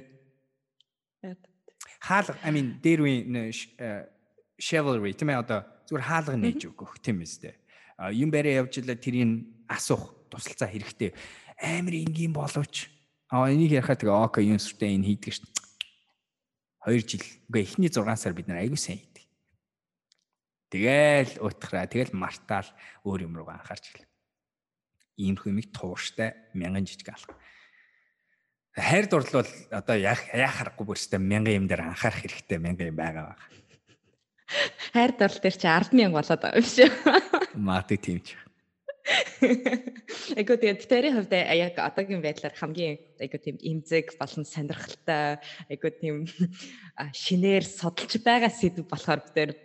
хаалга 2.02 2.40
I 2.42 2.50
mean 2.56 2.80
дээр 2.82 3.00
үе 3.04 3.52
chivalry 4.58 5.14
тийм 5.14 5.30
ээ 5.36 5.44
одоо 5.44 5.62
зүгээр 5.88 6.06
хаалга 6.06 6.36
нээж 6.36 6.62
өгөх 6.70 7.00
тийм 7.02 7.24
ээ 7.24 7.56
юм 8.14 8.30
бариа 8.30 8.62
явж 8.62 8.84
илаа 8.84 9.00
тэрийг 9.00 9.48
асуух 9.72 10.30
тусалцаа 10.30 10.70
хэрэгтэй. 10.70 11.16
Амар 11.58 11.96
энгийн 11.96 12.36
боловч 12.36 12.92
аа 13.32 13.50
энийг 13.50 13.74
ярахад 13.74 14.04
тэгээ 14.04 14.14
окей 14.14 14.52
юм 14.52 14.62
сүртэй 14.62 14.94
энэ 14.94 15.08
хийдэг 15.18 15.34
шүү 15.34 15.48
дээ 15.50 17.02
2 17.02 17.10
жил. 17.10 17.26
Үгүй 17.50 17.62
эхний 17.66 17.90
6 17.90 18.16
сар 18.16 18.38
бид 18.38 18.48
нар 18.48 18.62
аягүй 18.62 18.78
сайн 18.78 19.02
хийдэг. 19.02 19.26
Тэгэл 20.72 21.34
утгараа 21.42 21.90
тэгэл 21.90 22.14
мартаал 22.14 22.70
өөр 23.04 23.26
юм 23.26 23.34
руу 23.36 23.50
анхаарч 23.50 23.92
ирлээ 23.92 24.08
ийм 25.18 25.36
хүмийг 25.36 25.74
тууштай 25.74 26.38
мянган 26.54 26.86
жижиг 26.86 27.10
алга. 27.10 27.34
Хайр 28.78 29.10
дурлал 29.10 29.50
одоо 29.74 29.98
яах 29.98 30.22
яах 30.30 30.62
харахгүй 30.62 30.86
бүрстэй 30.86 31.18
мянган 31.20 31.66
юм 31.66 31.68
дээр 31.68 31.90
анхаарах 31.90 32.22
хэрэгтэй 32.22 32.62
мянган 32.62 32.94
юм 32.94 32.98
байгаа 32.98 33.34
баг 33.34 33.42
хайр 34.94 35.12
дурлал 35.18 35.42
дээр 35.44 35.58
чи 35.58 35.68
100000 35.68 36.12
болоод 36.16 36.42
байгаа 36.42 36.60
юм 36.60 36.68
шиг 36.68 36.92
Мати 37.58 37.98
тиймч. 37.98 38.38
Айгуу 40.36 40.60
тэгээд 40.60 40.84
тэрийн 40.84 41.16
хувьд 41.16 41.32
яг 41.32 41.80
одоогийн 41.80 42.20
байдлаар 42.22 42.56
хамгийн 42.56 43.00
айгуу 43.24 43.40
тийм 43.40 43.58
имзэг 43.64 44.20
болон 44.20 44.44
сонирхолтой 44.44 45.40
айгуу 45.72 45.92
тийм 45.96 46.28
шинээр 47.16 47.64
судалж 47.64 48.20
байгаа 48.20 48.52
сэдв 48.52 48.84
болохоор 48.84 49.24
бид 49.32 49.56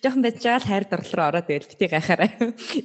жоохон 0.00 0.24
байж 0.24 0.36
байгаа 0.40 0.60
л 0.64 0.68
хайр 0.68 0.84
дурлал 0.88 1.16
руу 1.16 1.28
ороод 1.28 1.46
тэгээд 1.48 1.68
бити 1.68 1.86
гайхаарай. 1.92 2.30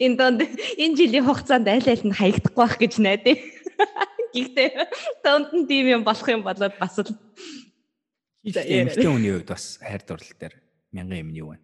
Энэ 0.04 0.18
донд 0.20 0.40
энэ 0.44 0.98
жилийн 1.00 1.26
хугацаанд 1.28 1.68
аль 1.68 1.88
аль 1.88 2.06
нь 2.08 2.16
хаягдахгүй 2.16 2.64
байх 2.64 2.76
гэж 2.80 2.94
найдаа. 3.00 3.36
Гэхдээ 4.36 4.70
донд 5.24 5.50
нь 5.56 5.68
тийм 5.68 5.86
юм 6.00 6.04
болох 6.04 6.28
юм 6.28 6.44
болоод 6.44 6.76
бас 6.76 6.96
л 7.00 7.12
эмэгтэй 8.44 9.08
хүний 9.08 9.32
хувьд 9.32 9.52
бас 9.52 9.80
хайр 9.80 10.04
дурлал 10.04 10.36
дээр 10.40 10.56
мянган 10.92 11.24
юм 11.26 11.32
юу 11.36 11.48
вэ? 11.54 11.58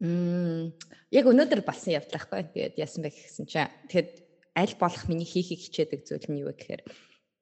Мм. 0.00 0.76
Яг 1.08 1.24
өнөөдөр 1.24 1.64
болсон 1.64 1.96
явдал 1.96 2.20
ахгүй. 2.20 2.44
Тэгээд 2.52 2.76
яасан 2.76 3.00
бэ 3.00 3.10
гэхсэн 3.16 3.46
чинь 3.48 3.72
тэгэхэд 3.88 4.10
аль 4.52 4.76
болох 4.76 5.04
миний 5.08 5.24
хийхийг 5.24 5.60
хичээдэг 5.64 6.04
зүйл 6.04 6.28
нь 6.28 6.40
юу 6.44 6.52
вэ 6.52 6.60
гэхээр 6.60 6.82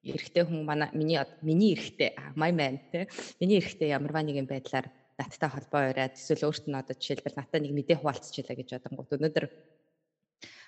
эрэгтэй 0.04 0.44
хүн 0.46 0.62
манай 0.62 0.90
миний 0.94 1.18
миний 1.42 1.74
эрэгтэй 1.74 2.14
my 2.38 2.52
man 2.54 2.78
те. 2.92 3.10
Миний 3.40 3.58
эрэгтэй 3.58 3.90
ямарваа 3.90 4.22
нэгэн 4.22 4.46
байдлаар 4.46 4.86
надтай 5.18 5.50
холбоо 5.50 5.82
ураад 5.90 6.14
эсвэл 6.14 6.46
өөрт 6.46 6.66
нь 6.70 6.78
одоо 6.78 6.94
жишээлбэл 6.94 7.38
надтай 7.38 7.60
нэг 7.62 7.72
мэдээ 7.74 7.98
хуваалцчихлаа 8.02 8.56
гэж 8.58 8.68
бодонгууд 8.76 9.14
өнөөдөр 9.18 9.46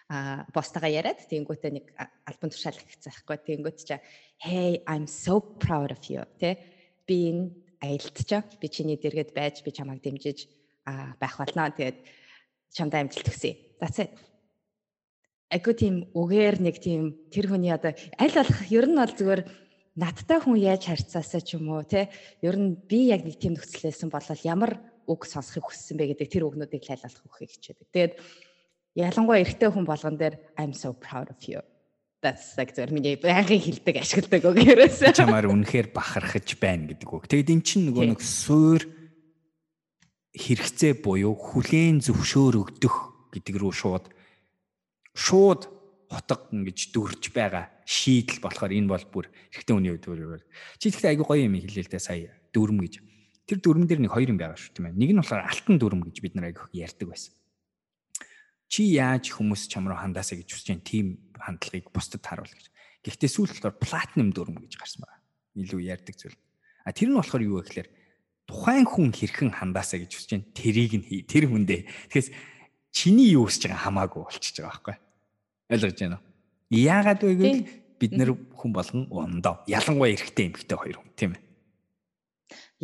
а 0.06 0.46
бостага 0.54 0.86
яриад 0.86 1.18
тэнгуүтээ 1.26 1.72
нэг 1.74 1.86
альбом 2.26 2.50
тушаал 2.54 2.78
хийчихсэн 2.78 3.10
байхгүй. 3.10 3.38
Тэнгуүт 3.42 3.78
чи 3.82 3.98
hey 4.38 4.82
i'm 4.86 5.10
so 5.10 5.42
proud 5.42 5.90
of 5.90 6.02
you. 6.06 6.22
те. 6.38 6.62
Би 7.06 7.34
энэ 7.34 7.65
аялдчаа 7.82 8.42
би 8.60 8.66
чиний 8.68 8.96
дэргэд 8.96 9.34
байж 9.36 9.62
би 9.64 9.70
чамайг 9.70 10.02
дэмжиж 10.02 10.48
байх 11.20 11.34
болно. 11.38 11.70
Тэгээд 11.70 11.98
чамдаа 12.72 13.00
амжилт 13.04 13.28
хүсье. 13.28 13.76
That's 13.80 13.98
it. 13.98 14.12
Айгу 15.50 15.72
тийм 15.72 16.10
үгээр 16.10 16.58
нэг 16.58 16.82
тийм 16.82 17.14
тэр 17.30 17.46
хүний 17.46 17.70
одоо 17.70 17.94
аль 18.18 18.34
болох 18.34 18.60
ер 18.66 18.86
нь 18.90 18.98
бол 18.98 19.14
зүгээр 19.14 19.42
надтай 19.94 20.38
хүн 20.42 20.58
яаж 20.58 20.90
харьцаасаа 20.90 21.40
ч 21.40 21.54
юм 21.54 21.70
уу 21.70 21.86
те 21.86 22.10
ер 22.42 22.56
нь 22.58 22.74
би 22.74 23.14
яг 23.14 23.22
нэг 23.22 23.38
тийм 23.38 23.54
нөхцөлөөсөн 23.54 24.10
болол 24.10 24.40
ямар 24.42 24.82
үг 25.06 25.22
сонсохыг 25.22 25.70
хүссэн 25.70 25.96
бэ 25.96 26.18
гэдэг 26.18 26.28
тэр 26.28 26.44
үгнүүдийг 26.50 26.82
лайлуулах 26.82 27.22
хөхийг 27.30 27.50
хичээдэг. 27.54 27.86
Тэгээд 27.94 28.12
ялангуяа 28.98 29.42
эрэгтэй 29.46 29.70
хүн 29.70 29.86
болгон 29.86 30.18
дээр 30.18 30.34
I'm 30.58 30.74
so 30.74 30.90
proud 30.92 31.30
of 31.30 31.38
you. 31.46 31.62
That's 32.26 32.58
like 32.58 32.74
зөв 32.74 32.90
миний 32.90 33.14
байнгын 33.14 33.62
хилдэг 33.62 34.02
ашигладаг 34.02 34.42
үг 34.50 34.58
ерөөсөө. 34.58 35.14
Чамаар 35.14 35.46
үнэхээр 35.46 35.94
бахархаж 35.94 36.58
байна 36.58 36.90
гэдэг 36.90 37.06
үг. 37.06 37.30
Тэгэд 37.30 37.54
эн 37.54 37.62
чинь 37.62 37.86
нөгөө 37.86 38.02
нэг 38.10 38.18
суур 38.18 38.82
хэрэгцээ 40.34 41.06
буюу 41.06 41.38
хүлээн 41.38 42.02
зөвшөөр 42.02 42.54
өгдөх 42.66 42.94
гэдэг 43.30 43.54
рүү 43.62 43.70
шууд 43.70 44.10
шууд 45.14 45.70
хотго 46.10 46.50
ингэж 46.50 46.90
дүүрч 46.90 47.30
байгаа 47.30 47.70
шийдэл 47.86 48.42
болохоор 48.42 48.74
энэ 48.74 48.90
бол 48.90 49.06
бүр 49.06 49.30
хүний 49.54 49.94
хувьд 49.94 50.10
бүр 50.10 50.42
чи 50.82 50.90
тэгтээ 50.90 51.14
айгүй 51.14 51.26
гоё 51.30 51.46
юм 51.46 51.54
хэлээ 51.62 51.86
л 51.86 51.92
дээ 51.94 52.02
сая 52.02 52.34
дүрм 52.50 52.82
гэж. 52.82 53.06
Тэр 53.46 53.62
дүрм 53.62 53.86
дээр 53.86 54.02
нэг 54.02 54.10
хоёр 54.10 54.34
юм 54.34 54.42
байгаа 54.42 54.58
шүү 54.58 54.74
тийм 54.74 54.90
ээ. 54.90 54.98
Нэг 54.98 55.10
нь 55.14 55.20
болохоор 55.22 55.46
алтан 55.46 55.78
дүрм 55.78 56.02
гэж 56.10 56.16
бид 56.26 56.34
нар 56.34 56.50
айгүй 56.50 56.74
ярьдаг 56.74 57.06
байсан 57.06 57.38
чи 58.68 58.96
яаж 58.96 59.30
хүмүүс 59.34 59.68
чам 59.70 59.86
руу 59.90 59.98
хандаасаа 59.98 60.40
гэж 60.40 60.48
хүсэж 60.50 60.68
байна 60.72 60.84
тийм 60.86 61.06
хандлагыг 61.38 61.90
бусдад 61.94 62.24
харуул 62.26 62.50
гэж 62.50 62.66
гэхдээ 63.06 63.30
сүүлд 63.30 63.58
болохоор 63.62 63.82
платинум 63.82 64.30
дүрм 64.34 64.58
гэж 64.62 64.74
гарсан 64.78 65.06
байна 65.06 65.22
илүү 65.54 65.80
ярьдаг 65.86 66.14
зүйл 66.18 66.36
а 66.86 66.94
тэр 66.94 67.10
нь 67.10 67.18
болохоор 67.18 67.42
юу 67.42 67.58
вэ 67.60 67.66
гэхээр 67.66 67.88
тухайн 68.46 68.86
хүн 68.86 69.10
хэрхэн 69.10 69.50
хандаасаа 69.50 70.06
гэж 70.06 70.10
хүсэж 70.14 70.30
байна. 70.38 70.46
Тэрийг 70.54 70.92
нь 71.02 71.06
хий. 71.06 71.22
Тэр 71.26 71.50
хүндээ. 71.50 71.82
Тэгэхээс 72.14 72.30
чиний 72.94 73.34
юу 73.34 73.50
хүсэж 73.50 73.66
байгаа 73.66 73.82
хамаагүй 73.90 74.22
болчихж 74.22 74.56
байгаа 74.62 74.70
байхгүй. 74.70 74.96
Ойлгож 75.74 75.98
байна 75.98 76.16
уу? 76.22 76.24
Яагаад 76.70 77.20
вэ 77.26 77.34
гэвэл 77.34 77.62
бид 77.98 78.12
нэр 78.14 78.30
хүн 78.54 78.70
болгон 78.70 79.02
ондоо. 79.10 79.66
Ялангуяа 79.66 80.14
эрэгтэй 80.14 80.46
эмэгтэй 80.46 80.78
хоёр 80.78 80.96
хүн 81.02 81.10
тийм 81.18 81.30
ээ. 81.34 81.42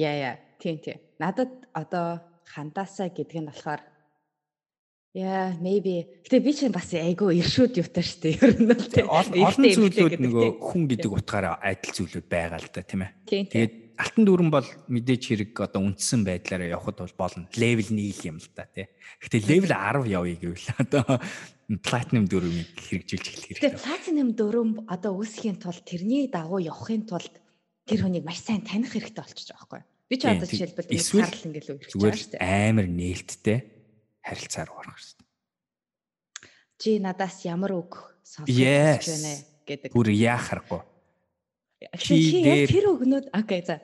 Яа 0.03 0.15
яа. 0.19 0.37
Тийм 0.59 0.83
тийм. 0.83 0.99
Надад 1.23 1.71
одоо 1.71 2.19
хандаасаа 2.43 3.15
гэдэг 3.15 3.39
нь 3.39 3.51
болохоор 3.55 3.81
Яа, 5.13 5.53
maybe. 5.61 6.09
Гэтэ 6.25 6.41
би 6.41 6.53
чинь 6.57 6.73
бас 6.73 6.89
айгүй 6.97 7.37
иршүүд 7.45 7.85
юутай 7.85 8.01
штэ. 8.01 8.33
Ер 8.33 8.57
нь 8.57 8.73
л 8.73 8.89
тийм. 8.89 9.13
Олон 9.13 9.69
зүйлүүд 9.69 10.17
нөгөө 10.25 10.57
хүн 10.57 10.89
гэдэг 10.89 11.13
утгаараа 11.13 11.61
адил 11.61 11.93
зүйлүүд 11.93 12.27
байгаа 12.33 12.57
л 12.57 12.73
да 12.73 12.81
тийм 12.81 13.05
ээ. 13.05 13.13
Тэгээд 13.29 13.73
алтан 14.01 14.25
дүүрэн 14.25 14.49
бол 14.49 14.69
мэдээж 14.89 15.23
хэрэг 15.29 15.53
одоо 15.69 15.85
үндсэн 15.85 16.25
байдлаараа 16.25 16.81
явхад 16.81 17.05
бол 17.05 17.17
болно. 17.21 17.45
Левел 17.61 17.93
1 17.93 18.25
юм 18.25 18.41
л 18.41 18.49
да 18.57 18.65
тий. 18.73 18.89
Гэхдээ 19.21 19.43
левел 19.53 19.73
10 19.77 20.09
явъя 20.09 20.37
гэвэл 20.41 20.69
одоо 20.81 21.05
платинум 21.85 22.25
дөрөвийг 22.33 22.73
хэрэгжүүлж 22.73 23.27
эхлэх 23.29 23.47
хэрэгтэй. 23.53 23.69
Тэгээ 23.69 23.85
платинум 23.85 24.31
дөрөв 24.33 24.89
одоо 24.89 25.13
үүсгэхийн 25.21 25.61
тулд 25.61 25.85
тэрний 25.85 26.33
дагуу 26.33 26.65
явахын 26.65 27.05
тулд 27.05 27.37
тэр 27.85 28.01
хүнийг 28.01 28.25
маш 28.25 28.41
сайн 28.41 28.65
таних 28.65 28.97
хэрэгтэй 28.97 29.13
байхгүй 29.29 29.77
юу? 29.77 29.89
Би 30.09 30.17
ч 30.17 30.25
одоо 30.25 30.49
жишээлбэл 30.49 30.89
нэг 30.89 31.05
сарл 31.05 31.47
ингээл 31.53 31.73
үргэлж 31.77 31.93
байгаа 32.01 32.17
шүү 32.17 32.33
дээ. 32.33 32.41
Амар 32.73 32.89
нээлттэй 32.89 33.59
харилцаар 34.23 34.71
орох 34.71 34.97
хэрэгтэй. 34.97 35.27
Чи 36.79 36.91
надаас 36.99 37.43
ямар 37.45 37.75
үг 37.77 38.17
сонсож 38.23 38.55
байна 38.55 39.35
гэдэг. 39.67 39.91
Бүр 39.93 40.09
яах 40.11 40.49
харахгүй 40.49 40.83
Чи 41.99 42.43
тэр 42.69 42.95
өгнөд 42.95 43.33
окей 43.35 43.63
за. 43.67 43.83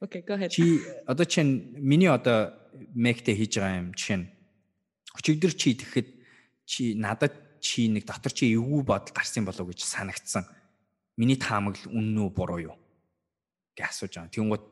Окей, 0.00 0.22
go 0.22 0.34
ahead. 0.34 0.50
Чи 0.50 0.82
одоо 1.06 1.24
чинь 1.24 1.76
миний 1.78 2.10
одоо 2.10 2.52
мэгтэй 2.94 3.36
хийж 3.36 3.58
байгаа 3.58 3.80
юм 3.80 3.90
жишээ 3.94 4.18
нь 4.18 4.26
өчигдөр 5.16 5.52
чи 5.54 5.68
тэгэхэд 5.78 6.08
чи 6.66 6.82
надад 6.98 7.34
чи 7.62 7.88
нэг 7.88 8.04
дотор 8.04 8.32
чи 8.32 8.52
эвгүй 8.52 8.82
бодол 8.84 9.14
гарсан 9.14 9.46
болов 9.46 9.70
гэж 9.70 9.80
санагдсан. 9.86 10.44
Миний 11.16 11.38
таамаглал 11.38 11.88
үнэн 11.88 12.18
үү 12.20 12.30
буруу 12.34 12.60
юу 12.74 12.76
гэж 13.78 13.88
асууж 13.88 14.12
байгаа. 14.20 14.34
Тэнгууд 14.34 14.64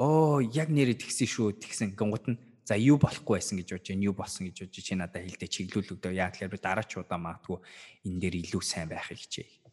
оо 0.00 0.40
яг 0.40 0.68
нэрээ 0.72 0.96
тэгсэн 0.96 1.28
шүү 1.28 1.58
тэгсэн 1.60 1.92
гингут 1.92 2.24
нь 2.32 2.40
за 2.68 2.76
юу 2.76 3.00
болохгүй 3.00 3.40
байсан 3.40 3.56
гэж 3.64 3.68
бодож 3.80 3.96
юу 3.96 4.12
болсон 4.12 4.52
гэж 4.52 4.68
бодож 4.68 4.84
чи 4.84 4.92
надад 4.92 5.24
хэлдэ 5.24 5.48
чиглүүлэгдөө 5.48 6.12
яа 6.12 6.28
тэгэхээр 6.28 6.52
би 6.52 6.60
дараа 6.60 6.84
ч 6.84 7.00
удаа 7.00 7.16
магадгүй 7.16 7.58
энэ 8.04 8.20
дээр 8.20 8.36
илүү 8.44 8.60
сайн 8.60 8.92
байхыг 8.92 9.16
хичээе 9.16 9.68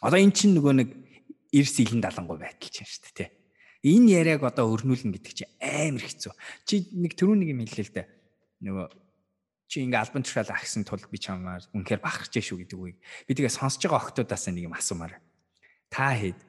Одоо 0.00 0.16
эн 0.16 0.32
чинь 0.32 0.56
нөгөө 0.56 0.74
нэг 0.80 0.88
эрс 1.52 1.76
илэн 1.76 2.00
далангуй 2.00 2.40
байдал 2.40 2.72
чинь 2.72 2.88
шүү 2.88 3.12
дээ 3.12 3.16
тий. 3.20 3.28
Энэ 3.84 4.24
яриаг 4.24 4.48
одоо 4.48 4.72
өрнүүлнэ 4.72 5.12
гэдэг 5.20 5.34
чинь 5.36 5.52
амар 5.60 6.04
хэцүү. 6.08 6.32
Чи 6.64 6.88
нэг 6.96 7.12
түрүү 7.20 7.36
нэг 7.36 7.52
юм 7.52 7.60
хэллээ 7.68 7.84
л 7.84 7.96
дээ. 8.00 8.08
Нөгөө 8.64 8.86
чи 9.68 9.84
ингээ 9.84 10.00
альбан 10.00 10.24
тушаал 10.24 10.56
агсан 10.56 10.88
тул 10.88 11.04
би 11.04 11.20
чамаар 11.20 11.68
үнэхээр 11.76 12.00
бахарч 12.00 12.32
шүү 12.40 12.64
гэдэг 12.64 12.78
үгийг 12.80 12.98
би 13.28 13.32
тэгээ 13.36 13.52
сонсож 13.52 13.84
байгаа 13.84 14.08
охтуудаас 14.08 14.48
нэг 14.48 14.72
юм 14.72 14.74
асуумаар. 14.74 15.20
Та 15.92 16.16
хэд 16.16 16.40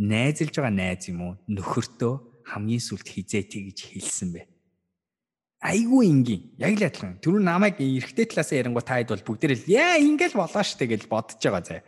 найзалж 0.00 0.54
байгаа 0.56 0.72
найз 0.72 1.04
юм 1.12 1.20
уу 1.20 1.32
нөхөртөө 1.44 2.14
хамгийн 2.56 2.80
сүлд 2.80 3.04
хизээтэй 3.04 3.68
гэж 3.68 3.78
хэлсэн 3.84 4.28
бэ? 4.32 4.42
Айгүй 5.64 6.12
энгийн. 6.12 6.42
Яг 6.60 6.76
л 6.76 6.84
адилхан. 6.84 7.16
Түрүү 7.24 7.40
намайг 7.40 7.80
эргэтэй 7.80 8.28
талаасаа 8.28 8.60
ярингуй 8.60 8.84
та 8.84 9.00
хэд 9.00 9.16
бол 9.16 9.24
бүгдээрээ 9.32 9.64
яа 9.72 9.96
ингээл 9.96 10.36
болоо 10.36 10.60
штэ 10.60 10.84
гэж 10.84 11.08
бодож 11.08 11.40
байгаа 11.40 11.64
заа. 11.64 11.80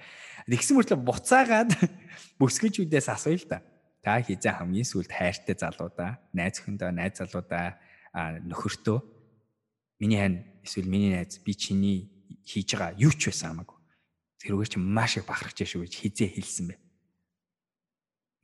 Тэгсэн 0.49 0.75
мөртлөө 0.81 1.01
буцаагаад 1.05 1.71
бүсгүйчүүдээс 2.41 3.09
асууя 3.13 3.37
л 3.37 3.49
да. 3.53 3.61
Та 4.01 4.17
хизээ 4.25 4.57
хамгийн 4.57 4.89
сүүлд 4.89 5.13
хайртай 5.13 5.57
залуудаа, 5.61 6.23
найз 6.33 6.63
өхөндөө, 6.65 6.91
найз 6.95 7.21
залуудаа 7.21 7.77
нөхөртөө 8.49 8.99
миний 10.01 10.21
хань 10.25 10.41
эсвэл 10.65 10.89
миний 10.89 11.13
найз 11.13 11.37
би 11.45 11.53
чиний 11.53 12.09
хийж 12.49 12.79
байгаа 12.79 12.97
юу 12.97 13.13
ч 13.13 13.29
байсан 13.29 13.53
хамаагүй. 13.53 13.77
Тэрүүгээр 14.41 14.73
чи 14.73 14.79
маш 14.81 15.19
их 15.21 15.27
бахархаж 15.27 15.59
шүү 15.67 15.85
гэж 15.85 15.93
хизээ 16.01 16.31
хэлсэн 16.39 16.67
бэ. 16.71 16.77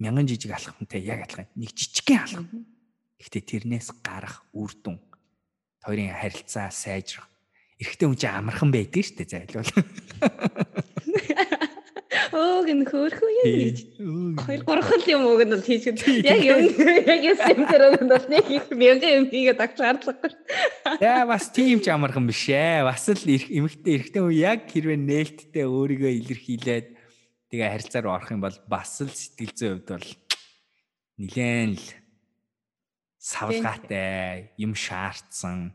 мянган 0.02 0.26
жижиг 0.26 0.50
алхамтай 0.50 1.00
яг 1.06 1.24
адилхан 1.24 1.46
нэг 1.54 1.70
жижигхэн 1.78 2.18
алхам. 2.26 2.66
Гэхдээ 3.22 3.42
тэрнээс 3.46 4.02
гарах 4.02 4.42
үр 4.50 4.74
дүн 4.82 4.98
хоёрын 5.82 6.14
харилцаа 6.14 6.70
сайжрах. 6.70 7.28
Эрэгтэй 7.82 8.06
хүн 8.06 8.18
чинь 8.18 8.30
амархан 8.30 8.70
байдаг 8.70 9.02
шүү 9.02 9.16
дээ 9.18 9.30
зайлвал. 9.30 9.70
Өө 12.32 12.64
гин 12.64 12.84
хөөрхөө 12.86 13.30
юм 13.42 13.52
гэж. 13.58 13.78
Хоёр 14.40 14.62
гурван 14.64 15.02
юм 15.10 15.22
уу 15.26 15.36
гэнэ 15.36 15.58
хийж 15.60 15.84
яг 16.22 16.40
юм 16.40 16.60
яг 17.04 17.20
юм 17.26 17.36
дээр 17.66 17.84
бол 18.08 18.26
нэг 18.30 18.46
их 18.48 18.66
мянган 18.70 19.12
юм 19.18 19.26
хийгээд 19.28 19.60
агч 19.60 19.76
шаардлагагүй. 19.82 20.32
Яа 21.02 21.26
бас 21.28 21.50
тийм 21.52 21.82
ч 21.82 21.90
амархан 21.92 22.24
биш 22.24 22.48
ээ. 22.48 22.86
Бас 22.86 23.04
л 23.10 23.26
эмэгтэй 23.26 23.92
эрэгтэй 23.98 24.22
хүн 24.22 24.36
яг 24.38 24.70
хэрвээ 24.70 24.96
нээлттэй 24.96 25.64
өөрийгөө 25.66 26.12
илэрхийлээд 26.22 26.86
тэгээ 27.52 27.68
харилцаа 27.68 28.00
руу 28.00 28.14
орох 28.16 28.30
юм 28.32 28.40
бол 28.40 28.56
бас 28.64 29.04
л 29.04 29.12
сэтгэл 29.12 29.52
зүйн 29.52 29.72
хувьд 29.82 29.88
бол 29.92 30.08
нилээн 31.20 31.72
л 31.76 31.86
савлгаатай 33.22 34.50
юм 34.58 34.74
шаардсан 34.74 35.70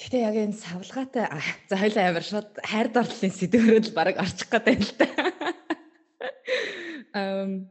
Гэхдээ 0.00 0.22
яг 0.24 0.36
энэ 0.40 0.56
савлгаатай 0.56 1.28
за 1.68 1.76
хоёлаа 1.76 2.04
амар 2.08 2.24
шууд 2.24 2.48
хайр 2.64 2.88
дурлалын 2.88 3.36
сэдвээр 3.36 3.84
л 3.84 3.92
баг 3.92 4.16
орчих 4.16 4.48
гэдэг 4.48 4.80
л 4.80 4.92
та. 4.96 5.06
Эм 7.12 7.68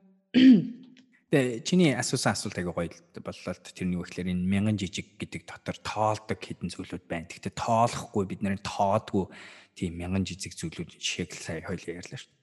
Тэ 1.33 1.65
чиний 1.65 1.97
асуусан 1.97 2.37
асуулт 2.37 2.57
аяга 2.61 2.73
гоё 2.77 2.93
боллоо 3.21 3.53
тэрний 3.65 3.97
үгээр 3.97 4.29
энэ 4.29 4.45
мянган 4.45 4.77
жижиг 4.77 5.17
гэдэг 5.17 5.49
дотор 5.49 5.77
тоолдог 5.81 6.37
хэдэн 6.37 6.69
зүйлүүд 6.69 7.05
байна. 7.09 7.29
Гэхдээ 7.29 7.53
тоолохгүй 7.53 8.25
бид 8.29 8.41
нарын 8.45 8.61
тоодгүй 8.61 9.25
тийм 9.73 9.97
мянган 9.97 10.25
жижиг 10.25 10.53
зүйлүүд 10.53 10.89
л 10.93 11.33
сая 11.33 11.65
хоёлаа 11.65 12.01
ярьлаа 12.01 12.17
шүү. 12.17 12.33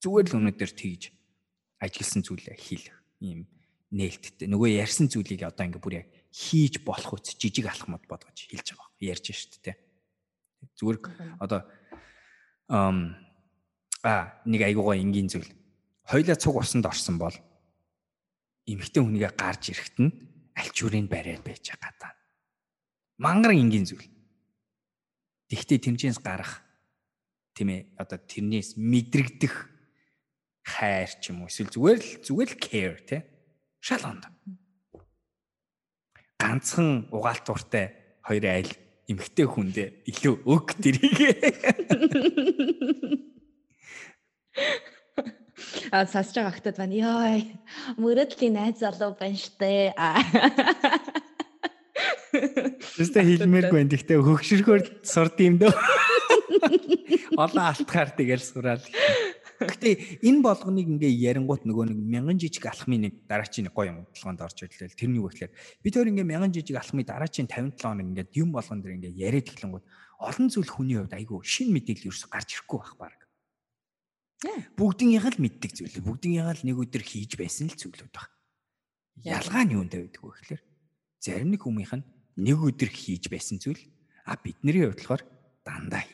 Зүгээр 0.00 0.26
л 0.32 0.36
өнөөдөр 0.40 0.72
тэгж 0.72 1.02
ажилласан 1.80 2.22
зүйлээ 2.24 2.56
хийх 2.56 2.95
ийм 3.20 3.46
нээлттэй. 3.94 4.50
Нөгөө 4.50 4.82
ярьсан 4.82 5.06
зүйлийг 5.08 5.46
одоо 5.46 5.64
ингээ 5.66 5.82
бүр 5.82 5.96
яг 6.02 6.08
хийж 6.34 6.82
болох 6.82 7.16
үс 7.16 7.32
жижиг 7.38 7.70
алхмууд 7.70 8.04
бодгож 8.10 8.36
хэлж 8.50 8.74
байгаа. 8.74 8.90
Ярьж 9.00 9.26
шүү 9.30 9.60
дээ. 9.62 9.76
Зүгээр 10.76 10.98
одоо 11.40 11.60
ам 12.68 13.14
а 14.02 14.42
нэг 14.44 14.62
айгуугаа 14.62 14.98
энгийн 14.98 15.30
зүйл. 15.30 15.48
Хоёлаа 16.06 16.36
цуг 16.36 16.60
усанд 16.60 16.86
орсон 16.86 17.18
бол 17.18 17.34
эмэгтэй 18.66 19.02
хүнийгээ 19.02 19.32
гарч 19.34 19.70
ирэхэд 19.70 19.96
нь 20.02 20.14
альчуурыг 20.54 21.06
бариад 21.10 21.42
байж 21.42 21.70
байгаа 21.70 21.92
даа. 21.98 22.12
Мангар 23.18 23.54
энгийн 23.54 23.86
зүйл. 23.86 24.06
Тэгтээ 25.50 25.78
тэмцээс 25.78 26.18
гарах 26.18 26.62
тийм 27.54 27.70
ээ 27.70 27.80
одоо 27.96 28.18
тэрнээс 28.18 28.74
мэдрэгдэх 28.76 29.75
хайр 30.66 31.10
ч 31.22 31.30
юм 31.30 31.46
уу 31.46 31.50
эсвэл 31.50 31.70
зүгээр 31.70 32.00
л 32.02 32.10
зүгээр 32.26 32.50
л 32.50 32.58
care 32.58 32.98
тий 33.06 33.20
шал 33.78 34.02
онд 34.02 34.26
ганцхан 36.42 37.06
угаалтууртай 37.14 37.86
хоёр 38.26 38.44
айл 38.50 38.70
эмгтэй 39.06 39.46
хүндээ 39.46 39.88
илүү 40.10 40.34
өг 40.50 40.74
дэрийг. 40.82 41.46
А 45.94 46.04
сасч 46.10 46.34
байгаа 46.34 46.54
хтад 46.58 46.76
байна. 46.82 46.94
Йой. 46.94 47.46
Мөрөдлийн 48.02 48.58
найз 48.58 48.82
залуу 48.82 49.14
байна 49.14 49.38
штэ. 49.38 49.94
Тэстэ 52.98 53.22
хэлмээргүй 53.22 53.80
энэ 53.86 53.92
гэхдээ 53.94 54.18
хөгшөрхөөр 54.18 54.82
сурд 55.06 55.38
юм 55.38 55.62
дөө. 55.62 55.72
Олон 57.42 57.64
алтхаар 57.70 58.10
тэгэл 58.10 58.42
сураал. 58.42 58.82
Гэтэ 59.56 60.20
энэ 60.20 60.40
болгоныг 60.44 60.84
ингээ 60.84 61.12
ярингуут 61.32 61.64
нөгөө 61.64 61.88
нэг 61.88 61.98
мянган 61.98 62.36
жижиг 62.36 62.68
алхмын 62.68 63.08
нэг 63.08 63.14
дараачийн 63.24 63.72
гоё 63.72 63.88
юм 63.88 64.04
толгоонд 64.12 64.44
орж 64.44 64.58
ирлээ. 64.68 64.92
Тэрний 64.92 65.20
үг 65.20 65.32
гэхэлэр 65.32 65.52
бид 65.80 65.94
хоёр 65.96 66.10
ингээ 66.12 66.28
мянган 66.28 66.52
жижиг 66.52 66.76
алхмын 66.76 67.08
дараачийн 67.08 67.48
57 67.48 67.80
хоног 67.80 68.04
ингээ 68.04 68.36
юм 68.36 68.52
болгон 68.52 68.84
дэр 68.84 68.96
ингээ 69.00 69.16
яриад 69.16 69.48
эхлэнгуут 69.48 69.86
олон 70.20 70.46
зүйл 70.52 70.68
хүний 70.68 70.96
хувьд 71.00 71.16
айгүй 71.16 71.40
шин 71.40 71.72
мэдээлэл 71.72 72.12
ерөөс 72.12 72.28
гарч 72.28 72.48
ирэхгүй 72.52 72.78
байх 72.80 72.94
баг. 73.00 73.16
Бүгдийнх 74.76 75.24
нь 75.24 75.40
мэддэг 75.40 75.72
зүйл. 75.72 76.04
Бүгдийнх 76.04 76.60
нь 76.60 76.68
нэг 76.68 76.76
өдөр 76.76 77.00
хийж 77.00 77.40
байсан 77.40 77.72
л 77.72 77.80
зүйлүүд 77.80 78.12
баг. 78.12 78.28
Ялгаа 79.24 79.64
нь 79.64 79.72
юунд 79.72 79.92
байдаг 79.96 80.20
вэ 80.20 80.32
гэхэлэр 80.36 80.62
зарим 81.24 81.50
нэг 81.56 81.64
хүмүүнийх 81.64 81.92
нь 81.96 82.04
нэг 82.36 82.58
өдөр 82.60 82.90
хийж 82.92 83.32
байсан 83.32 83.56
зүйл 83.56 83.80
а 84.28 84.36
бидний 84.36 84.84
хувьд 84.84 85.00
болохоор 85.00 85.22
дандаа 85.64 86.04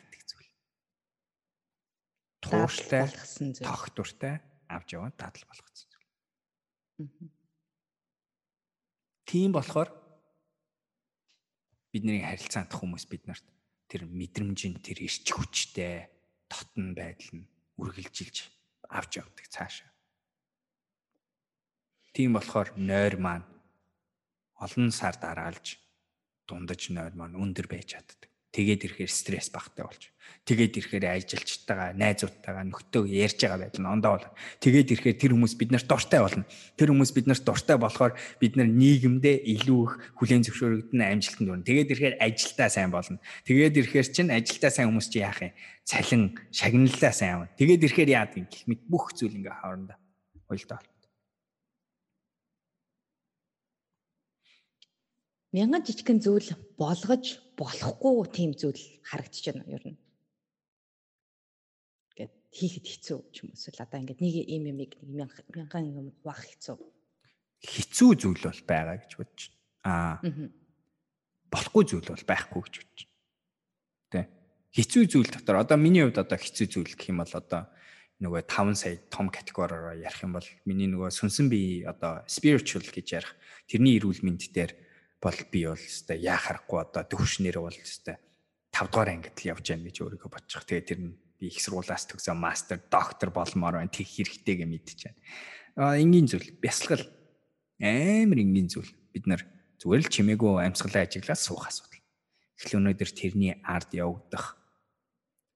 тууштай 2.42 3.06
тогтвортой 3.62 4.42
авч 4.66 4.88
яваад 4.98 5.16
дадал 5.16 5.46
болгоцсон 5.46 5.88
зүйл. 5.88 7.30
Тийм 9.30 9.54
болохоор 9.54 9.88
бидний 11.94 12.20
харилцаанд 12.26 12.72
хүмүүс 12.74 13.06
бид 13.06 13.30
нарт 13.30 13.46
тэр 13.86 14.08
мэдрэмжийн 14.08 14.80
тэр 14.80 15.04
ирч 15.04 15.28
хүчтэй 15.30 16.08
дотн 16.50 16.96
байдал 16.96 17.30
нь 17.36 17.48
үргэлжилж 17.76 18.36
авч 18.88 19.20
явдаг 19.20 19.46
цаашаа. 19.52 19.92
Тийм 22.16 22.36
болохоор 22.36 22.72
нойр 22.76 23.16
маань 23.20 23.46
олон 24.56 24.88
сар 24.92 25.16
дараалж 25.20 25.76
дундаж 26.48 26.88
нойр 26.88 27.12
маань 27.16 27.36
өндөр 27.36 27.68
байж 27.68 27.96
чаддаг. 27.96 28.31
Тэгээд 28.52 28.84
ирэхээр 28.84 29.08
стресс 29.08 29.48
багтай 29.48 29.88
болж. 29.88 30.12
Тэгээд 30.44 30.76
ирэхээр 30.76 31.04
ажилчтайгаа, 31.08 31.96
найзуудтайгаа 31.96 32.68
нөхдөг 32.68 33.08
ярьж 33.08 33.40
байгаа 33.40 33.64
байдал 33.64 33.80
нь 33.80 33.92
ондоо 33.96 34.10
болно. 34.12 34.36
Тэгээд 34.60 34.92
ирэхээр 34.92 35.16
тэр 35.16 35.32
хүмүүс 35.32 35.54
бид 35.56 35.70
нарт 35.72 35.88
дуртай 35.88 36.20
болно. 36.20 36.44
Тэр 36.76 36.92
хүмүүс 36.92 37.12
бид 37.16 37.26
нарт 37.32 37.44
дуртай 37.48 37.76
болохоор 37.80 38.12
бид 38.36 38.52
нар 38.60 38.68
нийгэмдээ 38.68 39.36
илүү 39.56 39.80
их 39.88 39.92
хүлээн 40.20 40.44
зөвшөөрөгдөн 40.44 41.00
амжилтанд 41.00 41.48
хүрнэ. 41.48 41.64
Тэгээд 41.64 41.92
ирэхээр 41.96 42.16
ажилдаа 42.20 42.68
сайн 42.68 42.90
болно. 42.92 43.18
Тэгээд 43.48 43.78
ирэхээр 43.80 44.08
чинь 44.12 44.34
ажилдаа 44.36 44.68
сайн 44.68 44.88
хүмүүс 44.92 45.08
чи 45.08 45.24
яах 45.24 45.40
юм? 45.40 45.56
Цалин, 45.88 46.22
шагналлаа 46.52 47.12
сайн 47.16 47.32
авна. 47.40 47.54
Тэгээд 47.56 47.84
ирэхээр 47.88 48.10
яад 48.12 48.36
юм 48.36 48.46
гэх 48.52 48.68
мэт 48.68 48.84
бүх 48.84 49.16
зүйл 49.16 49.40
ингээ 49.40 49.64
хоорондоо 49.64 49.96
уйлдаа 50.52 50.84
мянган 55.52 55.84
жижигхэн 55.84 56.20
зүйл 56.24 56.48
болгож 56.80 57.36
болохгүй 57.58 58.16
тийм 58.32 58.50
зүйл 58.56 58.82
харагдаж 59.04 59.44
байна 59.48 59.64
ер 59.68 59.84
нь. 59.92 59.98
Гэт 62.16 62.32
хийхэд 62.52 62.86
хэцүү 62.88 63.18
ч 63.32 63.36
юм 63.44 63.52
уу 63.52 63.72
одоо 63.78 63.98
ингээд 64.00 64.20
нэг 64.20 64.34
юм 64.48 64.64
юмыг 64.72 64.92
нэг 65.00 65.32
мянган 65.52 65.84
юм 65.88 66.08
хуваах 66.22 66.42
хэцүү. 66.44 66.76
Хэцүү 67.62 68.10
зүйл 68.18 68.42
бол 68.42 68.62
байгаа 68.66 68.96
гэж 69.00 69.12
бодож. 69.20 69.42
Аа. 69.84 70.18
Болохгүй 71.52 71.84
зүйл 71.88 72.08
бол 72.08 72.24
байхгүй 72.26 72.60
гэж 72.64 72.74
бодож. 72.80 73.00
Тэ. 74.10 74.28
Хэцүү 74.72 75.02
зүйл 75.08 75.30
дотор 75.30 75.60
одоо 75.60 75.76
миний 75.76 76.02
хувьд 76.02 76.20
одоо 76.20 76.38
хэцүү 76.40 76.66
зүйл 76.68 76.92
гэх 76.96 77.12
юм 77.12 77.22
бол 77.22 77.32
одоо 77.32 77.68
нөгөө 78.22 78.42
5 78.46 78.78
сая 78.78 78.96
том 79.10 79.28
категориороо 79.28 79.98
ярих 79.98 80.22
юм 80.22 80.38
бол 80.38 80.46
миний 80.64 80.86
нөгөө 80.86 81.10
сүнсэн 81.10 81.50
бие 81.50 81.82
одоо 81.90 82.22
spiritual 82.30 82.86
гэж 82.86 83.06
ярих 83.18 83.32
тэрний 83.66 83.98
эрүүл 83.98 84.22
мэнд 84.22 84.46
дээр 84.54 84.72
бол 85.22 85.38
би 85.54 85.62
бол 85.70 85.78
өстой 85.78 86.18
яа 86.18 86.34
харахгүй 86.34 86.82
одоо 86.82 87.06
төвшнэр 87.06 87.62
бол 87.62 87.78
өстой 87.78 88.18
5 88.74 88.90
дугаар 88.90 89.14
ангид 89.14 89.38
л 89.38 89.50
явж 89.54 89.64
байна 89.70 89.86
гэж 89.86 89.96
өөрийгөө 90.02 90.30
бодчих. 90.34 90.66
Тэгээ 90.66 90.88
тэр 90.90 90.98
нь 90.98 91.14
би 91.38 91.46
их 91.46 91.62
сургуулаас 91.62 92.10
төгсөө 92.10 92.34
мастер, 92.34 92.82
доктор 92.90 93.30
болмоор 93.30 93.78
байна. 93.78 93.92
Тэг 93.92 94.10
хэрэгтэйгээ 94.10 94.66
мэдчихэж 94.66 95.00
байна. 95.06 95.20
Аа 95.78 95.94
энгийн 96.02 96.26
зүйл, 96.26 96.50
бясалгал 96.58 97.06
амар 97.78 98.38
энгийн 98.42 98.66
зүйл. 98.66 98.90
Бид 99.14 99.30
нар 99.30 99.46
зүгээр 99.78 100.02
л 100.02 100.10
чимээгүй 100.10 100.66
амьсгалаа 100.66 101.06
ажиглаад 101.06 101.38
суух 101.38 101.70
асуудал. 101.70 102.02
Эхлээ 102.58 102.80
өнөөдөр 102.82 103.10
тэрний 103.14 103.54
ард 103.62 103.94
явагдах 103.94 104.58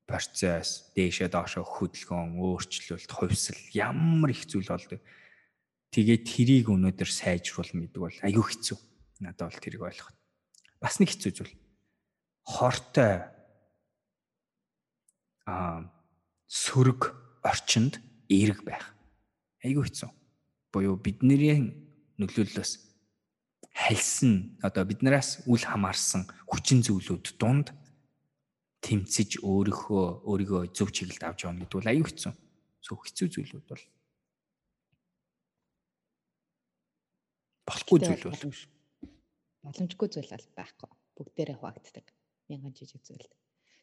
процесс, 0.07 0.95
дээшээ 0.95 1.35
доошоо 1.35 1.67
хөдөлгөөн, 1.67 2.39
өөрчлөлт, 2.39 3.11
хувьсэл 3.11 3.59
ямар 3.75 4.31
их 4.31 4.47
зүйл 4.47 4.71
болдог. 4.71 5.03
Тэгээд 5.91 6.23
тэрийг 6.23 6.67
өнөөдөр 6.71 7.11
сайжруулах 7.11 7.75
мэддэг 7.75 8.03
бол 8.03 8.19
аюу 8.23 8.47
хэцүү 8.47 8.79
Надад 9.21 9.53
бол 9.53 9.63
тэрийг 9.63 9.83
ойлгох. 9.83 10.13
Бас 10.81 11.01
нэг 11.01 11.13
хэцүү 11.13 11.33
зүйл. 11.33 11.55
Хортой 12.45 13.27
аа 15.47 15.89
сөрөг 16.47 17.15
орчинд 17.43 17.99
эерэг 18.29 18.63
байх. 18.63 18.93
Айгүй 19.65 19.89
хэцүү. 19.89 20.11
Буюу 20.73 21.01
бидний 21.01 21.73
нөлөөллөөс 22.21 22.73
хальсан 23.77 24.57
одоо 24.65 24.85
биднээс 24.89 25.45
үл 25.45 25.61
хамаарсан 25.61 26.25
хүчин 26.49 26.81
зүйлүүд 26.81 27.37
дунд 27.37 27.77
тэмцэж 28.81 29.45
өөрийнхөө 29.45 30.25
өөрийгөө 30.25 30.63
зөв 30.73 30.89
чиглэлд 30.97 31.25
авч 31.29 31.45
явна 31.45 31.65
гэдэг 31.65 31.77
бол 31.77 31.93
аюу 31.93 32.07
хэцүү. 32.09 32.33
Зөв 32.81 32.97
хэцүү 33.05 33.29
зүйлүүд 33.37 33.67
бол 33.69 33.85
болохгүй 37.69 37.99
зүйл 38.01 38.25
бол 38.31 38.76
боломжгүй 39.67 40.09
зүйл 40.09 40.31
бол 40.31 40.47
байхгүй. 40.55 40.91
Бүгдээрээ 41.19 41.57
хуваагддаг. 41.59 42.07
Мянган 42.49 42.75
жижиг 42.79 43.03
зүйл. 43.03 43.27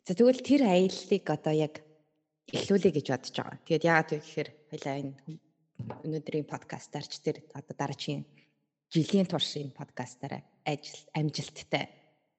За 0.07 0.15
тэгвэл 0.15 0.39
тэр 0.39 0.61
аяллыг 0.63 1.25
одоо 1.27 1.53
яг 1.53 1.83
эхлүүлэе 2.51 2.91
гэж 2.95 3.07
бодож 3.11 3.35
байгаа. 3.35 3.57
Тэгээд 3.67 3.87
яагаад 3.87 4.09
вэ 4.11 4.19
гэхээр 4.23 4.49
хоёлаа 4.71 4.95
энэ 4.99 5.13
өнөөдрийн 6.07 6.47
подкастаар 6.47 7.05
ч 7.07 7.13
тэр 7.19 7.37
одоо 7.51 7.75
дараагийн 7.75 8.23
жилийн 8.93 9.27
турш 9.27 9.59
энэ 9.59 9.75
подкастаараа 9.75 10.41
ажил 10.63 10.99
амжилттай 11.19 11.85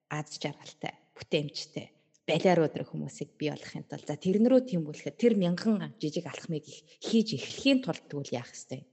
аз 0.09 0.38
жаргалтай 0.40 0.92
бүтээмжтэй 1.16 1.86
балиар 2.28 2.64
өдрөх 2.64 2.88
хүмүүсийг 2.92 3.36
бий 3.36 3.51
болохын 3.53 3.84
тулд 3.88 4.07
за 4.09 4.16
тэрнрүү 4.16 4.61
тиймүүлэхэд 4.70 5.16
тэр 5.20 5.34
мянган 5.36 5.92
жижиг 6.01 6.24
алхмыг 6.30 6.64
хийж 7.05 7.28
эхлэхийн 7.36 7.84
тулд 7.84 8.05
тэгвэл 8.09 8.36
яах 8.40 8.51
ёстой 8.55 8.86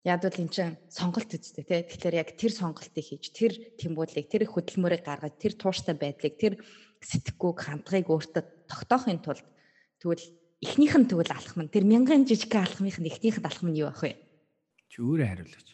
Бол 0.00 0.16
эн 0.16 0.48
чинь 0.48 0.80
сонголт 0.88 1.28
үстэй 1.28 1.60
тий. 1.60 1.84
Тэгэхээр 1.84 2.16
яг 2.24 2.32
тэр 2.32 2.52
сонголтыг 2.56 3.04
хийж, 3.04 3.36
тэр 3.36 3.52
тэмүүлийг, 3.76 4.32
тэр 4.32 4.48
хөдөлмөрийг 4.48 5.04
гаргаж, 5.04 5.36
тэр 5.36 5.52
тууштай 5.60 5.92
байдлыг, 5.92 6.40
тэр 6.40 6.56
сэтгэхүйг, 7.04 7.60
хандлагыг 7.60 8.08
өөртөө 8.08 8.44
тогтоохын 8.64 9.20
тулд 9.20 9.44
тэгвэл 10.00 10.24
эхнийх 10.64 10.96
нь 10.96 11.04
тэгвэл 11.04 11.36
алхам 11.36 11.68
нь 11.68 11.72
тэр 11.72 11.84
мянган 11.84 12.24
жижиг 12.24 12.48
алхмынх 12.48 12.96
нь 12.96 13.12
эхнийх 13.12 13.44
нь 13.44 13.48
алхам 13.48 13.76
нь 13.76 13.80
юу 13.84 13.92
ах 13.92 14.00
вэ? 14.00 14.16
Чи 14.88 15.04
өөрөө 15.04 15.28
хариулаач. 15.28 15.68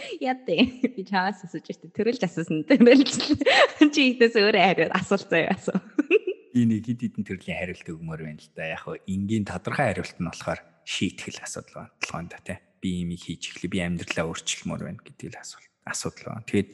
Тий. 0.48 0.60
Би 0.80 1.04
чаас 1.04 1.44
асууж 1.44 1.68
штэ. 1.68 1.92
Төрөлж 1.92 2.24
асуусан. 2.24 2.64
Төрөлж 2.64 3.12
чи 3.92 4.16
ихнээс 4.16 4.40
өөрөө 4.40 4.64
хариу 4.64 4.88
асуулт 4.96 5.28
заяа 5.28 5.52
асуу. 5.52 5.76
Би 6.56 6.64
нэг 6.64 6.88
хид 6.88 7.04
хідэн 7.04 7.28
төрлийн 7.28 7.60
хариулт 7.60 7.92
өгмөр 7.92 8.24
байна 8.24 8.40
л 8.40 8.48
да. 8.56 8.72
Яг 8.72 8.88
хөө 8.88 9.04
энгийн 9.04 9.44
тодорхой 9.44 9.92
хариулт 9.92 10.16
нь 10.16 10.28
болохоор 10.32 10.60
шийтгэл 10.88 11.44
асуудал 11.44 11.84
байна. 11.84 11.92
Толгойд 12.00 12.40
тий 12.48 12.58
би 12.80 13.04
имийг 13.04 13.22
хийж 13.28 13.54
эхлэе, 13.54 13.70
би 13.70 13.78
амьдралаа 13.84 14.26
өөрчлөмөр 14.26 14.80
байна 14.88 15.04
гэдэг 15.04 15.36
л 15.36 15.40
асуулт 15.40 15.70
асуудал 15.84 16.26
байна. 16.34 16.48
Тэгээд 16.48 16.70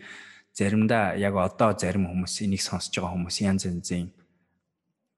заримдаа 0.57 1.05
яг 1.21 1.35
одоо 1.37 1.71
зарим 1.77 2.07
хүмүүс 2.09 2.47
энийг 2.47 2.63
сонсож 2.63 2.95
байгаа 2.97 3.15
хүмүүс 3.15 3.37
янз 3.45 3.63
янзын 3.67 4.09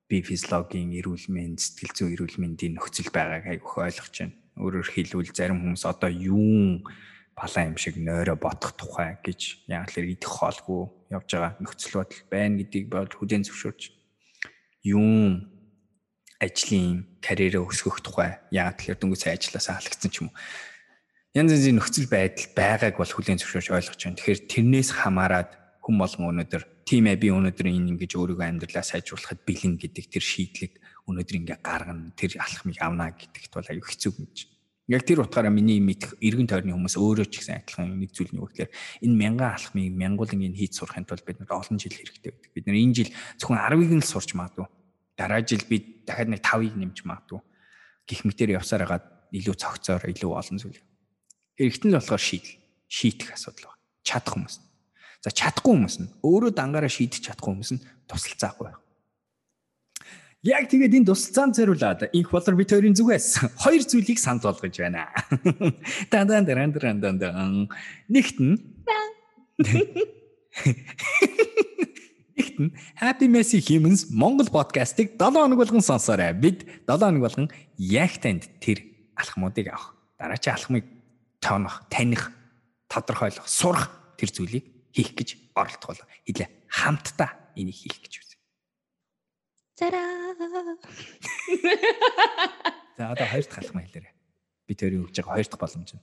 би 0.09 0.17
физиологийн 0.25 0.97
эрүүл 0.99 1.29
мэнд, 1.29 1.61
сэтгэл 1.61 1.93
зүйн 1.93 2.13
эрүүл 2.17 2.37
мэндийн 2.41 2.75
нөхцөл 2.81 3.13
байгааг 3.13 3.45
айгүйх 3.47 3.77
ойлгож 3.77 4.15
байна. 4.17 4.35
Өөрөөр 4.59 4.89
хэлбэл 4.89 5.37
зарим 5.37 5.61
хүмүүс 5.63 5.85
одоо 5.85 6.11
юун 6.11 6.83
палаа 7.39 7.71
юм 7.71 7.77
шиг 7.79 7.95
нойроо 8.03 8.35
бодох 8.35 8.75
тухай 8.75 9.21
гэж 9.23 9.71
яг 9.71 9.95
л 9.95 10.03
идэх 10.03 10.27
хоолгүй 10.27 10.91
явж 11.15 11.29
байгаа 11.31 11.55
нөхцөл 11.63 12.03
бодол 12.03 12.23
байна 12.27 12.59
гэдгийг 12.59 12.87
бол 12.91 13.07
хүлээн 13.07 13.47
зөвшөөрч 13.47 13.95
юун 14.91 15.47
ажлын 16.43 17.07
карьерээ 17.23 17.63
өсгөх 17.63 18.03
тухай 18.03 18.43
яг 18.51 18.83
тэгэхээр 18.83 18.99
дүнгийн 18.99 19.23
сайн 19.23 19.39
ажилласаа 19.39 19.79
халагдсан 19.79 20.11
ч 20.11 20.17
юм 20.19 20.35
уу 20.35 20.37
янз 21.37 21.53
янзын 21.53 21.77
нөхцөл 21.77 22.09
байдал 22.09 22.49
байгааг 22.57 22.95
бол 22.97 23.13
хүлээн 23.13 23.37
зөвшөөрч 23.37 23.69
ойлгож 23.69 24.01
байна. 24.01 24.17
Тэгэхээр 24.17 24.41
тэрнээс 24.49 24.91
хамаарад 24.97 25.51
хүм 25.85 26.01
болгон 26.01 26.33
өнөөдөр 26.33 26.63
тийм 26.89 27.05
ээ 27.05 27.21
би 27.21 27.29
өнөөдөр 27.29 27.69
энэ 27.69 27.93
ингэж 27.93 28.17
өөрийгөө 28.17 28.49
амьдралаа 28.49 28.81
сайжруулахад 28.81 29.45
бэлэн 29.45 29.77
гэдэг 29.77 30.05
тэр 30.09 30.25
шийдлийг 30.25 30.81
өнөөдөр 31.05 31.37
ингээ 31.37 31.59
гаргана 31.61 32.17
тэр 32.17 32.41
алхмыг 32.41 32.81
авна 32.81 33.13
гэдэгт 33.13 33.53
бол 33.53 33.69
аюу 33.69 33.85
хэцүү 33.85 34.13
гэж. 34.17 34.37
Яг 34.89 35.05
тэр 35.05 35.21
утгаараа 35.21 35.53
миний 35.53 35.85
мэдх 35.85 36.17
эргэн 36.17 36.49
тойрны 36.49 36.73
хүмүүс 36.73 36.97
өөрөө 36.97 37.29
ч 37.29 37.45
гэсэн 37.45 37.61
адилхан 37.61 37.93
нэг 37.93 38.09
зүйл 38.17 38.33
нь 38.33 38.41
юу 38.41 38.49
гэхээр 38.49 38.73
энэ 39.05 39.21
мянган 39.21 39.53
алхмыг 39.53 39.93
мянгуулын 39.93 40.49
энэ 40.49 40.57
хийж 40.57 40.81
сурахын 40.81 41.05
тулд 41.05 41.29
бид 41.29 41.45
нар 41.45 41.61
олон 41.61 41.77
жил 41.77 41.93
хэрэгтэй 41.93 42.33
байдаг. 42.33 42.53
Бид 42.57 42.65
нар 42.65 42.81
энэ 42.81 42.97
жил 42.97 43.11
зөвхөн 43.37 43.61
10-ыг 43.69 43.93
нь 43.93 44.01
л 44.01 44.09
сурч 44.09 44.33
магадгүй. 44.33 44.65
Дараа 45.13 45.45
жил 45.45 45.61
би 45.69 46.05
дахиад 46.09 46.33
нэг 46.33 46.41
5-ыг 46.41 46.73
нэмж 46.73 47.05
магадгүй. 47.05 47.41
Гэх 48.09 48.25
мэтээр 48.25 48.57
явсаар 48.57 48.89
хагаад 48.89 49.05
илүү 49.29 49.57
цогцоор 49.61 50.09
илүү 50.09 50.33
олон 50.33 50.57
зүйл 50.57 50.81
Эрэгтэн 51.59 51.91
л 51.91 51.99
болохоор 51.99 52.23
шийдэл. 52.23 52.55
Шийдэх 52.87 53.35
асуудал 53.35 53.75
байна. 53.75 53.83
Чадах 54.07 54.39
хүмүүс. 54.39 54.63
За 55.21 55.31
чадахгүй 55.35 55.75
хүмүүс 55.75 55.97
нь 55.99 56.07
өөрөө 56.23 56.55
дангаараа 56.55 56.89
шийдэж 56.89 57.27
чадахгүй 57.27 57.51
хүмүүс 57.51 57.75
нь 57.75 57.83
тусалцаахгүй 58.07 58.71
байх. 58.71 58.79
Яг 60.47 60.71
тэгээд 60.71 61.03
энэ 61.03 61.11
тусалцаанд 61.11 61.59
зориулаад 61.59 62.15
инх 62.15 62.31
болор 62.31 62.55
бит 62.55 62.71
хоёрын 62.71 62.95
зүгээс 62.95 63.43
хоёр 63.67 63.83
зүйлийг 63.83 64.23
санд 64.23 64.47
болгож 64.47 64.71
байна. 64.79 65.11
Дан 66.15 66.31
дан 66.31 66.47
дан 66.47 66.71
дан 66.71 67.03
дан 67.03 67.19
дан. 67.19 67.67
Нэгт 68.07 68.39
нь 68.39 68.55
Нэгт 72.39 72.57
нь 72.63 72.71
Happy 73.03 73.27
Messy 73.27 73.59
Humans 73.59 74.15
Монгол 74.15 74.47
подкастыг 74.47 75.19
7 75.19 75.35
хоног 75.35 75.59
болгон 75.59 75.83
сонсоорой. 75.83 76.31
Бид 76.39 76.63
7 76.87 77.03
хоног 77.03 77.27
болгон 77.27 77.51
яг 77.75 78.15
танд 78.23 78.47
тэр 78.63 78.87
алхмуудыг 79.19 79.75
авах. 79.75 79.99
Дараачийн 80.23 80.55
алхмыг 80.55 80.98
тоонох, 81.41 81.89
таних, 81.89 82.33
тодорхойлох, 82.89 83.47
сурах 83.49 83.91
тэр 84.19 84.31
зүйлийг 84.31 84.65
хийх 84.93 85.15
гэж 85.15 85.29
оролдох 85.55 85.95
бол 85.95 86.03
хэлээ 86.27 86.49
хамтдаа 86.69 87.31
энийг 87.55 87.77
хийх 87.77 87.99
гэж 88.03 88.13
үзье. 88.21 88.39
Зараа. 89.79 90.35
За 92.99 93.13
одоо 93.15 93.27
хоёр 93.27 93.47
дахь 93.47 93.63
алхам 93.63 93.83
хэлээрэй. 93.83 94.15
Би 94.67 94.75
тэрийг 94.75 95.07
өгж 95.07 95.17
байгаа 95.23 95.35
хоёр 95.39 95.49
дахь 95.49 95.63
боломж 95.63 95.91
нь. 95.95 96.03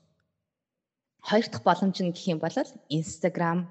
Хоёр 1.19 1.47
дахь 1.51 1.65
боломж 1.67 1.97
нь 1.99 2.13
гэх 2.15 2.27
юм 2.31 2.39
бол 2.39 2.55
Instagram 2.87 3.67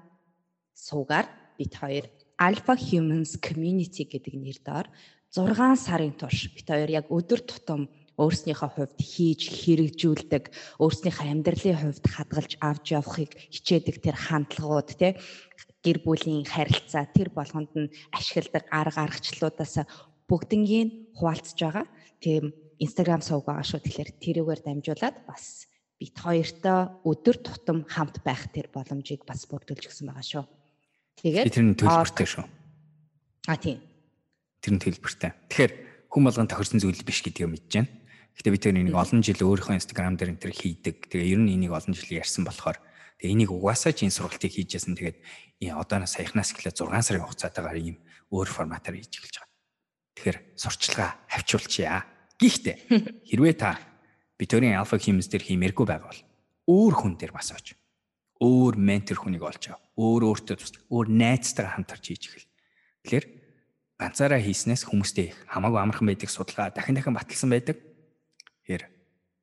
суугаар 0.77 1.25
бид 1.57 1.73
хоёр 1.73 2.05
Alpha 2.37 2.75
Humans 2.75 3.39
Community 3.39 4.03
гэдэг 4.05 4.33
нэр 4.35 4.59
доор 4.61 4.87
6 5.31 5.55
сарын 5.79 6.13
турш 6.13 6.51
бид 6.51 6.67
хоёр 6.67 6.89
яг 6.91 7.07
өдөр 7.09 7.41
тутам 7.41 7.87
өөрснийхөө 8.15 8.69
хувьд 8.71 8.99
хийж 8.99 9.41
хэрэгжүүлдэг, 9.51 10.43
өөрснийхөө 10.79 11.25
амьдралын 11.27 11.79
хувьд 11.79 12.05
хадгалж 12.05 12.51
авч 12.63 12.85
явахыг 12.95 13.31
хичээдэг 13.51 13.99
тэр 13.99 14.15
хандлагууд 14.15 14.89
тий 14.95 15.13
гэр 15.85 16.01
бүлийн 16.01 16.47
харилцаа 16.49 17.05
тэр 17.13 17.29
болгонд 17.29 17.71
нь 17.77 17.93
ашигладаг 18.09 18.65
арга 18.73 19.05
аргачлалуудаас 19.05 19.85
бүгднгийн 20.25 21.13
хуваалцж 21.13 21.59
байгаа. 21.61 21.85
Тийм 22.17 22.55
Instagram 22.81 23.21
сувг 23.21 23.45
байгаа 23.45 23.61
шүү. 23.61 23.85
Тэгэхээр 23.85 24.11
тэрүүгээр 24.17 24.61
дамжуулаад 24.65 25.17
бас 25.29 25.69
бит 26.01 26.17
хоёртой 26.17 26.79
өдөр 27.05 27.37
тутам 27.39 27.85
хамт 27.85 28.25
байх 28.25 28.49
тэр 28.49 28.67
боломжийг 28.73 29.23
бас 29.29 29.45
бүрдүүлж 29.45 29.85
гисэн 29.85 30.09
байгаа 30.09 30.25
шүү. 30.25 30.45
Тэгээд 31.21 31.53
тэр 31.53 31.65
нь 31.69 31.77
төлбөртэй 31.77 32.27
шүү. 32.27 32.45
А 33.47 33.55
тийм. 33.55 33.79
Тэр 34.59 34.73
нь 34.75 34.81
төлбөртэй. 34.81 35.31
Тэгэхээр 35.53 35.73
хүн 36.09 36.23
болгон 36.25 36.49
тохирсон 36.49 36.81
зүйл 36.81 37.05
биш 37.05 37.21
гэдгийг 37.23 37.47
мэдэж 37.47 37.71
байна. 37.77 37.91
Гэтэ 38.35 38.51
би 38.51 38.59
тэр 38.59 38.75
энийг 38.75 38.99
олон 38.99 39.23
жил 39.23 39.39
өөрийнхөө 39.39 39.79
Instagram 39.79 40.19
дээр 40.19 40.35
энэ 40.35 40.43
төр 40.43 40.51
хийдэг. 40.51 41.07
Тэгээ 41.07 41.31
ер 41.35 41.39
нь 41.39 41.55
энийг 41.55 41.71
олон 41.71 41.95
жил 41.95 42.19
ярьсан 42.19 42.43
болохоор 42.43 42.83
тэгээ 43.23 43.31
энийг 43.31 43.51
угаасаа 43.55 43.95
ч 43.95 44.03
энэ 44.03 44.11
сургалтыг 44.11 44.51
хийжсэн. 44.51 44.99
Тэгээд 44.99 45.23
одооноос 45.71 46.19
саяхнаас 46.19 46.51
эхлээд 46.51 46.75
6 46.75 46.91
сарын 46.99 47.23
хугацаатаагаар 47.23 47.79
ийм 47.79 47.97
өөр 48.35 48.49
форматаар 48.51 48.99
хийж 48.99 49.23
эхэлж 49.23 49.35
байгаа. 49.39 49.55
Тэгэхээр 50.19 50.37
сурчлагаа 50.59 51.09
хавчуулчихъя. 51.31 52.03
Гэхдээ 52.35 52.75
хэрвээ 53.31 53.55
та 53.55 53.79
битүүрийн 54.35 54.75
Alpha 54.75 54.99
Humans 54.99 55.31
дээр 55.31 55.47
хиймээргүй 55.47 55.85
байгаа 55.87 56.11
бол 56.11 56.23
өөр 56.67 56.93
хүн 56.99 57.15
дээр 57.15 57.31
бас 57.31 57.55
очив. 57.55 57.79
Өөр 58.43 58.75
ментор 58.75 59.15
хүнийг 59.15 59.47
олж 59.47 59.71
ав. 59.71 59.79
Өөр 59.95 60.27
өөртөө 60.35 60.55
тус, 60.59 60.75
өөр 60.91 61.07
найзтайгаа 61.07 61.79
хамтарч 61.79 62.03
хийж 62.11 62.23
эхэл. 62.27 62.51
Тэгэхээр 63.07 63.25
ганцаараа 63.95 64.43
хийснээс 64.43 64.83
хүмүүстэй 64.91 65.31
их 65.31 65.39
хамаагүй 65.47 65.79
амархан 65.79 66.07
байдаг 66.11 66.27
судалгаа 66.27 66.75
дахин 66.75 66.99
дахин 66.99 67.15
баталсан 67.15 67.47
байдаг 67.47 67.79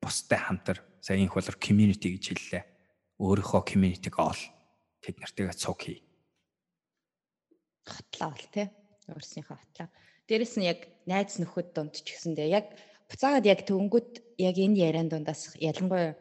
бустай 0.03 0.39
хамтар 0.39 0.83
сая 0.99 1.17
инх 1.17 1.33
болор 1.35 1.55
community 1.55 2.13
гэж 2.13 2.23
хэллээ. 2.35 2.63
Өөрийнхөө 3.23 3.61
community-г 3.63 4.17
ол 4.19 4.41
тэд 4.99 5.19
нартайгаа 5.23 5.55
цуг 5.55 5.79
хий. 5.79 5.99
Хотлоо 7.87 8.31
бол 8.35 8.47
тий. 8.51 8.67
Өөрснийхөө 9.07 9.57
хотлоо. 9.59 9.87
Дээрэс 10.27 10.55
нь 10.59 10.67
яг 10.67 10.87
найз 11.07 11.39
нөхөд 11.39 11.75
донд 11.75 11.99
ч 11.99 12.07
гэсэндээ 12.07 12.47
яг 12.47 12.65
буцаагаад 13.11 13.45
яг 13.47 13.67
төвөнгөд 13.67 14.39
яг 14.39 14.55
энэ 14.55 14.79
яриан 14.79 15.11
дундаас 15.11 15.55
ялангуяа 15.59 16.15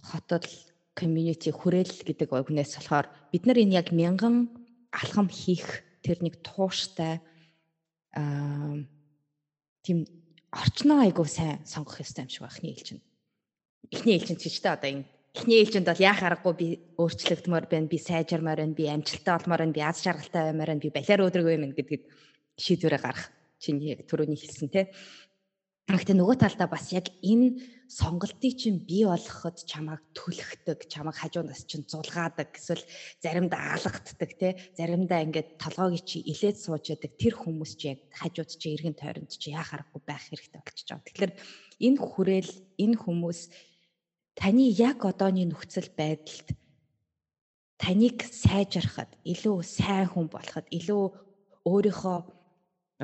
хотод 0.00 0.48
community 0.96 1.52
хүрээл 1.52 2.00
гэдэг 2.08 2.32
үгнээс 2.32 2.80
болохоор 2.80 3.06
бид 3.32 3.44
нар 3.44 3.60
энэ 3.60 3.76
яг 3.76 3.92
мянган 3.92 4.48
алхам 4.88 5.28
хийх 5.28 5.84
тэр 6.00 6.24
нэг 6.24 6.40
тууштай 6.40 7.20
аа 8.16 8.80
тийм 9.84 10.08
орчноо 10.62 11.04
айгуу 11.04 11.28
сайн 11.28 11.60
сонгох 11.68 12.00
ёстой 12.00 12.24
юм 12.24 12.30
шиг 12.32 12.42
байна 12.42 12.54
эхний 12.56 12.72
ээлжинд. 12.72 13.02
Эхний 13.92 14.14
ээлжинд 14.16 14.40
ч 14.40 14.48
ч 14.48 14.64
одоо 14.64 14.90
энэ 14.90 15.04
эхний 15.36 15.60
ээлжинд 15.60 15.86
бол 15.86 16.00
яа 16.00 16.16
харахгүй 16.16 16.54
би 16.56 16.68
өөрчлөгдмөр 16.96 17.64
байна, 17.68 17.92
би 17.92 17.98
сайжирмаар 18.00 18.60
байна, 18.64 18.74
би 18.74 18.84
амжилттай 18.88 19.36
болмоор 19.36 19.60
байна, 19.62 19.76
би 19.76 19.82
аз 19.84 20.00
жаргалтай 20.00 20.42
баймаар 20.48 20.70
байна, 20.72 20.84
би 20.84 20.90
балиар 20.96 21.20
өдрөг 21.28 21.46
юм 21.52 21.72
гэдгийг 21.76 22.02
шийдвэрээ 22.56 23.00
гаргах. 23.04 23.28
Чиний 23.60 23.96
түрүүний 24.00 24.36
хэлсэн 24.36 24.68
те. 24.72 24.92
Гэхдээ 25.86 26.18
нөгөө 26.18 26.36
талдаа 26.42 26.66
бас 26.66 26.90
яг 26.90 27.14
энэ 27.22 27.62
сонголтыг 27.86 28.58
чинь 28.58 28.82
бий 28.82 29.06
болгоход 29.06 29.62
чамайг 29.70 30.02
түлхдэг, 30.18 30.90
чамайг 30.90 31.14
хажуунаас 31.14 31.62
чинь 31.62 31.86
зулгаадаг, 31.86 32.50
эсвэл 32.58 32.82
заримдаа 33.22 33.78
алгаддаг 33.78 34.30
те. 34.34 34.58
Заримдаа 34.74 35.22
ингээд 35.22 35.62
толгойг 35.62 36.02
чи 36.02 36.18
илээд 36.26 36.58
сууж 36.58 36.90
яадаг 36.90 37.14
тэр 37.14 37.38
хүмүүс 37.38 37.78
чи 37.78 37.94
яг 37.94 38.02
хажууд 38.18 38.50
чи 38.50 38.74
эргэн 38.74 38.98
тойронд 38.98 39.30
чи 39.30 39.54
яхаарахгүй 39.54 40.02
байх 40.02 40.26
хэрэгтэй 40.26 40.58
болчихж 40.58 40.88
байгаа. 40.90 41.06
Тэгэхээр 41.06 41.32
энэ 41.86 41.98
хүрээл, 42.02 42.52
энэ 42.82 42.96
хүмүүс 43.06 43.40
таны 44.34 44.64
яг 44.74 45.06
одооны 45.06 45.46
нөхцөл 45.46 45.86
байдалд 45.94 46.50
таныг 47.78 48.26
сайжрахад, 48.26 49.14
илүү 49.22 49.62
сайн 49.62 50.10
хүн 50.10 50.26
болоход, 50.34 50.66
илүү 50.66 51.04
өөрийнхөө 51.62 52.18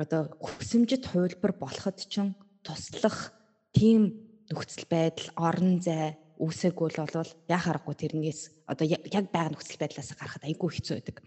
одоо 0.03 0.21
хүсэмжит 0.41 1.07
хувилбар 1.07 1.53
болоход 1.55 2.03
ч 2.11 2.27
туслах 2.65 3.35
тийм 3.75 4.15
нөхцөл 4.49 4.87
байдал, 4.89 5.29
орон 5.35 5.79
зай 5.83 6.17
үүсээгүй 6.39 6.87
л 6.91 7.01
болвол 7.03 7.31
яхаарахгүй 7.47 7.95
тэрнээс 7.95 8.41
одоо 8.67 8.85
яг 8.87 9.25
байгаа 9.31 9.53
нөхцөл 9.53 9.79
байдлаас 9.79 10.11
гарахад 10.17 10.43
айгүй 10.47 10.69
хэцүү 10.73 10.95
байдаг. 10.97 11.17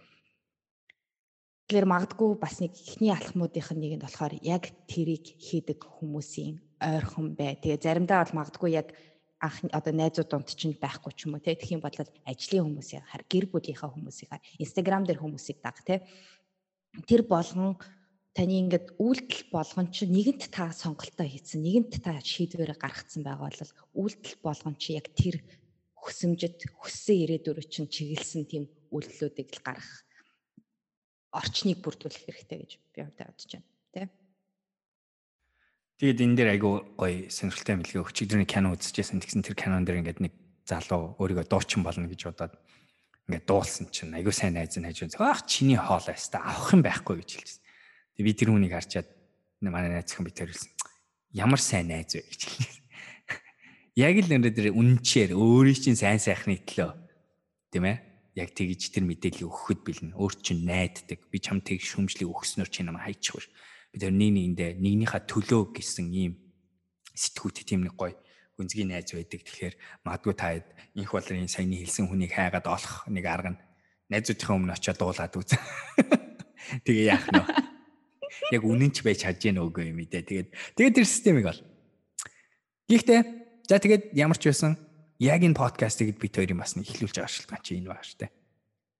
Тэгэхээр 1.66 1.87
магадгүй 1.91 2.30
бас 2.39 2.62
нэг 2.62 2.72
ихний 2.78 3.11
алхмуудынх 3.11 3.70
нь 3.74 3.80
нэгэнд 3.82 4.05
болохоор 4.07 4.34
яг 4.43 4.70
тэрийг 4.87 5.34
хийдэг 5.34 5.82
хүмүүсийн 5.82 6.62
ойрхон 6.78 7.34
бай. 7.34 7.59
Тэгээ 7.59 7.82
заримдаа 7.82 8.22
бол 8.22 8.39
магадгүй 8.39 8.70
яг 8.78 8.95
анх 9.43 9.66
одоо 9.74 9.93
найзууд 9.93 10.30
донд 10.30 10.49
чинь 10.55 10.78
байхгүй 10.78 11.12
ч 11.12 11.26
юм 11.26 11.34
уу 11.34 11.43
те. 11.43 11.59
Тэгэх 11.59 11.74
юм 11.76 11.82
бол 11.82 11.97
ажлын 11.97 12.64
хүмүүсийн 12.70 13.03
хар 13.05 13.22
гэр 13.26 13.47
бүлийнхаа 13.51 13.91
хүмүүсийн 13.93 14.30
хар 14.30 14.43
Instagram 14.62 15.03
дээр 15.05 15.20
хүмүүсийг 15.20 15.59
даг 15.59 15.76
те. 15.82 16.07
Тэр 17.05 17.26
болгон 17.26 17.76
таны 18.37 18.61
ингээд 18.68 19.01
үйлдэл 19.01 19.49
болгон 19.49 19.89
чи 19.89 20.05
нэгэнт 20.05 20.53
та 20.53 20.68
сонголтоо 20.68 21.24
хийсэн, 21.24 21.64
нэгэнт 21.64 22.05
та 22.05 22.20
шийдвэрээ 22.20 22.76
гаргацсан 22.76 23.24
байгаа 23.24 23.49
бол 23.49 23.72
үйлдэл 23.97 24.37
болгон 24.45 24.76
чи 24.76 25.01
яг 25.01 25.09
тэр 25.16 25.41
хүсэмжит 25.97 26.68
хүссэн 26.76 27.16
ирээдүрөө 27.24 27.64
чинь 27.64 27.89
чиглэсэн 27.89 28.45
тийм 28.45 28.68
үйлдэлүүдийг 28.93 29.49
л 29.57 29.64
гаргах 29.64 30.05
орчныг 31.32 31.80
бүрдүүлэх 31.80 32.28
хэрэгтэй 32.28 32.59
гэж 32.61 32.72
би 32.93 32.99
өөртөө 33.03 33.24
бодож 33.24 33.51
байна. 33.57 33.68
Тэ? 33.97 34.09
Тэгээд 35.97 36.22
энэ 36.28 36.37
дээр 36.37 36.51
айгүй 36.61 36.74
гоё 36.93 37.16
сонирхолтой 37.32 37.76
мэлгээ 37.80 38.05
өчигдрийн 38.05 38.49
кино 38.49 38.76
үзчихсэн. 38.76 39.20
Тэгсэн 39.20 39.45
тэр 39.49 39.57
кинон 39.57 39.89
дээр 39.89 40.01
ингээд 40.05 40.20
нэг 40.20 40.32
залуу 40.68 41.16
өөрийгөө 41.16 41.49
дуучин 41.49 41.80
болно 41.80 42.05
гэж 42.05 42.20
бодоод 42.28 42.55
ингээд 43.26 43.49
дуулсан 43.49 43.89
чинь 43.91 44.12
айгүй 44.12 44.32
сайн 44.32 44.61
найз 44.61 44.76
нь 44.76 44.84
хажуу 44.84 45.09
аах 45.24 45.49
чиний 45.49 45.80
хоол 45.80 46.05
байста 46.05 46.45
авах 46.45 46.76
юм 46.76 46.84
байхгүй 46.84 47.24
гэж 47.24 47.30
хэлчихсэн. 47.41 47.65
Би 48.16 48.32
тэр 48.32 48.52
хүнийг 48.52 48.72
харчаад 48.72 49.08
манай 49.60 49.92
найзхан 49.92 50.24
би 50.24 50.32
тэрэлсэн. 50.32 50.72
Ямар 51.36 51.60
сайн 51.60 51.92
найз 51.92 52.16
вэ 52.16 52.24
гэж 52.24 52.40
хэлсэн. 52.48 52.84
Яг 53.96 54.16
л 54.20 54.32
өнөөдөр 54.32 54.72
үнэнчээр 54.72 55.32
өөрийн 55.36 55.76
чинь 55.76 56.00
сайн 56.00 56.20
сайхны 56.20 56.60
төлөө 56.64 56.92
тийм 57.72 57.84
ээ 57.88 57.96
яг 58.36 58.52
тэгж 58.52 58.92
тэр 58.92 59.08
мэдээллийг 59.08 59.48
өгөхөд 59.48 59.80
бэлэн. 59.80 60.12
Өөр 60.16 60.34
чинь 60.44 60.68
найддаг. 60.68 61.24
Би 61.32 61.40
чам 61.40 61.64
тэг 61.64 61.80
шүмжлийг 61.80 62.28
өгснөөр 62.28 62.68
чи 62.68 62.84
намайг 62.84 63.08
хайчихвэр. 63.08 63.48
Би 63.92 63.96
тэр 63.96 64.12
нэг 64.12 64.30
нэгэндээ 64.36 64.70
нэгнийхээ 64.76 65.22
төлөө 65.24 65.72
гэсэн 65.80 66.12
ийм 66.12 66.36
сэтгүүт 67.16 67.64
тийм 67.64 67.88
нэг 67.88 67.96
гоё 67.96 68.12
гүнзгий 68.60 68.84
найз 68.84 69.12
байдаг. 69.16 69.40
Тэгэхээр 69.40 69.74
магадгүй 70.04 70.34
та 70.36 70.60
инх 70.92 71.12
болрын 71.12 71.48
саяны 71.48 71.80
хэлсэн 71.80 72.12
хүнийг 72.12 72.36
хайгаад 72.36 72.68
олох 72.68 73.08
нэг 73.08 73.24
арга 73.24 73.56
нь 73.56 73.60
найзуудынхаа 74.12 74.56
өмнө 74.56 74.76
очиод 74.76 75.00
дуулаад 75.00 75.32
үз. 75.36 75.56
Тэгээ 76.84 77.08
яах 77.16 77.26
нь 77.32 77.40
вэ? 77.40 77.65
Яг 78.53 78.62
үнэнч 78.62 79.03
байж 79.03 79.24
чадж 79.24 79.41
гэнэ 79.47 79.61
үгүй 79.61 79.91
юм 79.91 80.01
ээ. 80.05 80.22
Тэгээд 80.24 80.49
тэгээд 80.76 80.97
тэр 80.97 81.07
системийг 81.07 81.47
бол. 81.51 81.62
Гэхдээ 82.87 83.20
за 83.66 83.76
тэгээд 83.82 84.05
ямар 84.14 84.39
ч 84.39 84.51
байсан 84.51 84.78
яг 85.18 85.41
энэ 85.43 85.57
подкастыг 85.57 86.14
бид 86.20 86.37
хоёрын 86.37 86.61
бас 86.61 86.76
нэг 86.76 86.87
эхлүүлж 86.87 87.16
байгаа 87.16 87.32
шалтгаан 87.32 87.62
чи 87.64 87.80
энэ 87.80 87.91
баг 87.91 88.05
штэ. 88.05 88.30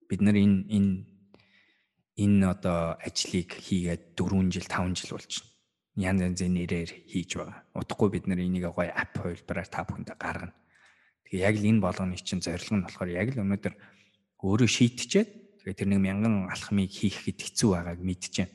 Бид 0.09 0.21
нар 0.25 0.37
энэ 0.37 0.67
энэ 0.73 0.93
энэ 2.17 2.45
одоо 2.49 2.97
ажлыг 2.97 3.53
хийгээд 3.53 4.17
4 4.17 4.51
жил 4.51 4.67
5 4.67 4.97
жил 4.97 5.13
болж 5.15 5.33
байна. 5.39 5.53
Янз 5.97 6.21
янзын 6.25 6.53
нэрээр 6.57 6.91
хийж 7.09 7.31
байгаа. 7.37 7.65
Утгагүй 7.77 8.09
бид 8.17 8.25
нар 8.29 8.41
энийг 8.41 8.69
гоё 8.73 8.93
ап 8.93 9.17
хувилбараар 9.17 9.69
та 9.69 9.85
бүхэндээ 9.85 10.17
гаргана. 10.17 10.57
Тэгээ 11.29 11.45
яг 11.45 11.57
л 11.57 11.69
энэ 11.69 11.85
болгоны 11.85 12.17
чинь 12.21 12.45
зорилго 12.45 12.77
нь 12.77 12.85
болохоор 12.85 13.11
яг 13.13 13.29
л 13.33 13.43
өнөөдөр 13.45 13.75
өөрөө 14.45 14.69
шийтчихэд 14.69 15.29
тэгээ 15.65 15.77
тэр 15.77 15.89
нэг 15.91 16.01
мянган 16.05 16.49
алхмыг 16.53 16.93
хийх 16.93 17.25
хэд 17.25 17.41
хэцүү 17.41 17.71
байгааг 17.73 18.01
мэдчихээн. 18.01 18.51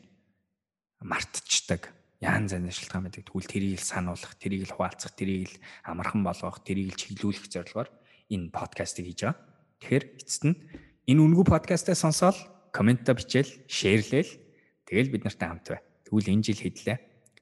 Мартчихдаг 1.01 1.89
янз 2.21 2.53
янзын 2.53 2.69
шалтгаан 2.69 3.09
байдаг. 3.09 3.25
Тэгвэл 3.25 3.49
тэрийг 3.49 3.81
л 3.81 3.89
сануулах, 3.89 4.37
тэрийг 4.37 4.69
л 4.69 4.75
хуваалцах, 4.77 5.17
тэрийг 5.17 5.49
л 5.49 5.55
амархан 5.89 6.21
болгох, 6.21 6.61
тэрийг 6.61 6.93
л 6.93 6.99
чиглүүлэх 7.01 7.49
зорилгоор 7.49 7.89
энэ 8.29 8.53
подкастыг 8.53 9.09
хийж 9.09 9.25
байгаа. 9.25 9.41
Тэгэхээр 9.81 10.05
эцэст 10.21 10.43
нь 10.45 10.55
энэ 11.09 11.21
үнгүй 11.25 11.45
подкастаа 11.49 11.97
сонсоод 11.97 12.37
комментоо 12.69 13.17
бичээл, 13.17 13.65
шеэрлээл 13.65 14.31
тэгэл 14.85 15.13
бид 15.17 15.25
нартай 15.25 15.47
хамт 15.49 15.67
бай. 15.73 15.81
Тэгвэл 16.05 16.29
энэ 16.29 16.45
жил 16.45 16.61
хэдлээ. 16.61 16.97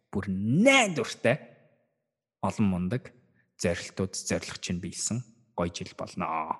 Бүр 0.09 0.25
найд 0.31 0.95
дуртай 0.95 1.37
олон 2.39 2.65
мундаг 2.71 3.11
зорилтууд 3.59 4.15
зорилго 4.15 4.57
чинь 4.63 4.79
биелсэн 4.79 5.19
гоё 5.53 5.69
жил 5.75 5.91
болно. 5.99 6.55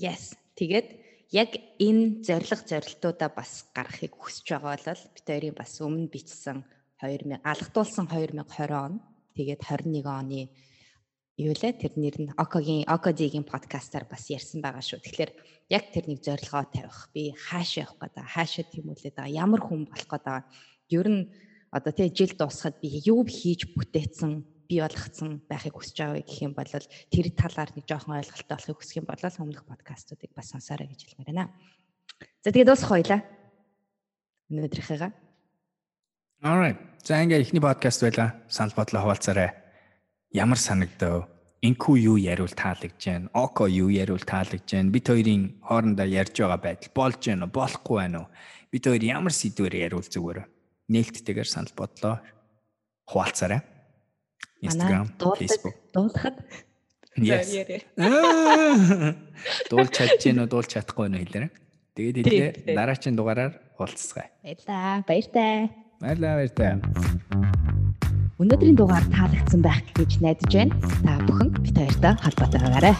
Yes. 0.00 0.32
Тэгээд 0.56 1.11
яг 1.32 1.56
энэ 1.80 2.20
зориг 2.20 2.60
зорилтуудаа 2.68 3.30
бас 3.32 3.64
гаргахыг 3.72 4.12
хүсэж 4.12 4.46
байгаа 4.52 4.76
бол 4.76 5.02
бид 5.16 5.26
хоёрын 5.26 5.56
бас 5.56 5.72
өмнө 5.80 6.12
бичсэн 6.12 6.58
2000 7.00 7.40
алгадуулсан 7.40 8.06
2020 8.06 8.76
он 8.76 9.00
тэгээд 9.36 9.60
21 9.64 10.04
оны 10.04 10.52
юу 11.40 11.54
лээ 11.56 11.72
тэр 11.80 11.96
нэр 11.96 12.16
нь 12.20 12.34
Окогийн 12.36 12.84
Окодигийн 12.84 13.48
подкастаар 13.48 14.04
бас 14.04 14.28
ярьсан 14.28 14.60
байгаа 14.60 14.84
шүү. 14.84 15.00
Тэгэхээр 15.00 15.32
яг 15.72 15.84
тэр 15.88 16.04
нэг 16.06 16.20
зорилгоо 16.20 16.68
тавих. 16.68 17.08
Би 17.16 17.32
хаашаа 17.32 17.88
явах 17.88 17.96
гэдэг, 18.12 18.26
хаашаа 18.28 18.64
тэмүүлээд 18.68 19.16
байгаа, 19.16 19.32
ямар 19.32 19.60
хүн 19.64 19.88
болох 19.88 20.08
гэдэг. 20.12 20.44
Ер 20.92 21.08
нь 21.08 21.22
одоо 21.72 21.92
тий 21.96 22.12
жил 22.12 22.36
дуусахад 22.36 22.76
би 22.84 23.00
юу 23.08 23.24
хийж 23.24 23.72
бүтээсэн 23.72 24.44
бий 24.72 24.80
болгоцсон 24.80 25.44
байхыг 25.52 25.76
хүсэж 25.76 25.96
байгаа 26.00 26.24
гэх 26.24 26.40
юм 26.40 26.56
бол 26.56 26.64
тэр 26.64 27.26
талаар 27.36 27.70
нэг 27.76 27.84
жоохон 27.84 28.16
ойлголттой 28.16 28.56
болохыг 28.56 28.78
хүсэх 28.80 29.04
юм 29.04 29.06
бол 29.06 29.20
өмнөх 29.20 29.68
подкастуудыг 29.68 30.32
бас 30.32 30.48
сонсоорой 30.48 30.88
гэж 30.88 31.12
хэлмээр 31.12 31.28
байна. 31.28 31.52
За 32.40 32.48
тэгээд 32.48 32.72
дуусах 32.72 32.88
хоёлаа. 32.88 33.20
Өнөөдрийнхээгаа. 34.48 35.12
Alright. 36.40 36.80
За 37.04 37.20
ингээ 37.20 37.44
ихний 37.44 37.60
подкаст 37.60 38.00
байла. 38.00 38.40
Санал 38.48 38.72
бодлоо 38.72 39.04
хуваалцаарай. 39.04 39.52
Ямар 40.32 40.56
санагдав? 40.56 41.28
Инку 41.60 41.94
юу 41.94 42.16
яриул 42.16 42.48
таалагдж 42.48 42.96
байна? 42.96 43.28
Око 43.36 43.68
юу 43.68 43.92
яриул 43.92 44.24
таалагдж 44.24 44.72
байна? 44.72 44.90
Бид 44.90 45.06
хоёрын 45.06 45.60
хоорондоо 45.60 46.08
ярьж 46.08 46.34
байгаа 46.40 46.58
байдал 46.58 46.90
болж 46.96 47.20
байна 47.28 47.44
уу? 47.44 47.52
Болохгүй 47.52 47.96
байна 48.00 48.18
уу? 48.24 48.28
Бид 48.72 48.84
хоёр 48.88 49.04
ямар 49.04 49.32
сэдвээр 49.36 49.74
яриул 49.86 50.02
зүгээр? 50.02 50.48
Нээлттэйгээр 50.88 51.48
санал 51.48 51.74
бодлоо 51.76 52.18
хуваалцаарай. 53.06 53.71
Instagram, 54.62 55.10
Facebook. 55.18 55.74
Дуулахад 55.92 56.38
Yes. 57.18 57.52
Дуулж 59.68 59.90
чадж 59.92 60.24
гэнэ 60.24 60.42
үү, 60.42 60.48
дуулж 60.48 60.68
чадахгүй 60.72 61.12
нь 61.12 61.20
хэлээрэй. 61.20 61.50
Тэгээд 61.92 62.24
хэлээ 62.24 62.72
дараагийн 62.72 63.20
дугаараар 63.20 63.52
уулзцгаая. 63.76 64.32
Баярлаа. 64.40 65.04
Баяртай. 65.04 65.68
Баярлаа, 66.00 66.40
баяртай. 66.40 66.80
Өнөөдрийн 68.40 68.80
дугаар 68.80 69.04
таалагдсан 69.12 69.60
байх 69.60 69.84
гэж 69.92 70.24
найдаж 70.24 70.48
байна. 70.48 70.72
Та 71.04 71.20
бүхэн 71.28 71.52
бит 71.60 71.76
хоёртой 71.76 72.16
холбоотой 72.16 72.60
байгаарай. 72.64 72.96